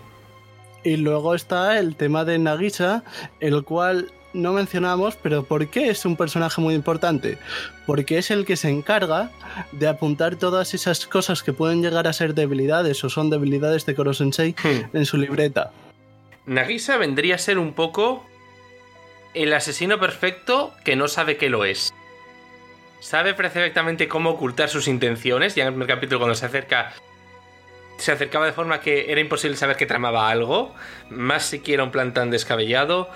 Y 0.83 0.97
luego 0.97 1.35
está 1.35 1.79
el 1.79 1.95
tema 1.97 2.25
de 2.25 2.39
Nagisa, 2.39 3.05
el 3.39 3.65
cual 3.65 4.11
no 4.33 4.53
mencionamos, 4.53 5.17
pero 5.17 5.45
¿por 5.45 5.69
qué 5.69 5.91
es 5.91 6.05
un 6.05 6.17
personaje 6.17 6.61
muy 6.61 6.75
importante? 6.75 7.39
Porque 7.87 8.19
es 8.19 8.31
el 8.31 8.45
que 8.45 8.57
se 8.57 8.69
encarga 8.69 9.31
de 9.73 9.89
apuntar 9.89 10.37
todas 10.37 10.75
esas 10.75 11.07
cosas 11.07 11.43
que 11.43 11.53
pueden 11.53 11.83
llegar 11.83 12.07
a 12.07 12.13
ser 12.13 12.35
debilidades 12.35 13.03
o 13.05 13.11
son 13.11 13.31
debilidades 13.31 13.87
de 13.87 13.95
Koro 13.95 14.15
Sensei 14.15 14.55
Hmm. 14.63 14.97
en 14.97 15.07
su 15.07 15.17
libreta. 15.17 15.71
Nagisa 16.47 16.97
vendría 16.97 17.37
a 17.37 17.39
ser 17.39 17.59
un 17.59 17.75
poco 17.75 18.25
el 19.35 19.53
asesino 19.53 20.01
perfecto 20.01 20.73
que 20.85 20.97
no 20.97 21.09
sabe 21.09 21.37
que 21.37 21.51
lo 21.51 21.65
es. 21.65 21.93
Sabe 23.01 23.35
perfectamente 23.35 24.09
cómo 24.09 24.31
ocultar 24.31 24.69
sus 24.69 24.89
intenciones. 24.89 25.55
Ya 25.55 25.63
en 25.63 25.69
el 25.69 25.75
primer 25.75 25.89
capítulo, 25.89 26.19
cuando 26.19 26.35
se 26.35 26.47
acerca, 26.47 26.93
se 27.97 28.13
acercaba 28.13 28.47
de 28.47 28.53
forma 28.53 28.81
que 28.81 29.11
era 29.11 29.21
imposible 29.21 29.57
saber 29.57 29.77
que 29.77 29.87
tramaba 29.87 30.29
algo. 30.29 30.75
Más 31.09 31.45
siquiera 31.45 31.85
un 31.85 31.91
plan 31.91 32.13
tan 32.13 32.31
descabellado. 32.31 33.09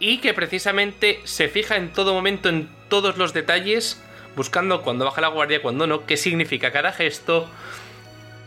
Y 0.00 0.18
que 0.18 0.34
precisamente 0.34 1.20
se 1.24 1.48
fija 1.48 1.76
en 1.76 1.92
todo 1.92 2.12
momento 2.14 2.48
en 2.48 2.68
todos 2.88 3.16
los 3.18 3.32
detalles, 3.32 4.02
buscando 4.34 4.82
cuando 4.82 5.04
baja 5.04 5.20
la 5.20 5.28
guardia, 5.28 5.62
cuando 5.62 5.86
no, 5.86 6.06
qué 6.06 6.16
significa 6.16 6.72
cada 6.72 6.92
gesto. 6.92 7.48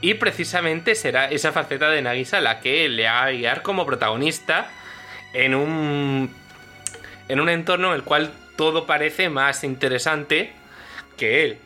Y 0.02 0.16
precisamente 0.16 0.96
será 0.96 1.30
esa 1.30 1.54
faceta 1.54 1.90
de 1.90 2.02
Nagisa 2.02 2.42
la 2.42 2.60
que 2.60 2.90
le 2.90 3.08
haga 3.08 3.32
guiar 3.32 3.62
como 3.62 3.86
protagonista 3.86 4.70
en 5.32 5.56
un. 5.56 6.30
en 7.30 7.40
un 7.40 7.50
entorno 7.50 7.90
en 7.90 7.96
el 7.96 8.04
cual 8.04 8.34
todo 8.58 8.86
parece 8.86 9.30
más 9.30 9.64
interesante 9.64 10.52
que 11.16 11.46
él. 11.46 11.58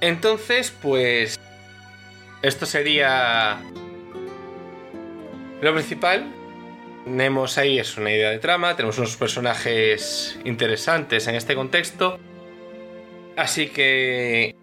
Entonces, 0.00 0.72
pues. 0.82 1.38
Esto 2.42 2.66
sería. 2.66 3.60
Lo 5.62 5.72
principal. 5.72 6.26
Tenemos 7.04 7.56
ahí 7.56 7.78
es 7.78 7.96
una 7.96 8.10
idea 8.10 8.30
de 8.30 8.40
trama, 8.40 8.74
tenemos 8.74 8.98
unos 8.98 9.16
personajes 9.16 10.36
interesantes 10.44 11.28
en 11.28 11.36
este 11.36 11.54
contexto. 11.54 12.18
Así 13.36 13.68
que 13.68 14.56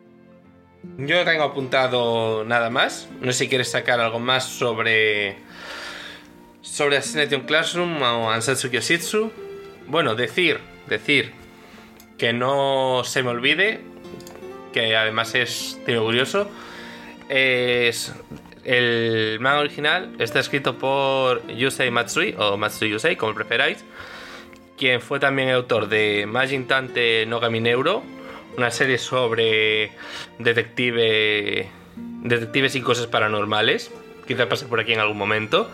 yo 0.97 1.15
no 1.15 1.23
tengo 1.23 1.43
apuntado 1.43 2.43
nada 2.43 2.69
más. 2.69 3.07
No 3.21 3.31
sé 3.31 3.45
si 3.45 3.47
quieres 3.47 3.71
sacar 3.71 4.01
algo 4.01 4.19
más 4.19 4.43
sobre. 4.43 5.37
Sobre 6.61 6.97
Assassination 6.97 7.41
Classroom 7.41 8.01
o 8.01 8.29
Ansatsu 8.29 8.69
Kyoshitsu. 8.69 9.31
Bueno, 9.87 10.15
decir, 10.15 10.59
decir 10.87 11.31
que 12.17 12.33
no 12.33 13.03
se 13.05 13.23
me 13.23 13.29
olvide, 13.29 13.79
que 14.73 14.97
además 14.97 15.33
es 15.33 15.79
tío 15.85 16.03
curioso. 16.03 16.49
Es. 17.29 18.13
El 18.71 19.39
manga 19.39 19.61
original 19.61 20.13
está 20.19 20.39
escrito 20.39 20.77
por 20.77 21.41
Yusei 21.47 21.89
Matsui, 21.89 22.35
o 22.37 22.55
Matsui 22.55 22.91
Yusei, 22.91 23.15
como 23.15 23.33
preferáis, 23.33 23.83
quien 24.77 25.01
fue 25.01 25.19
también 25.19 25.49
el 25.49 25.55
autor 25.55 25.89
de 25.89 26.25
Majin 26.27 26.67
Tante 26.67 27.25
Nogami 27.25 27.61
Neuro, 27.61 28.03
una 28.57 28.69
serie 28.69 28.99
sobre 28.99 29.89
detective 30.37 31.67
detectives 32.21 32.75
y 32.75 32.81
cosas 32.81 33.07
paranormales. 33.07 33.91
Quizá 34.27 34.47
pase 34.47 34.67
por 34.67 34.79
aquí 34.79 34.93
en 34.93 34.99
algún 34.99 35.17
momento. 35.17 35.67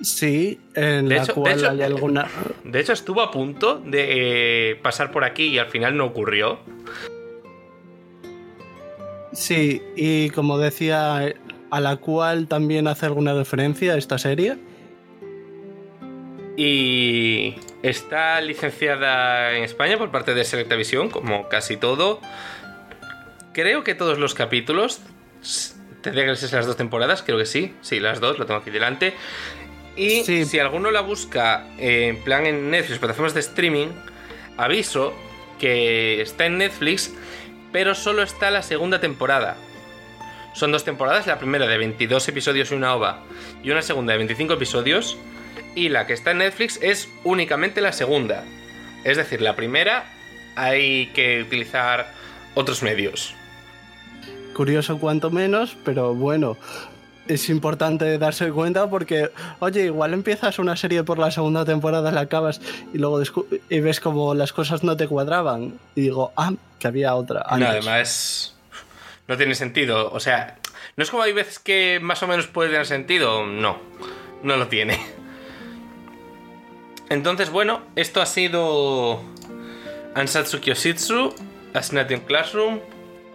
Sí, 0.00 0.58
en 0.74 1.08
De 1.10 1.16
la 1.16 1.22
hecho- 1.24 1.34
de 1.34 1.40
cual 1.42 1.58
hecho- 1.58 1.70
hay 1.70 1.82
alguna. 1.82 2.26
De 2.64 2.80
hecho, 2.80 2.94
estuvo 2.94 3.20
a 3.20 3.30
punto 3.30 3.82
de 3.84 4.70
eh, 4.70 4.76
pasar 4.76 5.10
por 5.10 5.24
aquí 5.24 5.44
y 5.48 5.58
al 5.58 5.66
final 5.66 5.94
no 5.94 6.06
ocurrió. 6.06 6.58
Sí, 9.32 9.82
y 9.94 10.30
como 10.30 10.56
decía, 10.58 11.34
a 11.70 11.80
la 11.80 11.96
cual 11.96 12.46
también 12.48 12.86
hace 12.88 13.06
alguna 13.06 13.34
referencia 13.34 13.96
esta 13.96 14.18
serie. 14.18 14.56
Y 16.56 17.54
está 17.82 18.40
licenciada 18.40 19.56
en 19.56 19.62
España 19.62 19.96
por 19.96 20.10
parte 20.10 20.34
de 20.34 20.44
Selectavision, 20.44 21.08
como 21.08 21.48
casi 21.48 21.76
todo. 21.76 22.20
Creo 23.52 23.84
que 23.84 23.94
todos 23.94 24.18
los 24.18 24.34
capítulos. 24.34 25.00
Tendría 26.02 26.26
que 26.26 26.36
ser 26.36 26.52
las 26.52 26.66
dos 26.66 26.76
temporadas, 26.76 27.22
creo 27.22 27.38
que 27.38 27.46
sí. 27.46 27.74
Sí, 27.80 28.00
las 28.00 28.18
dos, 28.20 28.38
lo 28.38 28.46
tengo 28.46 28.60
aquí 28.60 28.70
delante. 28.70 29.14
Y 29.96 30.22
Sí. 30.24 30.44
si 30.44 30.58
alguno 30.58 30.90
la 30.90 31.00
busca 31.00 31.66
eh, 31.78 32.08
en 32.08 32.24
plan 32.24 32.46
en 32.46 32.70
Netflix, 32.70 32.98
plataformas 32.98 33.34
de 33.34 33.40
streaming, 33.40 33.88
aviso 34.56 35.12
que 35.58 36.20
está 36.22 36.46
en 36.46 36.58
Netflix, 36.58 37.12
pero 37.72 37.94
solo 37.94 38.22
está 38.22 38.50
la 38.50 38.62
segunda 38.62 39.00
temporada. 39.00 39.56
Son 40.58 40.72
dos 40.72 40.82
temporadas, 40.82 41.28
la 41.28 41.38
primera 41.38 41.68
de 41.68 41.78
22 41.78 42.26
episodios 42.26 42.72
y 42.72 42.74
una 42.74 42.92
ova, 42.92 43.20
y 43.62 43.70
una 43.70 43.80
segunda 43.80 44.14
de 44.14 44.16
25 44.16 44.54
episodios. 44.54 45.16
Y 45.76 45.88
la 45.88 46.08
que 46.08 46.14
está 46.14 46.32
en 46.32 46.38
Netflix 46.38 46.80
es 46.82 47.08
únicamente 47.22 47.80
la 47.80 47.92
segunda. 47.92 48.42
Es 49.04 49.16
decir, 49.16 49.40
la 49.40 49.54
primera 49.54 50.06
hay 50.56 51.12
que 51.14 51.42
utilizar 51.42 52.12
otros 52.56 52.82
medios. 52.82 53.34
Curioso 54.52 54.98
cuanto 54.98 55.30
menos, 55.30 55.76
pero 55.84 56.12
bueno, 56.12 56.56
es 57.28 57.48
importante 57.50 58.18
darse 58.18 58.50
cuenta 58.50 58.90
porque, 58.90 59.30
oye, 59.60 59.84
igual 59.84 60.12
empiezas 60.12 60.58
una 60.58 60.74
serie 60.74 61.04
por 61.04 61.20
la 61.20 61.30
segunda 61.30 61.64
temporada, 61.64 62.10
la 62.10 62.22
acabas 62.22 62.60
y 62.92 62.98
luego 62.98 63.22
y 63.70 63.78
ves 63.78 64.00
como 64.00 64.34
las 64.34 64.52
cosas 64.52 64.82
no 64.82 64.96
te 64.96 65.06
cuadraban. 65.06 65.78
Y 65.94 66.00
digo, 66.00 66.32
ah, 66.36 66.52
que 66.80 66.88
había 66.88 67.14
otra. 67.14 67.46
No, 67.56 67.68
además, 67.68 68.57
no 69.28 69.36
tiene 69.36 69.54
sentido. 69.54 70.10
O 70.10 70.18
sea, 70.18 70.56
no 70.96 71.04
es 71.04 71.10
como 71.10 71.22
hay 71.22 71.32
veces 71.32 71.58
que 71.58 72.00
más 72.02 72.22
o 72.22 72.26
menos 72.26 72.48
puede 72.48 72.70
tener 72.70 72.86
sentido. 72.86 73.46
No, 73.46 73.78
no 74.42 74.56
lo 74.56 74.66
tiene. 74.68 74.98
Entonces, 77.10 77.50
bueno, 77.50 77.82
esto 77.94 78.20
ha 78.20 78.26
sido 78.26 79.22
Ansatsu 80.14 80.60
Kyoshitsu, 80.60 81.34
Assassination 81.74 82.20
Classroom. 82.20 82.80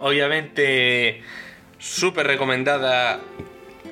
Obviamente, 0.00 1.22
súper 1.78 2.26
recomendada 2.26 3.20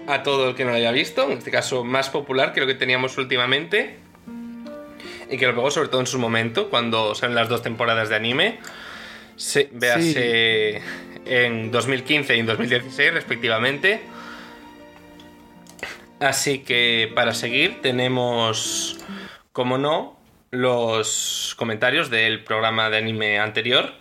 a 0.09 0.23
todo 0.25 0.51
el 0.51 0.55
que 0.57 0.65
no 0.65 0.71
lo 0.73 0.77
haya 0.77 0.93
visto. 0.93 1.31
En 1.31 1.39
este 1.39 1.53
caso, 1.53 1.85
más 1.85 2.11
popular 2.11 2.53
que 2.53 2.61
lo 2.61 2.67
que 2.67 2.75
teníamos 2.75 3.17
últimamente. 3.17 3.99
Y 5.31 5.39
que 5.39 5.47
lo 5.47 5.55
pegó 5.55 5.71
sobre 5.71 5.89
todo 5.89 6.01
en 6.01 6.07
su 6.07 6.19
momento, 6.19 6.69
cuando 6.69 7.15
salen 7.15 7.37
las 7.37 7.49
dos 7.49 7.63
temporadas 7.63 8.09
de 8.09 8.17
anime. 8.17 8.59
Se, 9.37 9.71
véase 9.73 10.83
en 11.27 11.71
2015 11.71 12.37
y 12.37 12.41
en 12.41 12.47
2016 12.47 13.15
respectivamente. 13.15 14.01
Así 16.21 16.61
que 16.61 17.11
para 17.15 17.35
seguir 17.35 17.81
tenemos, 17.83 18.99
como 19.53 19.77
no, 19.79 20.21
los 20.51 21.55
comentarios 21.59 22.11
del 22.11 22.45
programa 22.45 22.91
de 22.91 22.99
anime 22.99 23.39
anterior. 23.41 23.95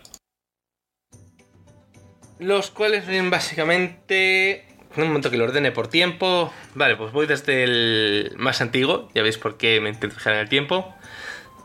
Los 2.38 2.70
cuales 2.70 3.04
básicamente... 3.30 4.66
Un 4.94 5.04
momento 5.04 5.30
que 5.30 5.38
lo 5.38 5.44
ordene 5.44 5.72
por 5.72 5.88
tiempo. 5.88 6.52
Vale, 6.74 6.96
pues 6.96 7.12
voy 7.12 7.26
desde 7.26 7.64
el 7.64 8.34
más 8.36 8.60
antiguo. 8.60 9.08
Ya 9.14 9.22
veis 9.22 9.38
por 9.38 9.56
qué 9.56 9.80
me 9.80 9.88
intento 9.88 10.16
en 10.26 10.36
el 10.36 10.50
tiempo. 10.50 10.94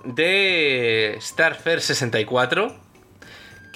De 0.06 1.18
Starfair 1.20 1.82
64 1.82 2.87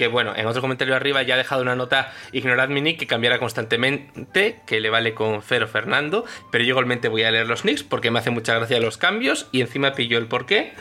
que 0.02 0.08
bueno, 0.08 0.34
en 0.36 0.48
otro 0.48 0.62
comentario 0.62 0.96
arriba 0.96 1.22
ya 1.22 1.36
ha 1.36 1.38
dejado 1.38 1.62
una 1.62 1.76
nota, 1.76 2.12
ignorad 2.32 2.70
mi 2.70 2.82
nick 2.82 2.98
que 2.98 3.06
cambiará 3.06 3.38
constantemente, 3.38 4.60
que 4.66 4.80
le 4.80 4.90
vale 4.90 5.14
con 5.14 5.44
Fero 5.44 5.68
Fernando, 5.68 6.26
pero 6.52 6.64
yo 6.64 6.70
igualmente 6.72 7.08
voy 7.08 7.22
a 7.22 7.30
leer 7.30 7.46
los 7.46 7.66
nicks 7.66 7.84
porque 7.84 8.10
me 8.10 8.18
hace 8.18 8.32
mucha 8.32 8.56
gracia 8.56 8.80
los 8.80 8.98
cambios 8.98 9.48
y 9.52 9.62
encima 9.62 9.94
pillo 9.94 10.18
el 10.18 10.26
porqué, 10.26 10.74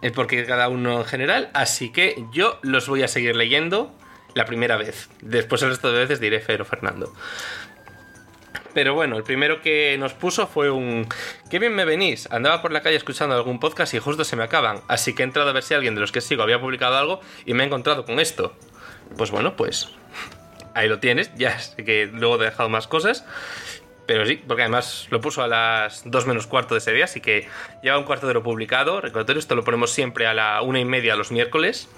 el 0.00 0.12
porqué 0.12 0.36
de 0.36 0.46
cada 0.46 0.70
uno 0.70 1.00
en 1.00 1.04
general, 1.04 1.50
así 1.52 1.92
que 1.92 2.24
yo 2.32 2.58
los 2.62 2.88
voy 2.88 3.02
a 3.02 3.08
seguir 3.08 3.36
leyendo 3.36 3.94
la 4.32 4.46
primera 4.46 4.78
vez, 4.78 5.10
después 5.20 5.60
el 5.60 5.68
resto 5.68 5.92
de 5.92 5.98
veces 5.98 6.18
diré 6.18 6.40
Fero 6.40 6.64
Fernando. 6.64 7.12
Pero 8.74 8.94
bueno, 8.94 9.16
el 9.16 9.22
primero 9.22 9.60
que 9.60 9.96
nos 9.98 10.14
puso 10.14 10.46
fue 10.46 10.70
un... 10.70 11.06
¡Qué 11.50 11.58
bien 11.58 11.74
me 11.74 11.84
venís! 11.84 12.30
Andaba 12.30 12.62
por 12.62 12.72
la 12.72 12.80
calle 12.80 12.96
escuchando 12.96 13.34
algún 13.34 13.60
podcast 13.60 13.92
y 13.94 13.98
justo 13.98 14.24
se 14.24 14.36
me 14.36 14.44
acaban. 14.44 14.80
Así 14.88 15.14
que 15.14 15.22
he 15.22 15.26
entrado 15.26 15.50
a 15.50 15.52
ver 15.52 15.62
si 15.62 15.74
alguien 15.74 15.94
de 15.94 16.00
los 16.00 16.12
que 16.12 16.20
sigo 16.20 16.42
había 16.42 16.60
publicado 16.60 16.96
algo 16.96 17.20
y 17.44 17.54
me 17.54 17.64
he 17.64 17.66
encontrado 17.66 18.04
con 18.04 18.18
esto. 18.18 18.56
Pues 19.16 19.30
bueno, 19.30 19.56
pues... 19.56 19.90
Ahí 20.74 20.88
lo 20.88 21.00
tienes. 21.00 21.30
Ya 21.34 21.58
sé 21.58 21.84
que 21.84 22.06
luego 22.06 22.40
he 22.40 22.46
dejado 22.46 22.70
más 22.70 22.86
cosas. 22.86 23.26
Pero 24.06 24.26
sí, 24.26 24.42
porque 24.46 24.62
además 24.62 25.06
lo 25.10 25.20
puso 25.20 25.42
a 25.42 25.48
las 25.48 26.02
2 26.04 26.26
menos 26.26 26.46
cuarto 26.46 26.74
de 26.74 26.78
ese 26.78 26.92
día, 26.92 27.04
así 27.04 27.20
que 27.20 27.46
lleva 27.82 27.98
un 27.98 28.04
cuarto 28.04 28.26
de 28.26 28.34
lo 28.34 28.42
publicado. 28.42 29.00
Recordatorio, 29.00 29.38
esto 29.38 29.54
lo 29.54 29.64
ponemos 29.64 29.90
siempre 29.92 30.26
a 30.26 30.34
la 30.34 30.62
una 30.62 30.80
y 30.80 30.84
media 30.84 31.14
los 31.14 31.30
miércoles. 31.30 31.88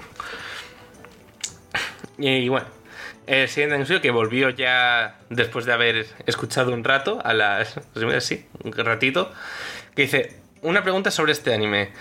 Y 2.18 2.48
bueno, 2.48 2.66
el 3.26 3.48
siguiente 3.48 3.74
anuncio 3.74 4.00
que 4.00 4.10
volvió 4.10 4.50
ya 4.50 5.18
después 5.30 5.64
de 5.64 5.72
haber 5.72 6.06
escuchado 6.26 6.72
un 6.72 6.84
rato, 6.84 7.20
a 7.24 7.34
las. 7.34 7.80
Sí, 8.20 8.46
un 8.62 8.72
ratito, 8.72 9.32
que 9.94 10.02
dice: 10.02 10.40
Una 10.62 10.82
pregunta 10.82 11.10
sobre 11.10 11.32
este 11.32 11.54
anime. 11.54 11.92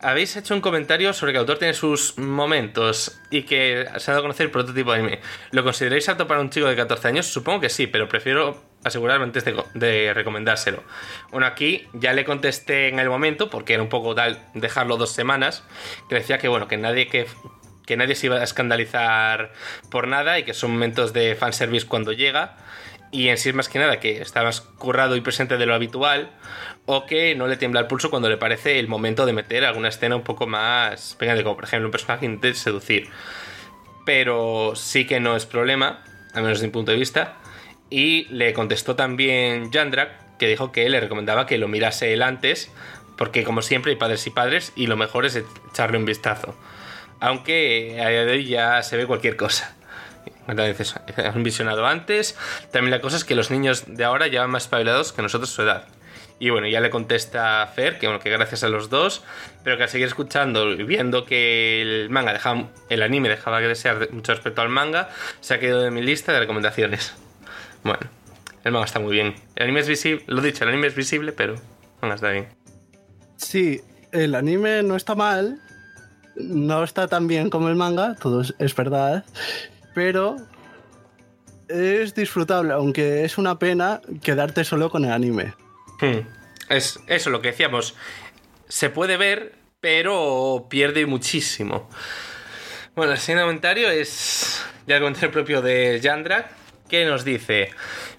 habéis 0.00 0.36
hecho 0.36 0.54
un 0.54 0.60
comentario 0.60 1.12
sobre 1.12 1.32
que 1.32 1.38
el 1.38 1.40
autor 1.40 1.58
tiene 1.58 1.74
sus 1.74 2.18
momentos 2.18 3.18
y 3.30 3.42
que 3.42 3.86
se 3.96 4.10
ha 4.10 4.14
dado 4.14 4.20
a 4.20 4.22
conocer 4.22 4.46
el 4.46 4.52
prototipo 4.52 4.92
de 4.92 4.98
anime. 4.98 5.20
¿Lo 5.52 5.64
consideráis 5.64 6.08
apto 6.08 6.26
para 6.26 6.40
un 6.40 6.50
chico 6.50 6.66
de 6.66 6.76
14 6.76 7.08
años? 7.08 7.26
Supongo 7.26 7.60
que 7.60 7.68
sí, 7.68 7.86
pero 7.86 8.08
prefiero 8.08 8.62
asegurarme 8.86 9.24
antes 9.24 9.44
de, 9.44 9.62
de, 9.74 10.14
recomendárselo. 10.14 10.82
Bueno, 11.30 11.46
aquí 11.46 11.88
ya 11.92 12.12
le 12.12 12.24
contesté 12.24 12.88
en 12.88 12.98
el 12.98 13.08
momento, 13.08 13.50
porque 13.50 13.74
era 13.74 13.82
un 13.82 13.88
poco 13.88 14.14
tal 14.14 14.40
dejarlo 14.54 14.96
dos 14.96 15.10
semanas, 15.12 15.64
que 16.08 16.16
decía 16.16 16.38
que 16.38 16.48
bueno, 16.48 16.68
que 16.68 16.76
nadie 16.76 17.08
que. 17.08 17.26
Que 17.86 17.96
nadie 17.96 18.14
se 18.14 18.26
iba 18.26 18.36
a 18.36 18.44
escandalizar 18.44 19.52
por 19.90 20.08
nada 20.08 20.38
y 20.38 20.42
que 20.42 20.52
son 20.52 20.72
momentos 20.72 21.12
de 21.12 21.34
fanservice 21.36 21.86
cuando 21.86 22.12
llega 22.12 22.56
y 23.10 23.28
en 23.28 23.38
sí 23.38 23.48
es 23.50 23.54
más 23.54 23.68
que 23.68 23.78
nada 23.78 24.00
que 24.00 24.20
está 24.20 24.42
más 24.42 24.60
currado 24.60 25.16
y 25.16 25.20
presente 25.20 25.56
de 25.56 25.66
lo 25.66 25.74
habitual 25.74 26.30
o 26.84 27.06
que 27.06 27.34
no 27.34 27.46
le 27.46 27.56
tiembla 27.56 27.80
el 27.80 27.86
pulso 27.86 28.10
cuando 28.10 28.28
le 28.28 28.36
parece 28.36 28.78
el 28.78 28.88
momento 28.88 29.26
de 29.26 29.32
meter 29.32 29.64
alguna 29.64 29.88
escena 29.88 30.16
un 30.16 30.22
poco 30.22 30.46
más 30.46 31.16
pegante, 31.18 31.42
como 31.42 31.56
por 31.56 31.64
ejemplo 31.64 31.88
un 31.88 31.92
personaje 31.92 32.26
intenta 32.26 32.58
seducir. 32.58 33.08
Pero 34.04 34.74
sí 34.76 35.06
que 35.06 35.18
no 35.18 35.34
es 35.34 35.46
problema, 35.46 36.04
al 36.32 36.42
menos 36.42 36.58
desde 36.58 36.68
mi 36.68 36.72
punto 36.72 36.92
de 36.92 36.98
vista. 36.98 37.38
Y 37.90 38.24
le 38.24 38.52
contestó 38.52 38.94
también 38.94 39.72
Jandrak, 39.72 40.36
que 40.38 40.46
dijo 40.46 40.70
que 40.70 40.88
le 40.88 41.00
recomendaba 41.00 41.46
que 41.46 41.58
lo 41.58 41.66
mirase 41.66 42.12
él 42.12 42.22
antes, 42.22 42.70
porque 43.16 43.42
como 43.42 43.62
siempre 43.62 43.92
hay 43.92 43.98
padres 43.98 44.26
y 44.26 44.30
padres 44.30 44.72
y 44.76 44.86
lo 44.86 44.96
mejor 44.96 45.26
es 45.26 45.36
echarle 45.70 45.98
un 45.98 46.04
vistazo. 46.04 46.54
Aunque 47.20 48.00
a 48.04 48.08
día 48.08 48.24
de 48.24 48.32
hoy 48.32 48.46
ya 48.46 48.82
se 48.82 48.96
ve 48.96 49.06
cualquier 49.06 49.36
cosa. 49.36 49.74
Veces 50.46 50.94
han 51.16 51.42
visionado 51.42 51.86
antes. 51.86 52.36
También 52.70 52.92
la 52.92 53.00
cosa 53.00 53.16
es 53.16 53.24
que 53.24 53.34
los 53.34 53.50
niños 53.50 53.84
de 53.86 54.04
ahora 54.04 54.28
ya 54.28 54.42
van 54.42 54.50
más 54.50 54.64
espabilados 54.64 55.12
que 55.12 55.22
nosotros 55.22 55.50
su 55.50 55.62
edad. 55.62 55.86
Y 56.38 56.50
bueno, 56.50 56.68
ya 56.68 56.80
le 56.80 56.90
contesta 56.90 57.66
Fer 57.74 57.98
que, 57.98 58.06
bueno, 58.06 58.20
que 58.20 58.28
gracias 58.28 58.62
a 58.62 58.68
los 58.68 58.90
dos, 58.90 59.24
pero 59.64 59.78
que 59.78 59.84
al 59.84 59.88
seguir 59.88 60.06
escuchando 60.06 60.70
y 60.70 60.82
viendo 60.82 61.24
que 61.24 61.80
el 61.80 62.10
manga 62.10 62.34
dejaba, 62.34 62.68
el 62.90 63.02
anime 63.02 63.30
dejaba 63.30 63.60
que 63.60 63.68
desear 63.68 64.12
mucho 64.12 64.34
respecto 64.34 64.60
al 64.60 64.68
manga, 64.68 65.08
se 65.40 65.54
ha 65.54 65.58
quedado 65.58 65.86
en 65.86 65.94
mi 65.94 66.02
lista 66.02 66.32
de 66.32 66.40
recomendaciones. 66.40 67.14
Bueno, 67.82 68.00
el 68.64 68.72
manga 68.72 68.84
está 68.84 68.98
muy 68.98 69.12
bien. 69.12 69.34
El 69.54 69.64
anime 69.64 69.80
es 69.80 69.88
visible, 69.88 70.24
lo 70.26 70.42
dicho, 70.42 70.64
el 70.64 70.70
anime 70.70 70.88
es 70.88 70.94
visible, 70.94 71.32
pero 71.32 71.54
el 71.54 71.60
manga 72.02 72.16
está 72.16 72.30
bien. 72.30 72.48
Sí, 73.36 73.80
el 74.12 74.34
anime 74.34 74.82
no 74.82 74.94
está 74.94 75.14
mal, 75.14 75.62
no 76.36 76.84
está 76.84 77.08
tan 77.08 77.26
bien 77.26 77.50
como 77.50 77.68
el 77.68 77.76
manga, 77.76 78.14
todo 78.14 78.42
es, 78.58 78.74
verdad, 78.74 79.24
pero 79.94 80.36
es 81.68 82.14
disfrutable, 82.14 82.72
aunque 82.72 83.24
es 83.24 83.38
una 83.38 83.58
pena 83.58 84.00
quedarte 84.22 84.64
solo 84.64 84.90
con 84.90 85.04
el 85.04 85.12
anime. 85.12 85.54
Hmm. 86.00 86.26
Es 86.68 87.00
eso 87.06 87.30
lo 87.30 87.40
que 87.40 87.48
decíamos. 87.48 87.94
Se 88.68 88.90
puede 88.90 89.16
ver, 89.16 89.54
pero 89.80 90.66
pierde 90.68 91.06
muchísimo. 91.06 91.88
Bueno, 92.94 93.12
el 93.12 93.18
siguiente 93.18 93.42
comentario 93.42 93.90
es 93.90 94.62
ya 94.86 94.96
el 94.96 95.30
propio 95.30 95.62
de 95.62 96.00
Yandra, 96.00 96.50
que 96.88 97.04
nos 97.04 97.24
dice: 97.24 97.70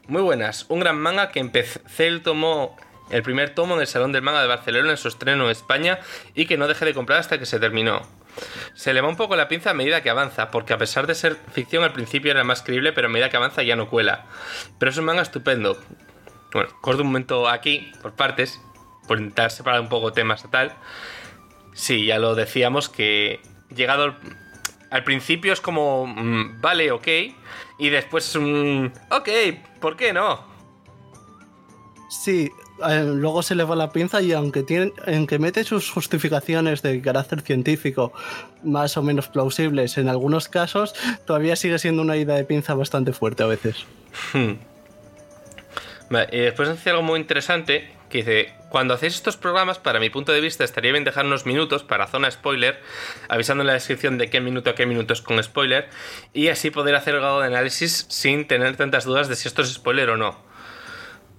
Muy 0.07 0.21
buenas, 0.21 0.65
un 0.69 0.79
gran 0.79 0.97
manga 0.97 1.31
que 1.31 1.39
empecé 1.39 2.07
el 2.07 2.21
tomo 2.21 2.77
el 3.09 3.23
primer 3.23 3.55
tomo 3.55 3.75
en 3.75 3.81
el 3.81 3.87
Salón 3.87 4.11
del 4.11 4.21
Manga 4.21 4.41
de 4.41 4.47
Barcelona 4.47 4.91
en 4.91 4.97
su 4.97 5.07
estreno 5.07 5.45
en 5.45 5.51
España 5.51 5.99
y 6.35 6.45
que 6.45 6.57
no 6.57 6.67
dejé 6.67 6.85
de 6.85 6.93
comprar 6.93 7.19
hasta 7.19 7.39
que 7.39 7.45
se 7.45 7.59
terminó. 7.59 8.01
Se 8.75 8.93
le 8.93 9.01
va 9.01 9.07
un 9.07 9.15
poco 9.15 9.35
la 9.35 9.47
pinza 9.47 9.71
a 9.71 9.73
medida 9.73 10.01
que 10.01 10.09
avanza, 10.09 10.51
porque 10.51 10.73
a 10.73 10.77
pesar 10.77 11.07
de 11.07 11.15
ser 11.15 11.37
ficción 11.51 11.83
al 11.83 11.93
principio 11.93 12.31
era 12.31 12.43
más 12.43 12.61
creíble, 12.61 12.93
pero 12.93 13.07
a 13.07 13.09
medida 13.09 13.29
que 13.29 13.37
avanza 13.37 13.63
ya 13.63 13.75
no 13.75 13.89
cuela. 13.89 14.25
Pero 14.77 14.91
es 14.91 14.97
un 14.97 15.05
manga 15.05 15.21
estupendo. 15.21 15.77
Bueno, 16.53 16.69
corto 16.81 17.01
un 17.01 17.07
momento 17.07 17.49
aquí, 17.49 17.91
por 18.01 18.13
partes, 18.13 18.59
por 19.07 19.17
intentar 19.17 19.51
separar 19.51 19.81
un 19.81 19.89
poco 19.89 20.13
temas 20.13 20.43
y 20.45 20.47
tal. 20.49 20.73
Sí, 21.73 22.05
ya 22.05 22.19
lo 22.19 22.35
decíamos 22.35 22.89
que 22.89 23.41
llegado 23.75 24.15
al, 24.89 25.03
principio 25.03 25.53
es 25.53 25.61
como, 25.61 26.07
mm, 26.07 26.61
vale, 26.61 26.91
ok, 26.91 27.07
y 27.77 27.89
después 27.89 28.27
es 28.29 28.35
un, 28.35 28.93
ok, 29.11 29.29
¿por 29.79 29.95
qué 29.95 30.13
no? 30.13 30.43
Sí, 32.09 32.49
eh, 32.87 33.03
luego 33.05 33.41
se 33.41 33.55
le 33.55 33.63
va 33.63 33.75
la 33.75 33.91
pinza 33.91 34.21
y 34.21 34.33
aunque, 34.33 34.63
tiene, 34.63 34.93
aunque 35.05 35.39
mete 35.39 35.63
sus 35.63 35.89
justificaciones 35.89 36.81
de 36.81 37.01
carácter 37.01 37.41
científico 37.41 38.13
más 38.63 38.97
o 38.97 39.03
menos 39.03 39.27
plausibles 39.27 39.97
en 39.97 40.09
algunos 40.09 40.47
casos, 40.47 40.93
todavía 41.25 41.55
sigue 41.55 41.79
siendo 41.79 42.01
una 42.01 42.17
ida 42.17 42.35
de 42.35 42.43
pinza 42.43 42.73
bastante 42.73 43.13
fuerte 43.13 43.43
a 43.43 43.47
veces. 43.47 43.85
Hmm. 44.33 44.53
y 46.31 46.37
después 46.37 46.69
dice 46.69 46.89
algo 46.89 47.03
muy 47.03 47.19
interesante 47.19 47.97
que 48.09 48.19
dice, 48.19 48.53
cuando 48.69 48.93
hacéis 48.93 49.15
estos 49.15 49.37
programas, 49.37 49.79
para 49.79 49.99
mi 49.99 50.09
punto 50.09 50.31
de 50.31 50.39
vista, 50.39 50.63
estaría 50.63 50.91
bien 50.91 51.03
dejar 51.03 51.25
unos 51.25 51.45
minutos 51.45 51.83
para 51.83 52.07
zona 52.07 52.31
spoiler, 52.31 52.81
avisando 53.27 53.63
en 53.63 53.67
la 53.67 53.73
descripción 53.73 54.17
de 54.17 54.29
qué 54.29 54.39
minuto 54.39 54.69
a 54.69 54.75
qué 54.75 54.85
minuto 54.85 55.13
es 55.13 55.21
con 55.21 55.41
spoiler, 55.43 55.89
y 56.33 56.47
así 56.47 56.71
poder 56.71 56.95
hacer 56.95 57.15
grado 57.15 57.41
de 57.41 57.47
análisis 57.47 58.05
sin 58.09 58.47
tener 58.47 58.77
tantas 58.77 59.03
dudas 59.03 59.27
de 59.27 59.35
si 59.35 59.47
esto 59.47 59.61
es 59.61 59.73
spoiler 59.73 60.09
o 60.09 60.17
no. 60.17 60.46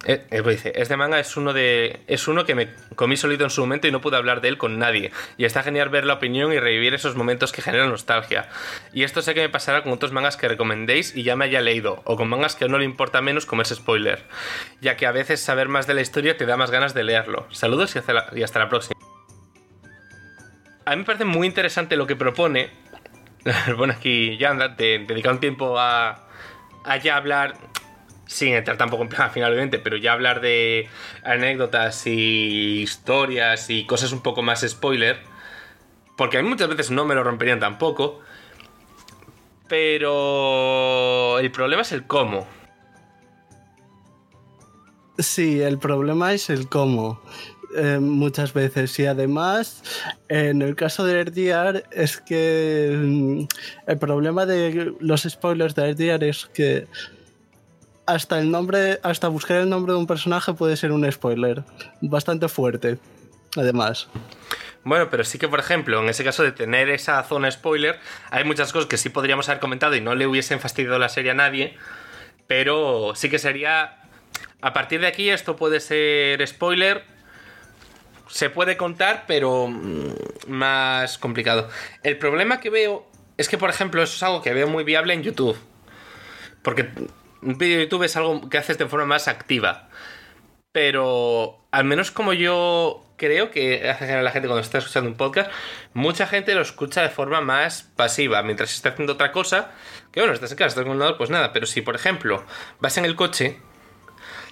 Eh, 0.05 0.25
eh, 0.31 0.43
dice, 0.43 0.73
este 0.77 0.97
manga 0.97 1.19
es 1.19 1.37
uno 1.37 1.53
de. 1.53 2.01
es 2.07 2.29
uno 2.29 2.45
que 2.45 2.55
me 2.55 2.69
comí 2.95 3.17
solito 3.17 3.43
en 3.45 3.51
su 3.51 3.61
momento 3.63 3.89
y 3.89 3.91
no 3.91 4.01
pude 4.01 4.17
hablar 4.17 4.41
de 4.41 4.49
él 4.49 4.57
con 4.57 4.79
nadie. 4.79 5.11
Y 5.37 5.45
está 5.45 5.63
genial 5.63 5.89
ver 5.89 6.05
la 6.05 6.15
opinión 6.15 6.53
y 6.53 6.61
revivir 6.61 6.95
esos 6.95 7.17
momentos 7.17 7.51
que 7.51 7.63
generan 7.63 7.91
nostalgia. 7.91 8.49
Y 8.93 9.03
esto 9.03 9.23
sé 9.23 9.35
que 9.35 9.41
me 9.41 9.49
pasará 9.49 9.83
con 9.83 9.93
otros 9.93 10.13
mangas 10.13 10.37
que 10.37 10.47
recomendéis 10.47 11.17
y 11.17 11.25
ya 11.25 11.35
me 11.35 11.47
haya 11.47 11.61
leído, 11.61 12.01
o 12.05 12.17
con 12.17 12.29
mangas 12.29 12.55
que 12.55 12.69
no 12.69 12.79
le 12.79 12.85
importa 12.85 13.21
menos 13.23 13.45
como 13.45 13.63
ese 13.63 13.75
spoiler. 13.75 14.25
Ya 14.81 14.97
que 14.97 15.07
a 15.07 15.13
veces 15.13 15.41
saber 15.41 15.69
más 15.69 15.87
de 15.89 15.95
la 15.95 16.01
historia 16.01 16.37
te 16.37 16.47
da 16.47 16.57
más 16.57 16.71
ganas 16.71 16.95
de 16.95 17.03
leerlo. 17.03 17.47
Saludos 17.51 17.97
y 17.97 17.99
hasta 17.99 18.13
la, 18.13 18.31
y 18.35 18.43
hasta 18.43 18.61
la 18.61 18.69
próxima. 18.69 19.01
A 20.85 20.93
mí 20.93 20.99
me 20.99 21.05
parece 21.05 21.25
muy 21.25 21.47
interesante 21.47 21.97
lo 21.97 22.07
que 22.07 22.15
propone. 22.15 22.71
bueno, 23.77 23.95
aquí 23.95 24.39
ya 24.39 24.51
anda, 24.51 24.69
de 24.69 25.05
dedicar 25.07 25.33
un 25.33 25.41
tiempo 25.41 25.79
a, 25.79 26.29
a 26.85 26.97
ya 26.99 27.17
hablar 27.17 27.55
sin 28.29 28.55
entrar 28.55 28.77
tampoco 28.77 29.03
en 29.03 29.09
plan 29.09 29.31
final, 29.33 29.51
obviamente, 29.51 29.81
pero 29.81 29.97
ya 29.97 30.13
hablar 30.13 30.41
de 30.41 30.89
anécdotas 31.25 32.07
y 32.07 32.83
historias 32.83 33.69
y 33.71 33.85
cosas 33.87 34.13
un 34.13 34.23
poco 34.23 34.43
más 34.43 34.61
spoiler, 34.61 35.19
porque 36.17 36.39
a 36.39 36.43
mí 36.43 36.49
muchas 36.49 36.69
veces 36.69 36.91
no 36.91 37.05
me 37.05 37.15
lo 37.15 37.25
romperían 37.25 37.59
tampoco, 37.59 38.21
pero 39.67 41.39
el 41.41 41.51
problema 41.51 41.83
es 41.83 41.93
el 41.93 42.07
cómo. 42.07 42.47
Sí, 45.19 45.61
el 45.61 45.79
problema 45.79 46.33
es 46.33 46.49
el 46.49 46.69
cómo. 46.69 47.21
Eh, 47.77 47.99
muchas 47.99 48.55
veces 48.55 48.99
y 48.99 49.05
además 49.05 49.83
en 50.31 50.63
el 50.63 50.75
caso 50.75 51.05
de 51.05 51.23
RDR 51.23 51.85
es 51.91 52.17
que 52.17 52.97
mm, 52.97 53.43
el 53.87 53.99
problema 53.99 54.47
de 54.47 54.95
los 55.01 55.25
spoilers 55.25 55.75
de 55.75 55.93
RDR 55.93 56.25
es 56.25 56.47
que 56.47 56.87
hasta 58.09 58.39
el 58.39 58.51
nombre, 58.51 58.99
hasta 59.03 59.29
buscar 59.29 59.59
el 59.59 59.69
nombre 59.69 59.93
de 59.93 59.99
un 59.99 60.07
personaje 60.07 60.55
puede 60.55 60.77
ser 60.79 60.93
un 60.93 61.11
spoiler. 61.13 61.63
Bastante 62.01 62.49
fuerte, 62.49 62.99
además. 63.55 64.09
Bueno, 64.83 65.11
pero 65.11 65.25
sí 65.25 65.39
que, 65.39 65.47
por 65.47 65.61
ejemplo, 65.61 66.01
en 66.01 66.09
ese 66.09 66.25
caso 66.25 66.43
de 66.43 66.53
tener 66.53 66.89
esa 66.89 67.23
zona 67.25 67.51
spoiler, 67.51 68.01
hay 68.31 68.45
muchas 68.45 68.73
cosas 68.73 68.89
que 68.89 68.97
sí 68.97 69.11
podríamos 69.11 69.51
haber 69.51 69.61
comentado 69.61 69.95
y 69.95 70.01
no 70.01 70.15
le 70.15 70.27
hubiesen 70.27 70.59
fastidiado 70.59 70.99
la 70.99 71.11
serie 71.11 71.33
a 71.33 71.35
nadie, 71.35 71.77
pero 72.47 73.13
sí 73.15 73.29
que 73.29 73.39
sería... 73.39 73.99
A 74.63 74.73
partir 74.73 75.01
de 75.01 75.07
aquí 75.07 75.29
esto 75.29 75.55
puede 75.55 75.79
ser 75.79 76.45
spoiler, 76.49 77.05
se 78.29 78.49
puede 78.49 78.79
contar, 78.79 79.25
pero 79.29 79.69
mm, 79.69 80.15
más 80.49 81.19
complicado. 81.19 81.69
El 82.03 82.17
problema 82.17 82.59
que 82.59 82.71
veo 82.71 83.07
es 83.37 83.51
que, 83.51 83.59
por 83.59 83.69
ejemplo, 83.69 84.03
eso 84.03 84.17
es 84.17 84.23
algo 84.23 84.41
que 84.41 84.55
veo 84.55 84.67
muy 84.67 84.83
viable 84.83 85.13
en 85.13 85.23
YouTube. 85.23 85.59
Porque 86.63 86.89
un 87.43 87.59
vídeo 87.59 87.79
de 87.79 87.85
YouTube 87.85 88.05
es 88.05 88.17
algo 88.17 88.49
que 88.49 88.59
haces 88.59 88.79
de 88.79 88.87
forma 88.87 89.07
más 89.07 89.29
activa. 89.29 89.89
Pero 90.73 91.67
al 91.71 91.85
menos 91.85 92.11
como 92.11 92.33
yo 92.33 93.05
creo 93.17 93.51
que 93.51 93.89
hace 93.91 94.23
la 94.23 94.31
gente 94.31 94.49
cuando 94.49 94.63
está 94.63 94.79
escuchando 94.79 95.11
un 95.11 95.17
podcast, 95.17 95.51
mucha 95.93 96.27
gente 96.27 96.55
lo 96.55 96.63
escucha 96.63 97.03
de 97.03 97.11
forma 97.11 97.41
más 97.41 97.83
pasiva, 97.83 98.43
mientras 98.43 98.75
está 98.75 98.91
haciendo 98.91 99.15
otra 99.15 99.33
cosa, 99.33 99.73
que 100.13 100.21
bueno, 100.21 100.33
estás 100.33 100.53
en 100.53 100.57
casa, 100.57 100.69
estás 100.69 100.85
con 100.85 100.93
un 100.93 100.99
lado, 101.01 101.19
pues 101.19 101.29
nada, 101.29 101.53
pero 101.53 101.67
si 101.67 101.83
por 101.83 101.97
ejemplo 101.97 102.45
vas 102.79 102.97
en 102.97 103.05
el 103.05 103.17
coche, 103.17 103.59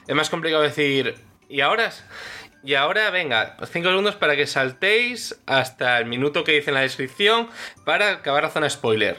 es 0.06 0.14
más 0.14 0.28
complicado 0.28 0.62
decir, 0.62 1.16
y 1.48 1.60
ahora, 1.60 1.90
y 2.64 2.74
ahora 2.74 3.10
venga, 3.10 3.56
5 3.64 3.88
segundos 3.88 4.16
para 4.16 4.36
que 4.36 4.46
saltéis 4.46 5.40
hasta 5.46 5.98
el 5.98 6.06
minuto 6.06 6.44
que 6.44 6.52
dice 6.52 6.70
en 6.70 6.74
la 6.74 6.80
descripción 6.80 7.48
para 7.84 8.10
acabar 8.10 8.42
la 8.42 8.50
zona 8.50 8.68
spoiler. 8.68 9.16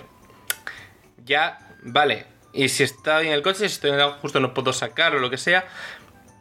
Ya, 1.23 1.57
vale, 1.83 2.25
y 2.57 2.69
si 2.69 2.83
estoy 2.83 3.27
en 3.27 3.33
el 3.33 3.43
coche, 3.43 3.59
si 3.59 3.65
estoy 3.65 3.91
en 3.91 3.99
el 3.99 4.11
justo 4.13 4.39
no 4.39 4.55
puedo 4.55 4.73
sacar 4.73 5.15
o 5.15 5.19
lo 5.19 5.29
que 5.29 5.37
sea, 5.37 5.67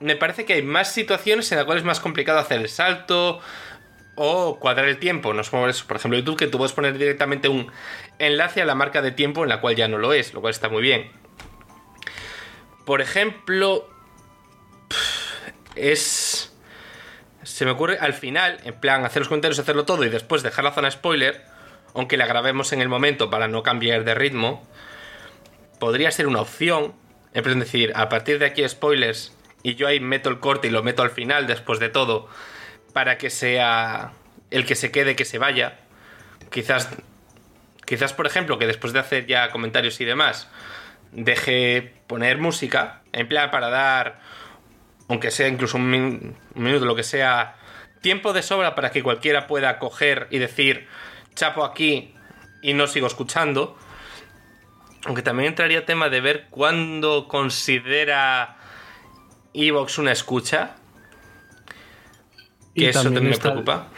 me 0.00 0.16
parece 0.16 0.46
que 0.46 0.54
hay 0.54 0.62
más 0.62 0.90
situaciones 0.90 1.52
en 1.52 1.58
las 1.58 1.66
cuales 1.66 1.82
es 1.82 1.86
más 1.86 2.00
complicado 2.00 2.38
hacer 2.38 2.58
el 2.58 2.70
salto 2.70 3.38
o 4.14 4.58
cuadrar 4.58 4.88
el 4.88 4.98
tiempo. 4.98 5.34
No 5.34 5.42
es 5.42 5.50
como 5.50 5.68
eso, 5.68 5.86
por 5.86 5.98
ejemplo, 5.98 6.18
YouTube, 6.18 6.38
que 6.38 6.46
tú 6.46 6.56
puedes 6.56 6.72
poner 6.72 6.96
directamente 6.96 7.50
un 7.50 7.70
enlace 8.18 8.62
a 8.62 8.64
la 8.64 8.74
marca 8.74 9.02
de 9.02 9.10
tiempo 9.10 9.42
en 9.42 9.50
la 9.50 9.60
cual 9.60 9.76
ya 9.76 9.88
no 9.88 9.98
lo 9.98 10.14
es, 10.14 10.32
lo 10.32 10.40
cual 10.40 10.52
está 10.52 10.70
muy 10.70 10.80
bien. 10.80 11.12
Por 12.86 13.02
ejemplo, 13.02 13.86
es. 15.74 16.56
se 17.42 17.64
me 17.66 17.72
ocurre 17.72 17.98
al 18.00 18.14
final, 18.14 18.58
en 18.64 18.80
plan, 18.80 19.04
hacer 19.04 19.20
los 19.20 19.28
comentarios, 19.28 19.58
hacerlo 19.58 19.84
todo 19.84 20.02
y 20.04 20.08
después 20.08 20.42
dejar 20.42 20.64
la 20.64 20.72
zona 20.72 20.90
spoiler, 20.90 21.44
aunque 21.94 22.16
la 22.16 22.24
grabemos 22.24 22.72
en 22.72 22.80
el 22.80 22.88
momento 22.88 23.28
para 23.28 23.48
no 23.48 23.62
cambiar 23.62 24.04
de 24.04 24.14
ritmo, 24.14 24.66
podría 25.78 26.10
ser 26.10 26.26
una 26.26 26.40
opción. 26.40 26.94
En 27.34 27.42
plan, 27.42 27.60
decir, 27.60 27.92
a 27.94 28.08
partir 28.08 28.38
de 28.38 28.46
aquí 28.46 28.66
spoilers 28.66 29.36
y 29.62 29.74
yo 29.74 29.88
ahí 29.88 30.00
meto 30.00 30.30
el 30.30 30.40
corte 30.40 30.68
y 30.68 30.70
lo 30.70 30.82
meto 30.82 31.02
al 31.02 31.10
final 31.10 31.46
después 31.46 31.78
de 31.80 31.90
todo, 31.90 32.28
para 32.94 33.18
que 33.18 33.28
sea 33.30 34.12
el 34.50 34.64
que 34.64 34.74
se 34.74 34.90
quede, 34.90 35.16
que 35.16 35.24
se 35.26 35.38
vaya. 35.38 35.80
Quizás, 36.50 36.88
quizás 37.84 38.12
por 38.14 38.26
ejemplo, 38.26 38.58
que 38.58 38.66
después 38.66 38.92
de 38.94 39.00
hacer 39.00 39.26
ya 39.26 39.50
comentarios 39.50 40.00
y 40.00 40.06
demás, 40.06 40.48
deje 41.12 41.92
poner 42.06 42.38
música, 42.38 43.02
en 43.12 43.28
plan 43.28 43.50
para 43.50 43.68
dar, 43.68 44.20
aunque 45.08 45.30
sea 45.30 45.48
incluso 45.48 45.76
un, 45.76 45.90
min- 45.90 46.36
un 46.54 46.62
minuto, 46.62 46.86
lo 46.86 46.96
que 46.96 47.02
sea, 47.02 47.56
tiempo 48.00 48.32
de 48.32 48.42
sobra 48.42 48.74
para 48.74 48.90
que 48.92 49.02
cualquiera 49.02 49.46
pueda 49.46 49.78
coger 49.78 50.28
y 50.30 50.38
decir, 50.38 50.88
chapo 51.34 51.64
aquí 51.64 52.14
y 52.62 52.72
no 52.72 52.86
sigo 52.86 53.08
escuchando. 53.08 53.76
Aunque 55.06 55.22
también 55.22 55.48
entraría 55.48 55.86
tema 55.86 56.08
de 56.08 56.20
ver 56.20 56.46
cuándo 56.50 57.28
considera 57.28 58.56
Evox 59.54 59.98
una 59.98 60.12
escucha. 60.12 60.76
Y 62.74 62.80
Que 62.82 62.88
eso 62.90 63.02
también 63.02 63.14
también 63.14 63.24
me 63.30 63.34
está- 63.34 63.50
preocupa. 63.52 63.88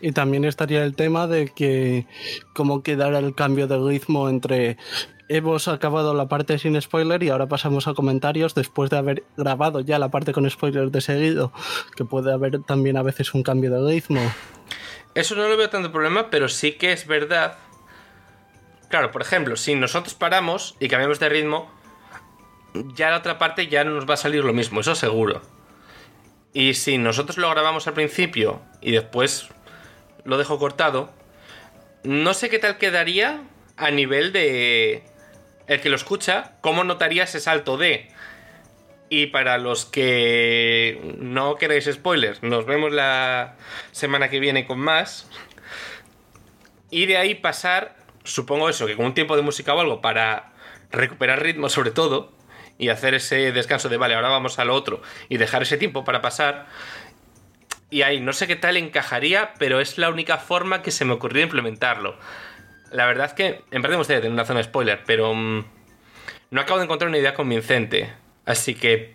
Y 0.00 0.12
también 0.12 0.44
estaría 0.44 0.84
el 0.84 0.94
tema 0.94 1.26
de 1.26 1.48
que 1.48 2.06
cómo 2.54 2.82
quedara 2.82 3.18
el 3.18 3.34
cambio 3.34 3.66
de 3.66 3.78
ritmo 3.78 4.28
entre 4.28 4.76
hemos 5.28 5.66
acabado 5.68 6.14
la 6.14 6.28
parte 6.28 6.58
sin 6.58 6.80
spoiler 6.80 7.20
y 7.22 7.30
ahora 7.30 7.48
pasamos 7.48 7.88
a 7.88 7.94
comentarios 7.94 8.54
después 8.54 8.90
de 8.90 8.98
haber 8.98 9.24
grabado 9.36 9.80
ya 9.80 9.98
la 9.98 10.10
parte 10.10 10.32
con 10.32 10.48
spoiler 10.48 10.90
de 10.92 11.00
seguido, 11.00 11.50
que 11.96 12.04
puede 12.04 12.32
haber 12.32 12.62
también 12.62 12.96
a 12.96 13.02
veces 13.02 13.34
un 13.34 13.42
cambio 13.42 13.70
de 13.72 13.90
ritmo. 13.92 14.20
Eso 15.14 15.34
no 15.34 15.48
lo 15.48 15.56
veo 15.56 15.70
tanto 15.70 15.90
problema, 15.90 16.28
pero 16.30 16.48
sí 16.48 16.72
que 16.72 16.92
es 16.92 17.06
verdad. 17.08 17.56
Claro, 18.88 19.10
por 19.10 19.22
ejemplo, 19.22 19.56
si 19.56 19.74
nosotros 19.74 20.14
paramos 20.14 20.76
y 20.80 20.88
cambiamos 20.88 21.18
de 21.18 21.28
ritmo, 21.28 21.70
ya 22.94 23.10
la 23.10 23.18
otra 23.18 23.38
parte 23.38 23.68
ya 23.68 23.84
no 23.84 23.92
nos 23.92 24.08
va 24.08 24.14
a 24.14 24.18
salir 24.18 24.44
lo 24.44 24.52
mismo, 24.52 24.80
eso 24.80 24.94
seguro. 24.94 25.42
Y 26.52 26.74
si 26.74 26.98
nosotros 26.98 27.36
lo 27.36 27.50
grabamos 27.50 27.86
al 27.86 27.94
principio 27.94 28.62
y 28.80 28.92
después 28.92 29.48
lo 30.24 30.38
dejo 30.38 30.58
cortado, 30.58 31.10
no 32.02 32.34
sé 32.34 32.48
qué 32.48 32.58
tal 32.58 32.78
quedaría 32.78 33.42
a 33.76 33.90
nivel 33.90 34.32
de 34.32 35.02
el 35.66 35.80
que 35.80 35.88
lo 35.88 35.96
escucha, 35.96 36.52
cómo 36.60 36.84
notaría 36.84 37.24
ese 37.24 37.40
salto 37.40 37.76
de. 37.76 38.08
Y 39.08 39.26
para 39.26 39.58
los 39.58 39.84
que 39.84 41.14
no 41.18 41.56
queréis 41.56 41.90
spoilers, 41.92 42.42
nos 42.42 42.66
vemos 42.66 42.92
la 42.92 43.56
semana 43.92 44.30
que 44.30 44.40
viene 44.40 44.66
con 44.66 44.78
más. 44.78 45.28
Y 46.90 47.06
de 47.06 47.16
ahí 47.16 47.34
pasar, 47.34 47.96
supongo 48.26 48.68
eso, 48.68 48.86
que 48.86 48.96
con 48.96 49.06
un 49.06 49.14
tiempo 49.14 49.36
de 49.36 49.42
música 49.42 49.74
o 49.74 49.80
algo 49.80 50.00
para 50.00 50.52
recuperar 50.90 51.42
ritmo 51.42 51.68
sobre 51.68 51.90
todo 51.90 52.32
y 52.78 52.88
hacer 52.90 53.14
ese 53.14 53.52
descanso 53.52 53.88
de, 53.88 53.96
vale, 53.96 54.14
ahora 54.14 54.28
vamos 54.28 54.58
a 54.58 54.64
lo 54.64 54.74
otro 54.74 55.00
y 55.28 55.38
dejar 55.38 55.62
ese 55.62 55.78
tiempo 55.78 56.04
para 56.04 56.20
pasar. 56.20 56.66
Y 57.88 58.02
ahí 58.02 58.20
no 58.20 58.32
sé 58.32 58.46
qué 58.46 58.56
tal 58.56 58.76
encajaría, 58.76 59.54
pero 59.58 59.80
es 59.80 59.96
la 59.96 60.10
única 60.10 60.38
forma 60.38 60.82
que 60.82 60.90
se 60.90 61.04
me 61.04 61.12
ocurrió 61.12 61.42
implementarlo. 61.42 62.18
La 62.90 63.06
verdad 63.06 63.26
es 63.26 63.32
que, 63.32 63.62
en 63.70 63.82
parte 63.82 63.90
me 63.90 63.96
gustaría 63.96 64.20
tener 64.20 64.32
una 64.32 64.44
zona 64.44 64.58
de 64.58 64.64
spoiler, 64.64 65.02
pero 65.06 65.34
mm, 65.34 65.64
no 66.50 66.60
acabo 66.60 66.78
de 66.78 66.84
encontrar 66.84 67.08
una 67.08 67.18
idea 67.18 67.34
convincente. 67.34 68.12
Así 68.44 68.74
que, 68.74 69.14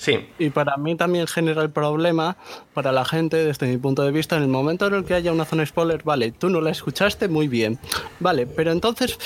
sí, 0.00 0.28
Y 0.38 0.48
para 0.50 0.76
mí 0.78 0.96
también 0.96 1.26
genera 1.26 1.60
el 1.62 1.70
problema 1.70 2.36
para 2.72 2.90
la 2.92 3.04
gente, 3.04 3.36
desde 3.44 3.66
mi 3.66 3.76
punto 3.76 4.02
de 4.02 4.10
vista, 4.12 4.36
en 4.36 4.42
el 4.44 4.48
momento 4.48 4.86
en 4.86 4.94
el 4.94 5.04
que 5.04 5.14
haya 5.14 5.30
una 5.32 5.44
zona 5.44 5.66
spoiler, 5.66 6.02
vale, 6.04 6.32
tú 6.32 6.48
no 6.48 6.60
la 6.60 6.70
escuchaste 6.70 7.28
muy 7.28 7.48
bien. 7.48 7.78
Vale, 8.18 8.46
pero 8.46 8.72
entonces 8.72 9.18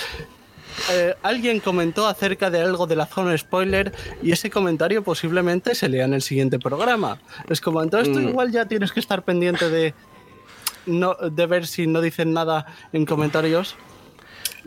eh, 0.90 1.14
alguien 1.22 1.60
comentó 1.60 2.08
acerca 2.08 2.50
de 2.50 2.60
algo 2.60 2.86
de 2.88 2.96
la 2.96 3.06
zona 3.06 3.38
spoiler 3.38 3.92
y 4.22 4.32
ese 4.32 4.50
comentario 4.50 5.04
posiblemente 5.04 5.74
se 5.76 5.88
lea 5.88 6.04
en 6.04 6.14
el 6.14 6.22
siguiente 6.22 6.58
programa. 6.58 7.18
Es 7.48 7.60
como, 7.60 7.80
entonces 7.82 8.12
tú 8.12 8.18
Mm. 8.20 8.28
igual 8.30 8.50
ya 8.50 8.66
tienes 8.66 8.90
que 8.90 8.98
estar 8.98 9.22
pendiente 9.22 9.70
de, 9.70 9.94
no, 10.86 11.14
de 11.14 11.46
ver 11.46 11.66
si 11.68 11.86
no 11.86 12.00
dicen 12.00 12.32
nada 12.32 12.66
en 12.92 13.06
comentarios. 13.06 13.76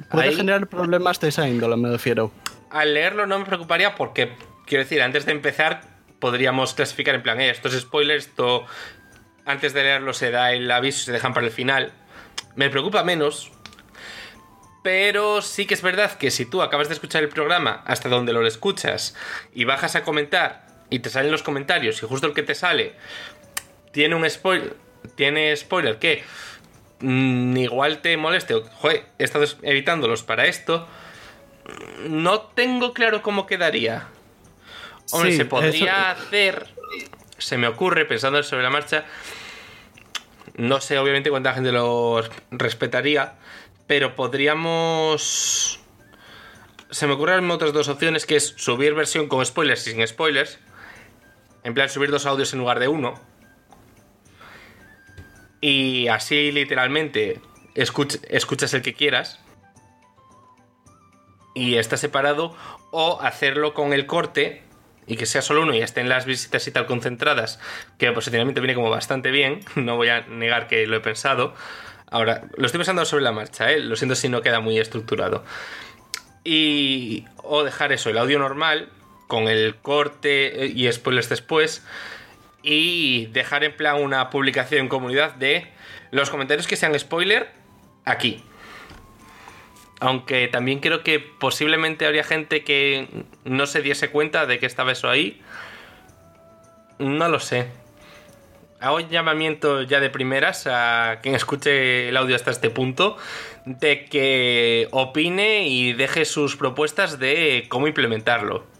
Puede 0.09 0.29
Ahí- 0.29 0.35
generar 0.35 0.67
problemas 0.67 1.19
de 1.19 1.27
esa 1.27 1.47
índole, 1.49 1.75
me 1.75 1.89
refiero. 1.89 2.31
al 2.69 2.93
leerlo 2.93 3.27
no 3.27 3.39
me 3.39 3.45
preocuparía 3.45 3.95
porque, 3.95 4.33
quiero 4.65 4.83
decir, 4.85 5.01
antes 5.01 5.25
de 5.25 5.31
empezar 5.33 5.96
podríamos 6.19 6.73
clasificar 6.73 7.15
en 7.15 7.23
plan, 7.23 7.39
eh, 7.39 7.49
esto 7.49 7.67
es 7.67 7.79
spoiler, 7.79 8.17
esto 8.17 8.65
antes 9.45 9.73
de 9.73 9.83
leerlo 9.83 10.13
se 10.13 10.31
da 10.31 10.51
el 10.51 10.69
aviso 10.69 10.99
y 10.99 11.05
se 11.05 11.11
dejan 11.11 11.33
para 11.33 11.45
el 11.45 11.51
final. 11.51 11.93
Me 12.55 12.69
preocupa 12.69 13.03
menos, 13.03 13.51
pero 14.83 15.41
sí 15.41 15.65
que 15.65 15.73
es 15.73 15.81
verdad 15.81 16.17
que 16.17 16.31
si 16.31 16.45
tú 16.45 16.61
acabas 16.61 16.87
de 16.87 16.95
escuchar 16.95 17.23
el 17.23 17.29
programa 17.29 17.83
hasta 17.85 18.09
donde 18.09 18.33
lo 18.33 18.45
escuchas 18.45 19.15
y 19.53 19.65
bajas 19.65 19.95
a 19.95 20.03
comentar 20.03 20.67
y 20.89 20.99
te 20.99 21.09
salen 21.09 21.31
los 21.31 21.43
comentarios 21.43 22.01
y 22.01 22.05
justo 22.05 22.27
el 22.27 22.33
que 22.33 22.43
te 22.43 22.55
sale 22.55 22.95
tiene 23.91 24.15
un 24.15 24.29
spoiler, 24.29 24.75
tiene 25.15 25.55
spoiler 25.55 25.97
que 25.99 26.23
mm, 26.99 27.57
igual 27.57 27.99
te 27.99 28.15
moleste, 28.17 28.53
joder, 28.53 29.05
he 29.17 29.23
estado 29.23 29.45
evitándolos 29.61 30.23
para 30.23 30.45
esto, 30.45 30.87
no 32.07 32.41
tengo 32.41 32.93
claro 32.93 33.21
cómo 33.21 33.45
quedaría. 33.45 34.07
Hombre, 35.11 35.31
Sí, 35.31 35.37
se 35.37 35.45
podría 35.45 36.11
eso- 36.13 36.21
hacer, 36.25 36.67
se 37.37 37.57
me 37.57 37.67
ocurre, 37.67 38.05
pensando 38.05 38.41
sobre 38.43 38.63
la 38.63 38.69
marcha, 38.69 39.05
no 40.55 40.81
sé 40.81 40.97
obviamente 40.97 41.29
cuánta 41.29 41.53
gente 41.53 41.71
lo 41.71 42.21
respetaría, 42.51 43.35
pero 43.85 44.15
podríamos... 44.15 45.79
Se 46.89 47.05
me 47.05 47.13
ocurren 47.13 47.49
otras 47.51 47.73
dos 47.73 47.89
opciones, 47.89 48.25
que 48.25 48.37
es 48.37 48.53
subir 48.57 48.93
versión 48.93 49.27
con 49.27 49.45
spoilers 49.45 49.85
y 49.87 49.91
sin 49.91 50.07
spoilers. 50.07 50.57
En 51.63 51.73
plan, 51.73 51.89
subir 51.89 52.09
dos 52.09 52.25
audios 52.25 52.53
en 52.53 52.59
lugar 52.59 52.79
de 52.79 52.87
uno. 52.87 53.19
Y 55.59 56.07
así 56.07 56.51
literalmente 56.51 57.41
escuch- 57.75 58.21
escuchas 58.29 58.73
el 58.73 58.81
que 58.81 58.93
quieras. 58.93 59.39
Y 61.53 61.75
está 61.75 61.97
separado. 61.97 62.55
O 62.91 63.19
hacerlo 63.21 63.73
con 63.73 63.91
el 63.91 64.05
corte 64.05 64.63
y 65.07 65.15
que 65.15 65.25
sea 65.25 65.41
solo 65.41 65.61
uno 65.63 65.73
y 65.73 65.81
estén 65.81 66.09
las 66.09 66.25
visitas 66.25 66.67
y 66.67 66.71
tal 66.71 66.85
concentradas. 66.85 67.59
Que 67.97 68.11
posicionamiento 68.11 68.61
viene 68.61 68.75
como 68.75 68.89
bastante 68.89 69.31
bien. 69.31 69.61
No 69.75 69.95
voy 69.95 70.09
a 70.09 70.21
negar 70.27 70.67
que 70.67 70.85
lo 70.85 70.97
he 70.97 70.99
pensado. 70.99 71.55
Ahora, 72.09 72.43
lo 72.57 72.65
estoy 72.65 72.79
pensando 72.79 73.05
sobre 73.05 73.23
la 73.23 73.31
marcha, 73.31 73.71
¿eh? 73.71 73.79
Lo 73.79 73.95
siento 73.95 74.15
si 74.15 74.27
no 74.27 74.41
queda 74.41 74.59
muy 74.59 74.77
estructurado. 74.79 75.43
Y. 76.43 77.25
O 77.43 77.63
dejar 77.63 77.93
eso, 77.93 78.09
el 78.09 78.17
audio 78.17 78.39
normal, 78.39 78.89
con 79.27 79.47
el 79.47 79.75
corte 79.75 80.65
eh, 80.65 80.67
y 80.67 80.91
spoilers 80.91 81.29
después. 81.29 81.85
Y 82.61 83.27
dejar 83.27 83.63
en 83.63 83.75
plan 83.75 84.01
una 84.01 84.29
publicación 84.29 84.81
en 84.81 84.87
comunidad 84.89 85.35
de 85.35 85.67
los 86.11 86.29
comentarios 86.29 86.67
que 86.67 86.75
sean 86.75 86.97
spoiler 86.99 87.49
aquí. 88.03 88.43
Aunque 89.99 90.47
también 90.47 90.79
creo 90.79 91.03
que 91.03 91.19
posiblemente 91.19 92.05
habría 92.05 92.23
gente 92.23 92.63
que 92.63 93.07
no 93.45 93.65
se 93.65 93.81
diese 93.81 94.09
cuenta 94.09 94.45
de 94.45 94.59
que 94.59 94.65
estaba 94.65 94.91
eso 94.91 95.09
ahí. 95.09 95.41
No 96.99 97.29
lo 97.29 97.39
sé. 97.39 97.67
Hago 98.79 98.99
llamamiento 98.99 99.81
ya 99.81 99.99
de 99.99 100.11
primeras 100.11 100.67
a 100.67 101.19
quien 101.23 101.33
escuche 101.33 102.09
el 102.09 102.17
audio 102.17 102.35
hasta 102.35 102.51
este 102.51 102.69
punto 102.69 103.17
de 103.65 104.05
que 104.05 104.87
opine 104.91 105.67
y 105.67 105.93
deje 105.93 106.25
sus 106.25 106.55
propuestas 106.55 107.17
de 107.17 107.65
cómo 107.69 107.87
implementarlo. 107.87 108.76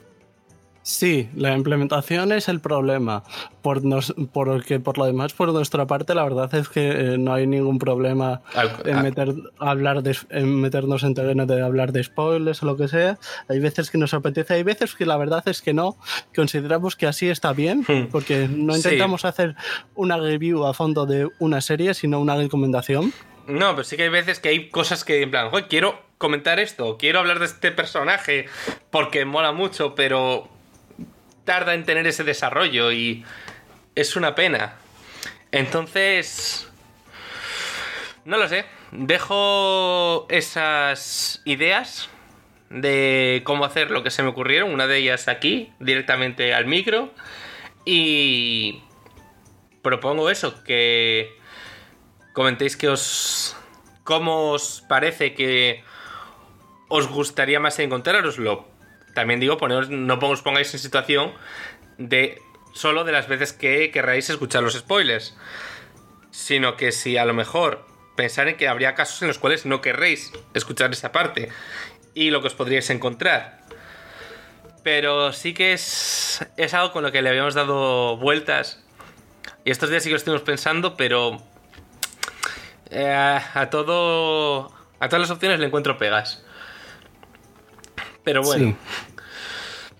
Sí, 0.89 1.27
la 1.35 1.53
implementación 1.53 2.31
es 2.31 2.47
el 2.47 2.61
problema. 2.61 3.21
Por 3.61 3.83
nos, 3.83 4.15
porque 4.31 4.79
por 4.79 4.97
lo 4.97 5.03
demás, 5.03 5.33
por 5.33 5.51
nuestra 5.51 5.85
parte, 5.85 6.15
la 6.15 6.23
verdad 6.23 6.55
es 6.55 6.69
que 6.69 6.87
eh, 6.89 7.17
no 7.17 7.33
hay 7.33 7.45
ningún 7.45 7.77
problema 7.77 8.41
Al- 8.55 8.71
en, 8.85 9.01
meter, 9.03 9.33
hablar 9.59 10.01
de, 10.01 10.15
en 10.29 10.61
meternos 10.61 11.03
en 11.03 11.13
terreno 11.13 11.45
de 11.45 11.61
hablar 11.61 11.91
de 11.91 12.01
spoilers 12.05 12.63
o 12.63 12.67
lo 12.67 12.77
que 12.77 12.87
sea. 12.87 13.17
Hay 13.49 13.59
veces 13.59 13.91
que 13.91 13.97
nos 13.97 14.13
apetece, 14.13 14.53
hay 14.53 14.63
veces 14.63 14.95
que 14.95 15.05
la 15.05 15.17
verdad 15.17 15.43
es 15.49 15.61
que 15.61 15.73
no. 15.73 15.97
Consideramos 16.33 16.95
que 16.95 17.05
así 17.05 17.27
está 17.27 17.51
bien, 17.51 17.83
Hmm. 17.85 18.07
porque 18.09 18.47
no 18.49 18.71
Sí. 18.71 18.79
intentamos 18.79 19.25
hacer 19.25 19.55
una 19.93 20.15
review 20.15 20.65
a 20.65 20.73
fondo 20.73 21.05
de 21.05 21.27
una 21.39 21.59
serie, 21.59 21.95
sino 21.95 22.21
una 22.21 22.37
recomendación. 22.37 23.11
No, 23.45 23.71
pero 23.71 23.83
sí 23.83 23.97
que 23.97 24.03
hay 24.03 24.09
veces 24.09 24.39
que 24.39 24.47
hay 24.47 24.69
cosas 24.69 25.03
que, 25.03 25.21
en 25.21 25.31
plan, 25.31 25.49
"Joder, 25.49 25.67
quiero 25.67 25.99
comentar 26.17 26.59
esto, 26.61 26.95
quiero 26.97 27.19
hablar 27.19 27.39
de 27.39 27.45
este 27.45 27.71
personaje 27.73 28.45
porque 28.89 29.25
mola 29.25 29.51
mucho, 29.51 29.93
pero 29.93 30.47
tarda 31.47 31.73
en 31.73 31.85
tener 31.85 32.05
ese 32.05 32.23
desarrollo 32.23 32.91
y 32.91 33.25
es 33.95 34.15
una 34.15 34.35
pena. 34.35 34.75
Entonces, 35.51 36.69
no 38.25 38.37
lo 38.37 38.47
sé. 38.49 38.65
Dejo 38.91 40.27
esas 40.29 41.41
ideas 41.45 42.09
de 42.69 43.41
cómo 43.45 43.63
hacer 43.63 43.91
lo 43.91 44.03
que 44.03 44.11
se 44.11 44.23
me 44.23 44.29
ocurrieron, 44.29 44.73
una 44.73 44.87
de 44.87 44.97
ellas 44.97 45.29
aquí, 45.29 45.71
directamente 45.79 46.53
al 46.53 46.65
micro, 46.65 47.13
y 47.85 48.83
propongo 49.81 50.29
eso, 50.29 50.63
que 50.63 51.31
comentéis 52.33 52.75
que 52.77 52.89
os... 52.89 53.55
¿Cómo 54.03 54.51
os 54.51 54.83
parece 54.87 55.33
que 55.33 55.83
os 56.87 57.07
gustaría 57.07 57.59
más 57.59 57.79
encontraroslo? 57.79 58.76
También 59.17 59.39
digo, 59.39 59.57
no 59.89 60.19
os 60.21 60.41
pongáis 60.43 60.71
en 60.75 60.79
situación 60.79 61.33
de 61.97 62.39
solo 62.71 63.03
de 63.03 63.11
las 63.11 63.27
veces 63.27 63.51
que 63.51 63.89
querráis 63.89 64.29
escuchar 64.29 64.61
los 64.61 64.75
spoilers, 64.75 65.35
sino 66.29 66.77
que 66.77 66.91
si 66.91 67.17
a 67.17 67.25
lo 67.25 67.33
mejor 67.33 67.83
pensar 68.15 68.47
en 68.47 68.57
que 68.57 68.67
habría 68.67 68.93
casos 68.93 69.19
en 69.23 69.29
los 69.29 69.39
cuales 69.39 69.65
no 69.65 69.81
querréis 69.81 70.31
escuchar 70.53 70.91
esa 70.91 71.11
parte 71.11 71.49
y 72.13 72.29
lo 72.29 72.41
que 72.41 72.47
os 72.49 72.53
podríais 72.53 72.91
encontrar. 72.91 73.63
Pero 74.83 75.33
sí 75.33 75.55
que 75.55 75.73
es, 75.73 76.45
es 76.55 76.75
algo 76.75 76.91
con 76.91 77.01
lo 77.01 77.11
que 77.11 77.23
le 77.23 77.29
habíamos 77.29 77.55
dado 77.55 78.17
vueltas. 78.17 78.83
Y 79.65 79.71
estos 79.71 79.89
días 79.89 80.03
sí 80.03 80.09
que 80.09 80.13
lo 80.13 80.17
estuvimos 80.17 80.43
pensando, 80.43 80.95
pero 80.95 81.41
eh, 82.91 83.09
a 83.09 83.61
a 83.61 83.69
todas 83.71 84.71
las 84.99 85.31
opciones 85.31 85.59
le 85.59 85.65
encuentro 85.65 85.97
pegas. 85.97 86.43
Pero 88.27 88.41
bueno. 88.41 88.75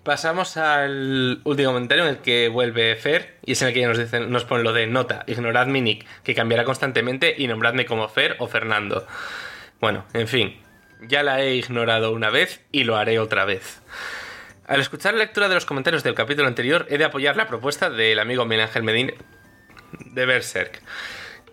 Pasamos 0.04 0.58
al 0.58 1.40
último 1.46 1.70
comentario 1.70 2.04
en 2.04 2.10
el 2.10 2.18
que 2.18 2.50
vuelve 2.50 2.94
Fer 2.98 3.38
y 3.46 3.54
es 3.54 3.62
en 3.62 3.70
el 3.70 3.74
que 3.74 3.88
nos, 3.88 3.98
dicen, 3.98 4.30
nos 4.30 4.44
pone 4.44 4.66
lo 4.66 4.74
de 4.74 4.86
nota, 4.86 5.24
ignorad 5.28 5.68
mi 5.68 5.80
nick, 5.80 6.06
que 6.24 6.36
cambiará 6.36 6.66
constantemente 6.66 7.34
y 7.38 7.48
nombradme 7.48 7.86
como 7.86 8.10
Fer 8.10 8.36
o 8.40 8.48
Fernando. 8.48 9.08
Bueno, 9.80 10.04
en 10.14 10.28
fin, 10.28 10.60
ya 11.04 11.24
la 11.24 11.42
he 11.42 11.56
ignorado 11.56 12.12
una 12.12 12.30
vez 12.30 12.60
y 12.74 12.84
lo 12.84 12.98
haré 12.98 13.18
otra 13.18 13.46
vez. 13.46 13.82
Al 14.66 14.82
escuchar 14.82 15.14
la 15.14 15.20
lectura 15.20 15.48
de 15.48 15.56
los 15.56 15.66
comentarios 15.66 16.04
del 16.04 16.16
capítulo 16.16 16.50
anterior, 16.50 16.86
he 16.90 16.98
de 16.98 17.06
apoyar 17.06 17.38
la 17.38 17.48
propuesta 17.48 17.90
del 17.90 18.20
amigo 18.20 18.44
Miguel 18.44 18.66
Ángel 18.66 18.84
Medina 18.84 19.14
de 20.00 20.26
Berserk. 20.26 20.82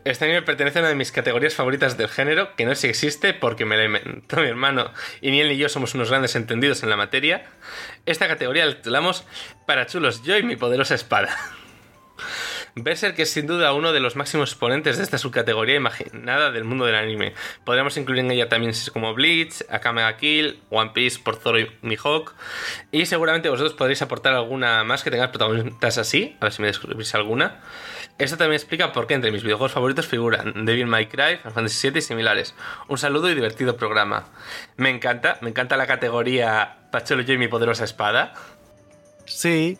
Este 0.05 0.27
anime 0.27 0.43
pertenece 0.43 0.79
a 0.79 0.83
una 0.83 0.91
de 0.91 0.95
mis 0.95 1.13
categorías 1.13 1.55
favoritas 1.55 1.97
del 1.97 2.09
género, 2.09 2.55
que 2.57 2.67
no 2.67 2.75
sé 2.75 2.83
si 2.83 2.87
existe 2.89 3.33
porque 3.33 3.65
me 3.65 3.77
la 3.77 3.85
inventó 3.85 4.37
mi 4.37 4.49
hermano 4.49 4.93
y 5.23 5.31
ni 5.31 5.41
él 5.41 5.49
ni 5.49 5.57
yo 5.57 5.71
somos 5.71 5.95
unos 5.95 6.11
grandes 6.11 6.37
entendidos 6.37 6.83
en 6.83 6.91
la 6.91 6.97
materia. 6.97 7.47
Esta 8.05 8.29
categoría 8.29 8.67
la 8.67 8.77
titulamos 8.77 9.25
Para 9.67 9.87
chulos 9.87 10.23
yo 10.23 10.37
y 10.37 10.43
mi 10.43 10.57
poderosa 10.57 10.95
espada. 10.95 11.35
Berserk 12.77 13.17
es 13.21 13.31
sin 13.31 13.47
duda 13.47 13.73
uno 13.73 13.93
de 13.93 14.01
los 14.01 14.17
máximos 14.17 14.51
exponentes 14.51 14.97
de 14.97 15.05
esta 15.05 15.17
subcategoría 15.17 15.77
imaginada 15.77 16.51
del 16.51 16.65
mundo 16.65 16.85
del 16.85 16.97
anime. 16.97 17.33
Podríamos 17.65 17.97
incluir 17.97 18.21
en 18.21 18.33
ella 18.33 18.49
también 18.49 18.73
como 18.93 19.15
Bleach, 19.15 19.65
Akame 19.71 20.03
ga 20.03 20.17
Kill, 20.17 20.61
One 20.71 20.91
Piece 20.93 21.21
por 21.23 21.37
Zoro 21.37 21.61
y 21.61 21.71
Mihawk. 21.83 22.35
Y 22.91 23.07
seguramente 23.07 23.49
vosotros 23.49 23.75
podréis 23.75 24.03
aportar 24.03 24.35
alguna 24.35 24.83
más 24.83 25.05
que 25.05 25.13
tenga 25.13 25.31
protagonistas 25.31 25.99
así, 25.99 26.37
a 26.41 26.47
ver 26.47 26.53
si 26.53 26.63
me 26.63 26.69
descubrís 26.69 27.15
alguna. 27.15 27.61
Esto 28.19 28.37
también 28.37 28.57
explica 28.57 28.93
por 28.93 29.07
qué 29.07 29.15
entre 29.15 29.31
mis 29.31 29.45
videojuegos 29.45 29.73
favoritos 29.73 30.09
figuran 30.09 30.65
Devil 30.65 30.87
May 30.87 31.07
Cry, 31.07 31.37
Final 31.37 31.53
Fantasy 31.53 31.91
VII 31.91 31.99
y 31.99 32.03
similares. 32.03 32.55
Un 32.89 32.99
saludo 32.99 33.31
y 33.31 33.37
divertido 33.37 33.77
programa. 33.77 34.27
Me 34.77 34.91
encanta, 34.91 35.39
me 35.43 35.51
encanta 35.51 35.77
la 35.77 35.87
categoría 35.87 36.89
Pacholo 36.91 37.23
y 37.23 37.39
mi 37.39 37.47
poderosa 37.47 37.85
espada. 37.85 38.35
Sí, 39.27 39.79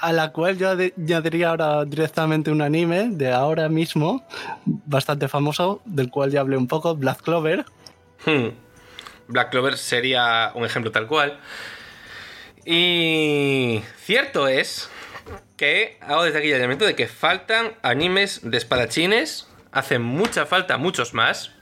a 0.00 0.12
la 0.12 0.32
cual 0.32 0.56
yo 0.56 0.70
añadiría 0.70 1.50
ahora 1.50 1.84
directamente 1.84 2.50
un 2.50 2.62
anime 2.62 3.10
de 3.10 3.32
ahora 3.32 3.68
mismo, 3.68 4.26
bastante 4.64 5.28
famoso, 5.28 5.82
del 5.84 6.10
cual 6.10 6.30
ya 6.30 6.40
hablé 6.40 6.56
un 6.56 6.66
poco, 6.66 6.96
Black 6.96 7.22
Clover. 7.22 7.64
Hmm. 8.24 8.48
Black 9.28 9.50
Clover 9.50 9.76
sería 9.76 10.52
un 10.54 10.64
ejemplo 10.64 10.90
tal 10.90 11.06
cual. 11.06 11.38
Y 12.64 13.82
cierto 13.96 14.48
es 14.48 14.90
que 15.56 15.98
hago 16.00 16.24
desde 16.24 16.38
aquí 16.38 16.48
el 16.48 16.54
llamamiento 16.54 16.84
de 16.84 16.94
que 16.94 17.06
faltan 17.06 17.74
animes 17.82 18.40
de 18.42 18.56
espadachines. 18.56 19.48
Hacen 19.72 20.02
mucha 20.02 20.46
falta 20.46 20.78
muchos 20.78 21.14
más. 21.14 21.52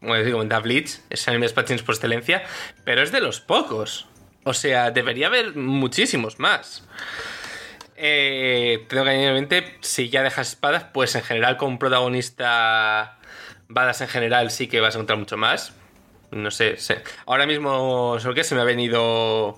Como 0.00 0.14
digo, 0.16 0.42
en 0.42 0.48
Bleach 0.48 1.00
es 1.10 1.26
anime 1.26 1.42
de 1.42 1.46
espadachines 1.46 1.82
por 1.82 1.94
excelencia. 1.94 2.44
Pero 2.84 3.02
es 3.02 3.12
de 3.12 3.20
los 3.20 3.40
pocos. 3.40 4.07
O 4.44 4.54
sea, 4.54 4.90
debería 4.90 5.26
haber 5.26 5.54
muchísimos 5.56 6.38
más. 6.38 6.84
Eh, 7.96 8.86
tengo 8.88 9.04
que 9.04 9.10
añadir 9.10 9.32
mente, 9.32 9.76
si 9.80 10.08
ya 10.08 10.22
dejas 10.22 10.50
espadas, 10.50 10.84
pues 10.92 11.14
en 11.16 11.22
general 11.22 11.56
con 11.56 11.70
un 11.70 11.78
protagonista 11.78 13.18
badas 13.68 14.00
en 14.00 14.08
general 14.08 14.50
sí 14.50 14.68
que 14.68 14.80
vas 14.80 14.94
a 14.94 14.98
encontrar 14.98 15.18
mucho 15.18 15.36
más. 15.36 15.74
No 16.30 16.50
sé, 16.50 16.76
sé. 16.76 17.02
ahora 17.26 17.46
mismo, 17.46 18.18
¿sobre 18.20 18.36
qué? 18.36 18.44
Se 18.44 18.54
me 18.54 18.60
ha 18.60 18.64
venido 18.64 19.56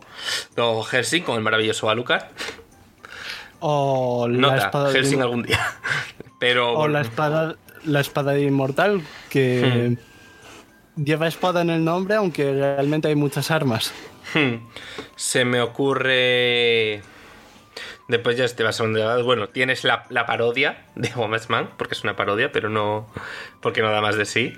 todo 0.55 0.83
Helsing 0.85 1.23
con 1.25 1.37
el 1.37 1.43
maravilloso 1.43 1.91
Alucard. 1.91 2.25
O 3.61 4.27
la 4.29 4.39
Nota, 4.39 4.57
espada 4.57 4.93
Helsing 4.93 5.19
de... 5.19 5.23
algún 5.23 5.43
día. 5.43 5.61
Pero. 6.41 6.73
O 6.75 6.89
la 6.89 7.03
espada, 7.03 7.57
la 7.85 8.01
espada 8.01 8.33
de 8.33 8.43
inmortal, 8.43 9.03
que 9.29 9.97
Hmm. 10.97 11.03
lleva 11.05 11.27
espada 11.29 11.61
en 11.61 11.71
el 11.71 11.85
nombre, 11.85 12.15
aunque 12.15 12.53
realmente 12.53 13.09
hay 13.09 13.17
muchas 13.17 13.51
armas. 13.51 13.93
Hmm. 14.35 14.67
Se 15.17 15.45
me 15.45 15.61
ocurre. 15.61 17.03
Después 18.09 18.37
ya 18.37 18.47
te 18.49 18.63
vas 18.63 18.81
a 18.81 18.85
un 18.85 18.95
Bueno, 19.25 19.49
tienes 19.49 19.85
la, 19.85 20.05
la 20.09 20.27
parodia 20.27 20.87
de 20.97 21.11
Woman's 21.15 21.49
Man, 21.51 21.71
porque 21.77 21.95
es 21.95 22.03
una 22.03 22.17
parodia, 22.17 22.51
pero 22.53 22.69
no. 22.69 23.07
porque 23.61 23.83
no 23.83 23.91
da 23.91 24.01
más 24.01 24.17
de 24.17 24.25
sí. 24.27 24.53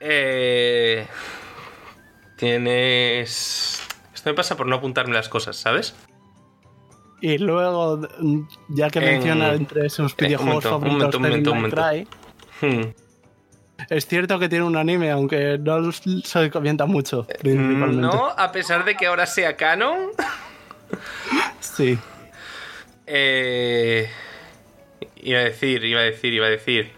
Eh, 0.00 1.06
tienes. 2.36 3.82
Esto 4.14 4.30
me 4.30 4.34
pasa 4.34 4.56
por 4.56 4.66
no 4.66 4.76
apuntarme 4.76 5.14
las 5.14 5.28
cosas, 5.28 5.56
¿sabes? 5.56 5.94
Y 7.20 7.38
luego, 7.38 8.00
ya 8.68 8.90
que 8.90 8.98
En- 9.00 9.04
menciona 9.06 9.52
entre 9.54 9.88
sus 9.90 10.12
eh, 10.12 10.16
un 10.20 10.26
videojuegos 10.26 10.64
momento, 10.64 10.76
un 10.76 10.82
favoritos 10.82 11.20
momento, 11.20 11.50
un 11.52 11.58
momento, 11.60 11.80
un 11.80 11.86
momento. 11.90 12.10
Hmm. 12.60 13.07
Es 13.88 14.06
cierto 14.06 14.38
que 14.38 14.48
tiene 14.48 14.64
un 14.64 14.76
anime, 14.76 15.10
aunque 15.10 15.58
no 15.58 15.92
se 15.92 16.50
comenta 16.50 16.86
mucho, 16.86 17.26
principalmente. 17.26 17.96
Eh, 17.96 18.00
No, 18.00 18.28
a 18.28 18.52
pesar 18.52 18.84
de 18.84 18.94
que 18.94 19.06
ahora 19.06 19.26
sea 19.26 19.56
canon. 19.56 20.10
Sí. 21.60 21.98
Eh, 23.06 24.10
iba 25.16 25.38
a 25.38 25.44
decir, 25.44 25.84
iba 25.84 26.00
a 26.00 26.02
decir, 26.02 26.32
iba 26.32 26.46
a 26.46 26.50
decir. 26.50 26.92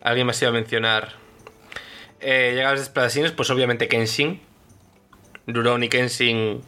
Alguien 0.00 0.26
más 0.26 0.40
iba 0.40 0.50
a 0.50 0.54
mencionar. 0.54 1.12
Eh, 2.20 2.52
llegados 2.54 2.78
de 2.78 2.84
espadachines, 2.84 3.32
pues 3.32 3.50
obviamente 3.50 3.86
Kenshin. 3.86 4.40
Rurouni 5.46 5.88
Kenshin 5.88 6.62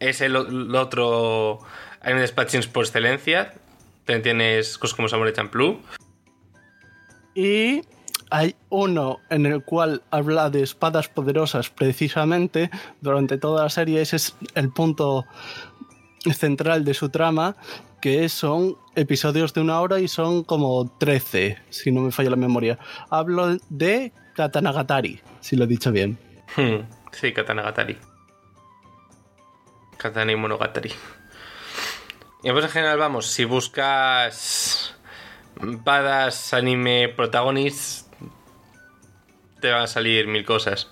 es 0.00 0.20
el, 0.20 0.36
otro 0.36 1.60
anime 2.00 2.20
de 2.20 2.26
espadachines 2.26 2.66
por 2.66 2.84
excelencia. 2.84 3.54
También 4.04 4.22
tienes 4.22 4.76
cosas 4.78 4.96
como 4.96 5.08
Samurai 5.08 5.32
Champloo. 5.32 5.80
Y 7.34 7.82
hay 8.34 8.56
uno 8.68 9.20
en 9.30 9.46
el 9.46 9.62
cual 9.62 10.02
habla 10.10 10.50
de 10.50 10.64
espadas 10.64 11.08
poderosas 11.08 11.70
precisamente 11.70 12.68
durante 13.00 13.38
toda 13.38 13.62
la 13.62 13.70
serie. 13.70 14.00
Ese 14.00 14.16
es 14.16 14.34
el 14.56 14.72
punto 14.72 15.24
central 16.36 16.84
de 16.84 16.94
su 16.94 17.10
trama, 17.10 17.54
que 18.02 18.28
son 18.28 18.76
episodios 18.96 19.54
de 19.54 19.60
una 19.60 19.80
hora 19.80 20.00
y 20.00 20.08
son 20.08 20.42
como 20.42 20.90
13, 20.98 21.58
si 21.70 21.92
no 21.92 22.00
me 22.00 22.10
falla 22.10 22.30
la 22.30 22.36
memoria. 22.36 22.76
Hablo 23.08 23.56
de 23.68 24.12
Katanagatari, 24.34 25.20
si 25.38 25.54
lo 25.54 25.62
he 25.62 25.68
dicho 25.68 25.92
bien. 25.92 26.18
Hmm, 26.56 26.88
sí, 27.12 27.32
Katana 27.32 27.62
Gatari. 27.62 27.96
Katana 29.96 30.36
Monogatari. 30.36 30.90
Y 32.42 32.50
pues 32.50 32.64
en 32.64 32.70
general, 32.72 32.98
vamos, 32.98 33.28
si 33.28 33.44
buscas 33.44 34.94
badas, 35.60 36.52
anime, 36.52 37.08
protagonistas, 37.08 38.03
te 39.64 39.72
van 39.72 39.82
a 39.82 39.86
salir 39.86 40.26
mil 40.26 40.44
cosas. 40.44 40.90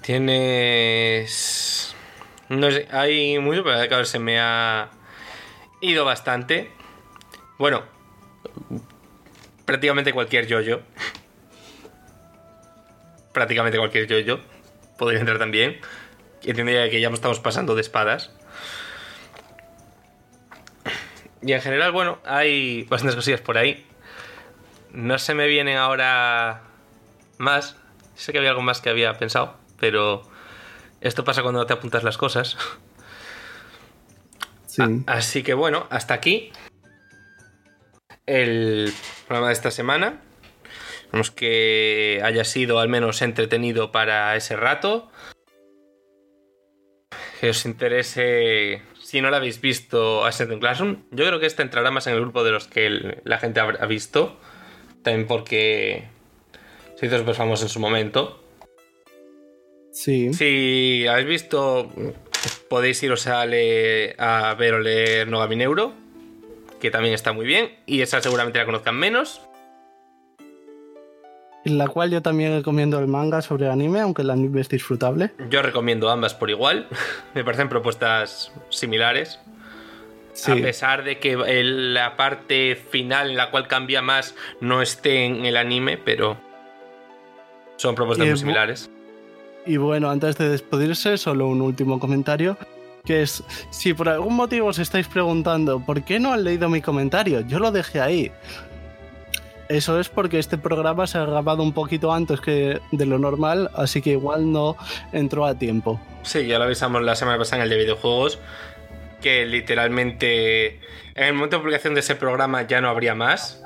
Tienes... 0.00 1.94
No 2.48 2.70
sé, 2.70 2.88
hay 2.90 3.38
mucho, 3.38 3.62
pero 3.62 3.86
claro, 3.88 4.04
se 4.06 4.18
me 4.18 4.40
ha 4.40 4.88
ido 5.82 6.06
bastante. 6.06 6.70
Bueno, 7.58 7.84
prácticamente 9.66 10.12
cualquier 10.12 10.46
yo-yo 10.46 10.80
prácticamente 13.32 13.78
cualquier 13.78 14.06
yo-yo 14.06 14.40
podría 14.96 15.20
entrar 15.20 15.38
también. 15.38 15.78
Entendería 16.42 16.90
que 16.90 17.00
ya 17.00 17.08
estamos 17.08 17.38
pasando 17.38 17.74
de 17.74 17.82
espadas. 17.82 18.32
Y 21.42 21.52
en 21.52 21.60
general, 21.60 21.92
bueno, 21.92 22.18
hay 22.24 22.82
bastantes 22.84 23.14
cosillas 23.14 23.40
por 23.40 23.58
ahí. 23.58 23.86
No 24.90 25.18
se 25.20 25.34
me 25.34 25.46
vienen 25.46 25.76
ahora 25.76 26.62
más. 27.38 27.76
Sé 28.14 28.32
que 28.32 28.38
había 28.38 28.50
algo 28.50 28.62
más 28.62 28.80
que 28.80 28.90
había 28.90 29.14
pensado, 29.14 29.56
pero 29.78 30.22
esto 31.00 31.24
pasa 31.24 31.42
cuando 31.42 31.60
no 31.60 31.66
te 31.66 31.72
apuntas 31.72 32.02
las 32.02 32.18
cosas. 32.18 32.56
Sí. 34.66 34.82
Así 35.06 35.42
que 35.42 35.54
bueno, 35.54 35.86
hasta 35.90 36.14
aquí 36.14 36.52
el 38.26 38.92
programa 39.26 39.48
de 39.48 39.54
esta 39.54 39.70
semana. 39.70 40.20
Esperemos 41.04 41.30
que 41.30 42.20
haya 42.22 42.44
sido 42.44 42.78
al 42.80 42.88
menos 42.88 43.22
entretenido 43.22 43.90
para 43.92 44.36
ese 44.36 44.56
rato. 44.56 45.10
Que 47.40 47.50
os 47.50 47.64
interese 47.64 48.82
si 49.08 49.22
no 49.22 49.30
la 49.30 49.38
habéis 49.38 49.62
visto 49.62 50.26
Ascending 50.26 50.60
Classroom, 50.60 51.04
yo 51.10 51.24
creo 51.24 51.40
que 51.40 51.46
esta 51.46 51.62
entrará 51.62 51.90
más 51.90 52.06
en 52.06 52.12
el 52.12 52.20
grupo 52.20 52.44
de 52.44 52.50
los 52.50 52.68
que 52.68 53.22
la 53.24 53.38
gente 53.38 53.58
ha 53.58 53.86
visto. 53.86 54.38
También 55.02 55.26
porque 55.26 56.08
se 56.98 57.06
hizo 57.06 57.18
súper 57.18 57.36
famoso 57.36 57.64
en 57.64 57.68
su 57.68 57.78
momento. 57.78 58.42
Sí. 59.92 60.32
Si 60.32 61.06
habéis 61.08 61.28
visto, 61.28 61.92
podéis 62.68 63.00
iros 63.04 63.28
a, 63.28 63.42
a 63.42 64.54
ver 64.54 64.74
o 64.74 64.80
leer 64.80 65.28
Nogami 65.28 65.54
Neuro, 65.54 65.92
que 66.80 66.90
también 66.90 67.14
está 67.14 67.32
muy 67.32 67.46
bien, 67.46 67.70
y 67.86 68.00
esa 68.00 68.20
seguramente 68.20 68.58
la 68.58 68.64
conozcan 68.64 68.96
menos. 68.96 69.40
En 71.64 71.78
la 71.78 71.86
cual 71.86 72.10
yo 72.10 72.20
también 72.20 72.56
recomiendo 72.56 72.98
el 72.98 73.06
manga 73.06 73.42
sobre 73.42 73.68
anime, 73.68 74.00
aunque 74.00 74.22
el 74.22 74.30
anime 74.30 74.60
es 74.60 74.68
disfrutable. 74.68 75.30
Yo 75.50 75.62
recomiendo 75.62 76.10
ambas 76.10 76.34
por 76.34 76.50
igual. 76.50 76.88
Me 77.34 77.44
parecen 77.44 77.68
propuestas 77.68 78.50
similares. 78.70 79.38
A 80.46 80.54
pesar 80.54 81.02
de 81.02 81.18
que 81.18 81.36
la 81.36 82.16
parte 82.16 82.76
final 82.76 83.30
en 83.30 83.36
la 83.36 83.50
cual 83.50 83.66
cambia 83.66 84.02
más 84.02 84.36
no 84.60 84.82
esté 84.82 85.24
en 85.24 85.44
el 85.44 85.56
anime, 85.56 85.98
pero 85.98 86.47
son 87.78 87.94
propuestas 87.94 88.26
muy 88.26 88.36
similares. 88.36 88.90
Y 89.64 89.76
bueno, 89.76 90.10
antes 90.10 90.36
de 90.36 90.48
despedirse, 90.48 91.16
solo 91.16 91.48
un 91.48 91.62
último 91.62 91.98
comentario, 91.98 92.56
que 93.04 93.22
es, 93.22 93.42
si 93.70 93.94
por 93.94 94.08
algún 94.08 94.34
motivo 94.34 94.68
os 94.68 94.78
estáis 94.78 95.06
preguntando, 95.08 95.80
¿por 95.80 96.02
qué 96.02 96.18
no 96.18 96.32
han 96.32 96.44
leído 96.44 96.68
mi 96.68 96.82
comentario? 96.82 97.40
Yo 97.40 97.58
lo 97.58 97.70
dejé 97.70 98.00
ahí. 98.00 98.32
Eso 99.68 100.00
es 100.00 100.08
porque 100.08 100.38
este 100.38 100.56
programa 100.56 101.06
se 101.06 101.18
ha 101.18 101.26
grabado 101.26 101.62
un 101.62 101.72
poquito 101.72 102.12
antes 102.12 102.40
que 102.40 102.80
de 102.90 103.06
lo 103.06 103.18
normal, 103.18 103.70
así 103.74 104.00
que 104.00 104.10
igual 104.10 104.50
no 104.50 104.76
entró 105.12 105.44
a 105.44 105.54
tiempo. 105.54 106.00
Sí, 106.22 106.46
ya 106.46 106.58
lo 106.58 106.64
avisamos 106.64 107.02
la 107.02 107.14
semana 107.14 107.36
pasada 107.36 107.58
en 107.58 107.62
el 107.64 107.70
de 107.70 107.76
videojuegos, 107.84 108.38
que 109.20 109.44
literalmente 109.44 110.80
en 111.14 111.24
el 111.24 111.34
momento 111.34 111.56
de 111.56 111.62
publicación 111.62 111.92
de 111.94 112.00
ese 112.00 112.14
programa 112.14 112.66
ya 112.66 112.80
no 112.80 112.88
habría 112.88 113.14
más. 113.14 113.62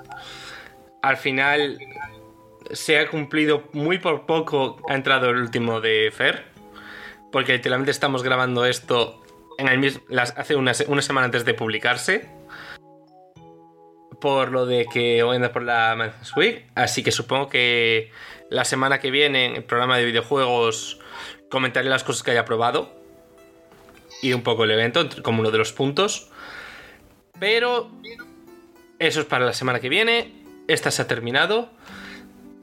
Al 1.02 1.16
final 1.16 1.78
se 2.72 2.98
ha 2.98 3.08
cumplido 3.08 3.68
muy 3.72 3.98
por 3.98 4.26
poco, 4.26 4.76
ha 4.88 4.94
entrado 4.94 5.30
el 5.30 5.36
último 5.36 5.80
de 5.80 6.12
Fer, 6.14 6.44
porque 7.30 7.52
literalmente 7.54 7.90
estamos 7.90 8.22
grabando 8.22 8.64
esto 8.64 9.22
en 9.58 9.80
mismo, 9.80 10.02
hace 10.36 10.56
una, 10.56 10.74
semana 10.74 11.24
antes 11.26 11.44
de 11.44 11.54
publicarse, 11.54 12.28
por 14.20 14.52
lo 14.52 14.66
de 14.66 14.86
que 14.86 15.22
hoy 15.22 15.36
anda 15.36 15.52
por 15.52 15.62
la 15.62 15.94
Madness 15.96 16.36
Week, 16.36 16.66
así 16.74 17.02
que 17.02 17.10
supongo 17.10 17.48
que 17.48 18.10
la 18.50 18.64
semana 18.64 19.00
que 19.00 19.10
viene 19.10 19.46
en 19.46 19.56
el 19.56 19.64
programa 19.64 19.96
de 19.96 20.04
videojuegos 20.04 21.00
comentaré 21.50 21.88
las 21.88 22.04
cosas 22.04 22.22
que 22.22 22.30
haya 22.30 22.44
probado 22.44 22.92
y 24.22 24.32
un 24.32 24.42
poco 24.42 24.64
el 24.64 24.70
evento 24.70 25.08
como 25.22 25.40
uno 25.40 25.50
de 25.50 25.58
los 25.58 25.72
puntos. 25.72 26.30
Pero 27.38 27.90
eso 28.98 29.20
es 29.20 29.26
para 29.26 29.44
la 29.44 29.52
semana 29.52 29.80
que 29.80 29.88
viene. 29.88 30.32
Esta 30.68 30.90
se 30.90 31.02
ha 31.02 31.08
terminado. 31.08 31.70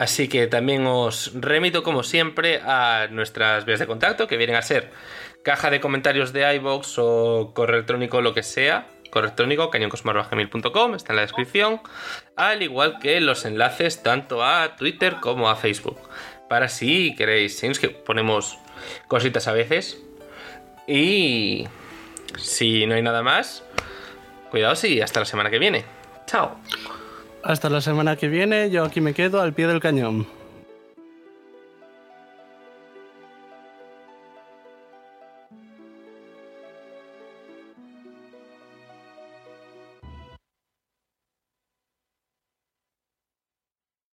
Así 0.00 0.28
que 0.28 0.46
también 0.46 0.86
os 0.86 1.30
remito, 1.34 1.82
como 1.82 2.02
siempre, 2.02 2.62
a 2.64 3.08
nuestras 3.10 3.66
vías 3.66 3.80
de 3.80 3.86
contacto, 3.86 4.26
que 4.26 4.38
vienen 4.38 4.56
a 4.56 4.62
ser 4.62 4.90
caja 5.44 5.68
de 5.68 5.78
comentarios 5.78 6.32
de 6.32 6.54
iBox 6.54 6.94
o 6.96 7.52
correo 7.54 7.76
electrónico, 7.76 8.22
lo 8.22 8.32
que 8.32 8.42
sea. 8.42 8.86
Correo 9.10 9.26
electrónico, 9.26 9.68
cañoncosmar.gmail.com, 9.68 10.94
está 10.94 11.12
en 11.12 11.16
la 11.16 11.22
descripción. 11.22 11.82
Al 12.34 12.62
igual 12.62 12.98
que 12.98 13.20
los 13.20 13.44
enlaces 13.44 14.02
tanto 14.02 14.42
a 14.42 14.74
Twitter 14.76 15.16
como 15.20 15.50
a 15.50 15.56
Facebook. 15.56 15.98
Para 16.48 16.70
si 16.70 17.14
queréis, 17.14 17.62
es 17.62 17.78
que 17.78 17.90
ponemos 17.90 18.58
cositas 19.06 19.48
a 19.48 19.52
veces. 19.52 20.02
Y 20.86 21.68
si 22.38 22.86
no 22.86 22.94
hay 22.94 23.02
nada 23.02 23.22
más, 23.22 23.64
cuidaos 24.50 24.82
y 24.84 25.02
hasta 25.02 25.20
la 25.20 25.26
semana 25.26 25.50
que 25.50 25.58
viene. 25.58 25.84
Chao. 26.26 26.58
Hasta 27.42 27.70
la 27.70 27.80
semana 27.80 28.16
que 28.16 28.28
viene, 28.28 28.70
yo 28.70 28.84
aquí 28.84 29.00
me 29.00 29.14
quedo 29.14 29.40
al 29.40 29.54
pie 29.54 29.66
del 29.66 29.80
cañón. 29.80 30.39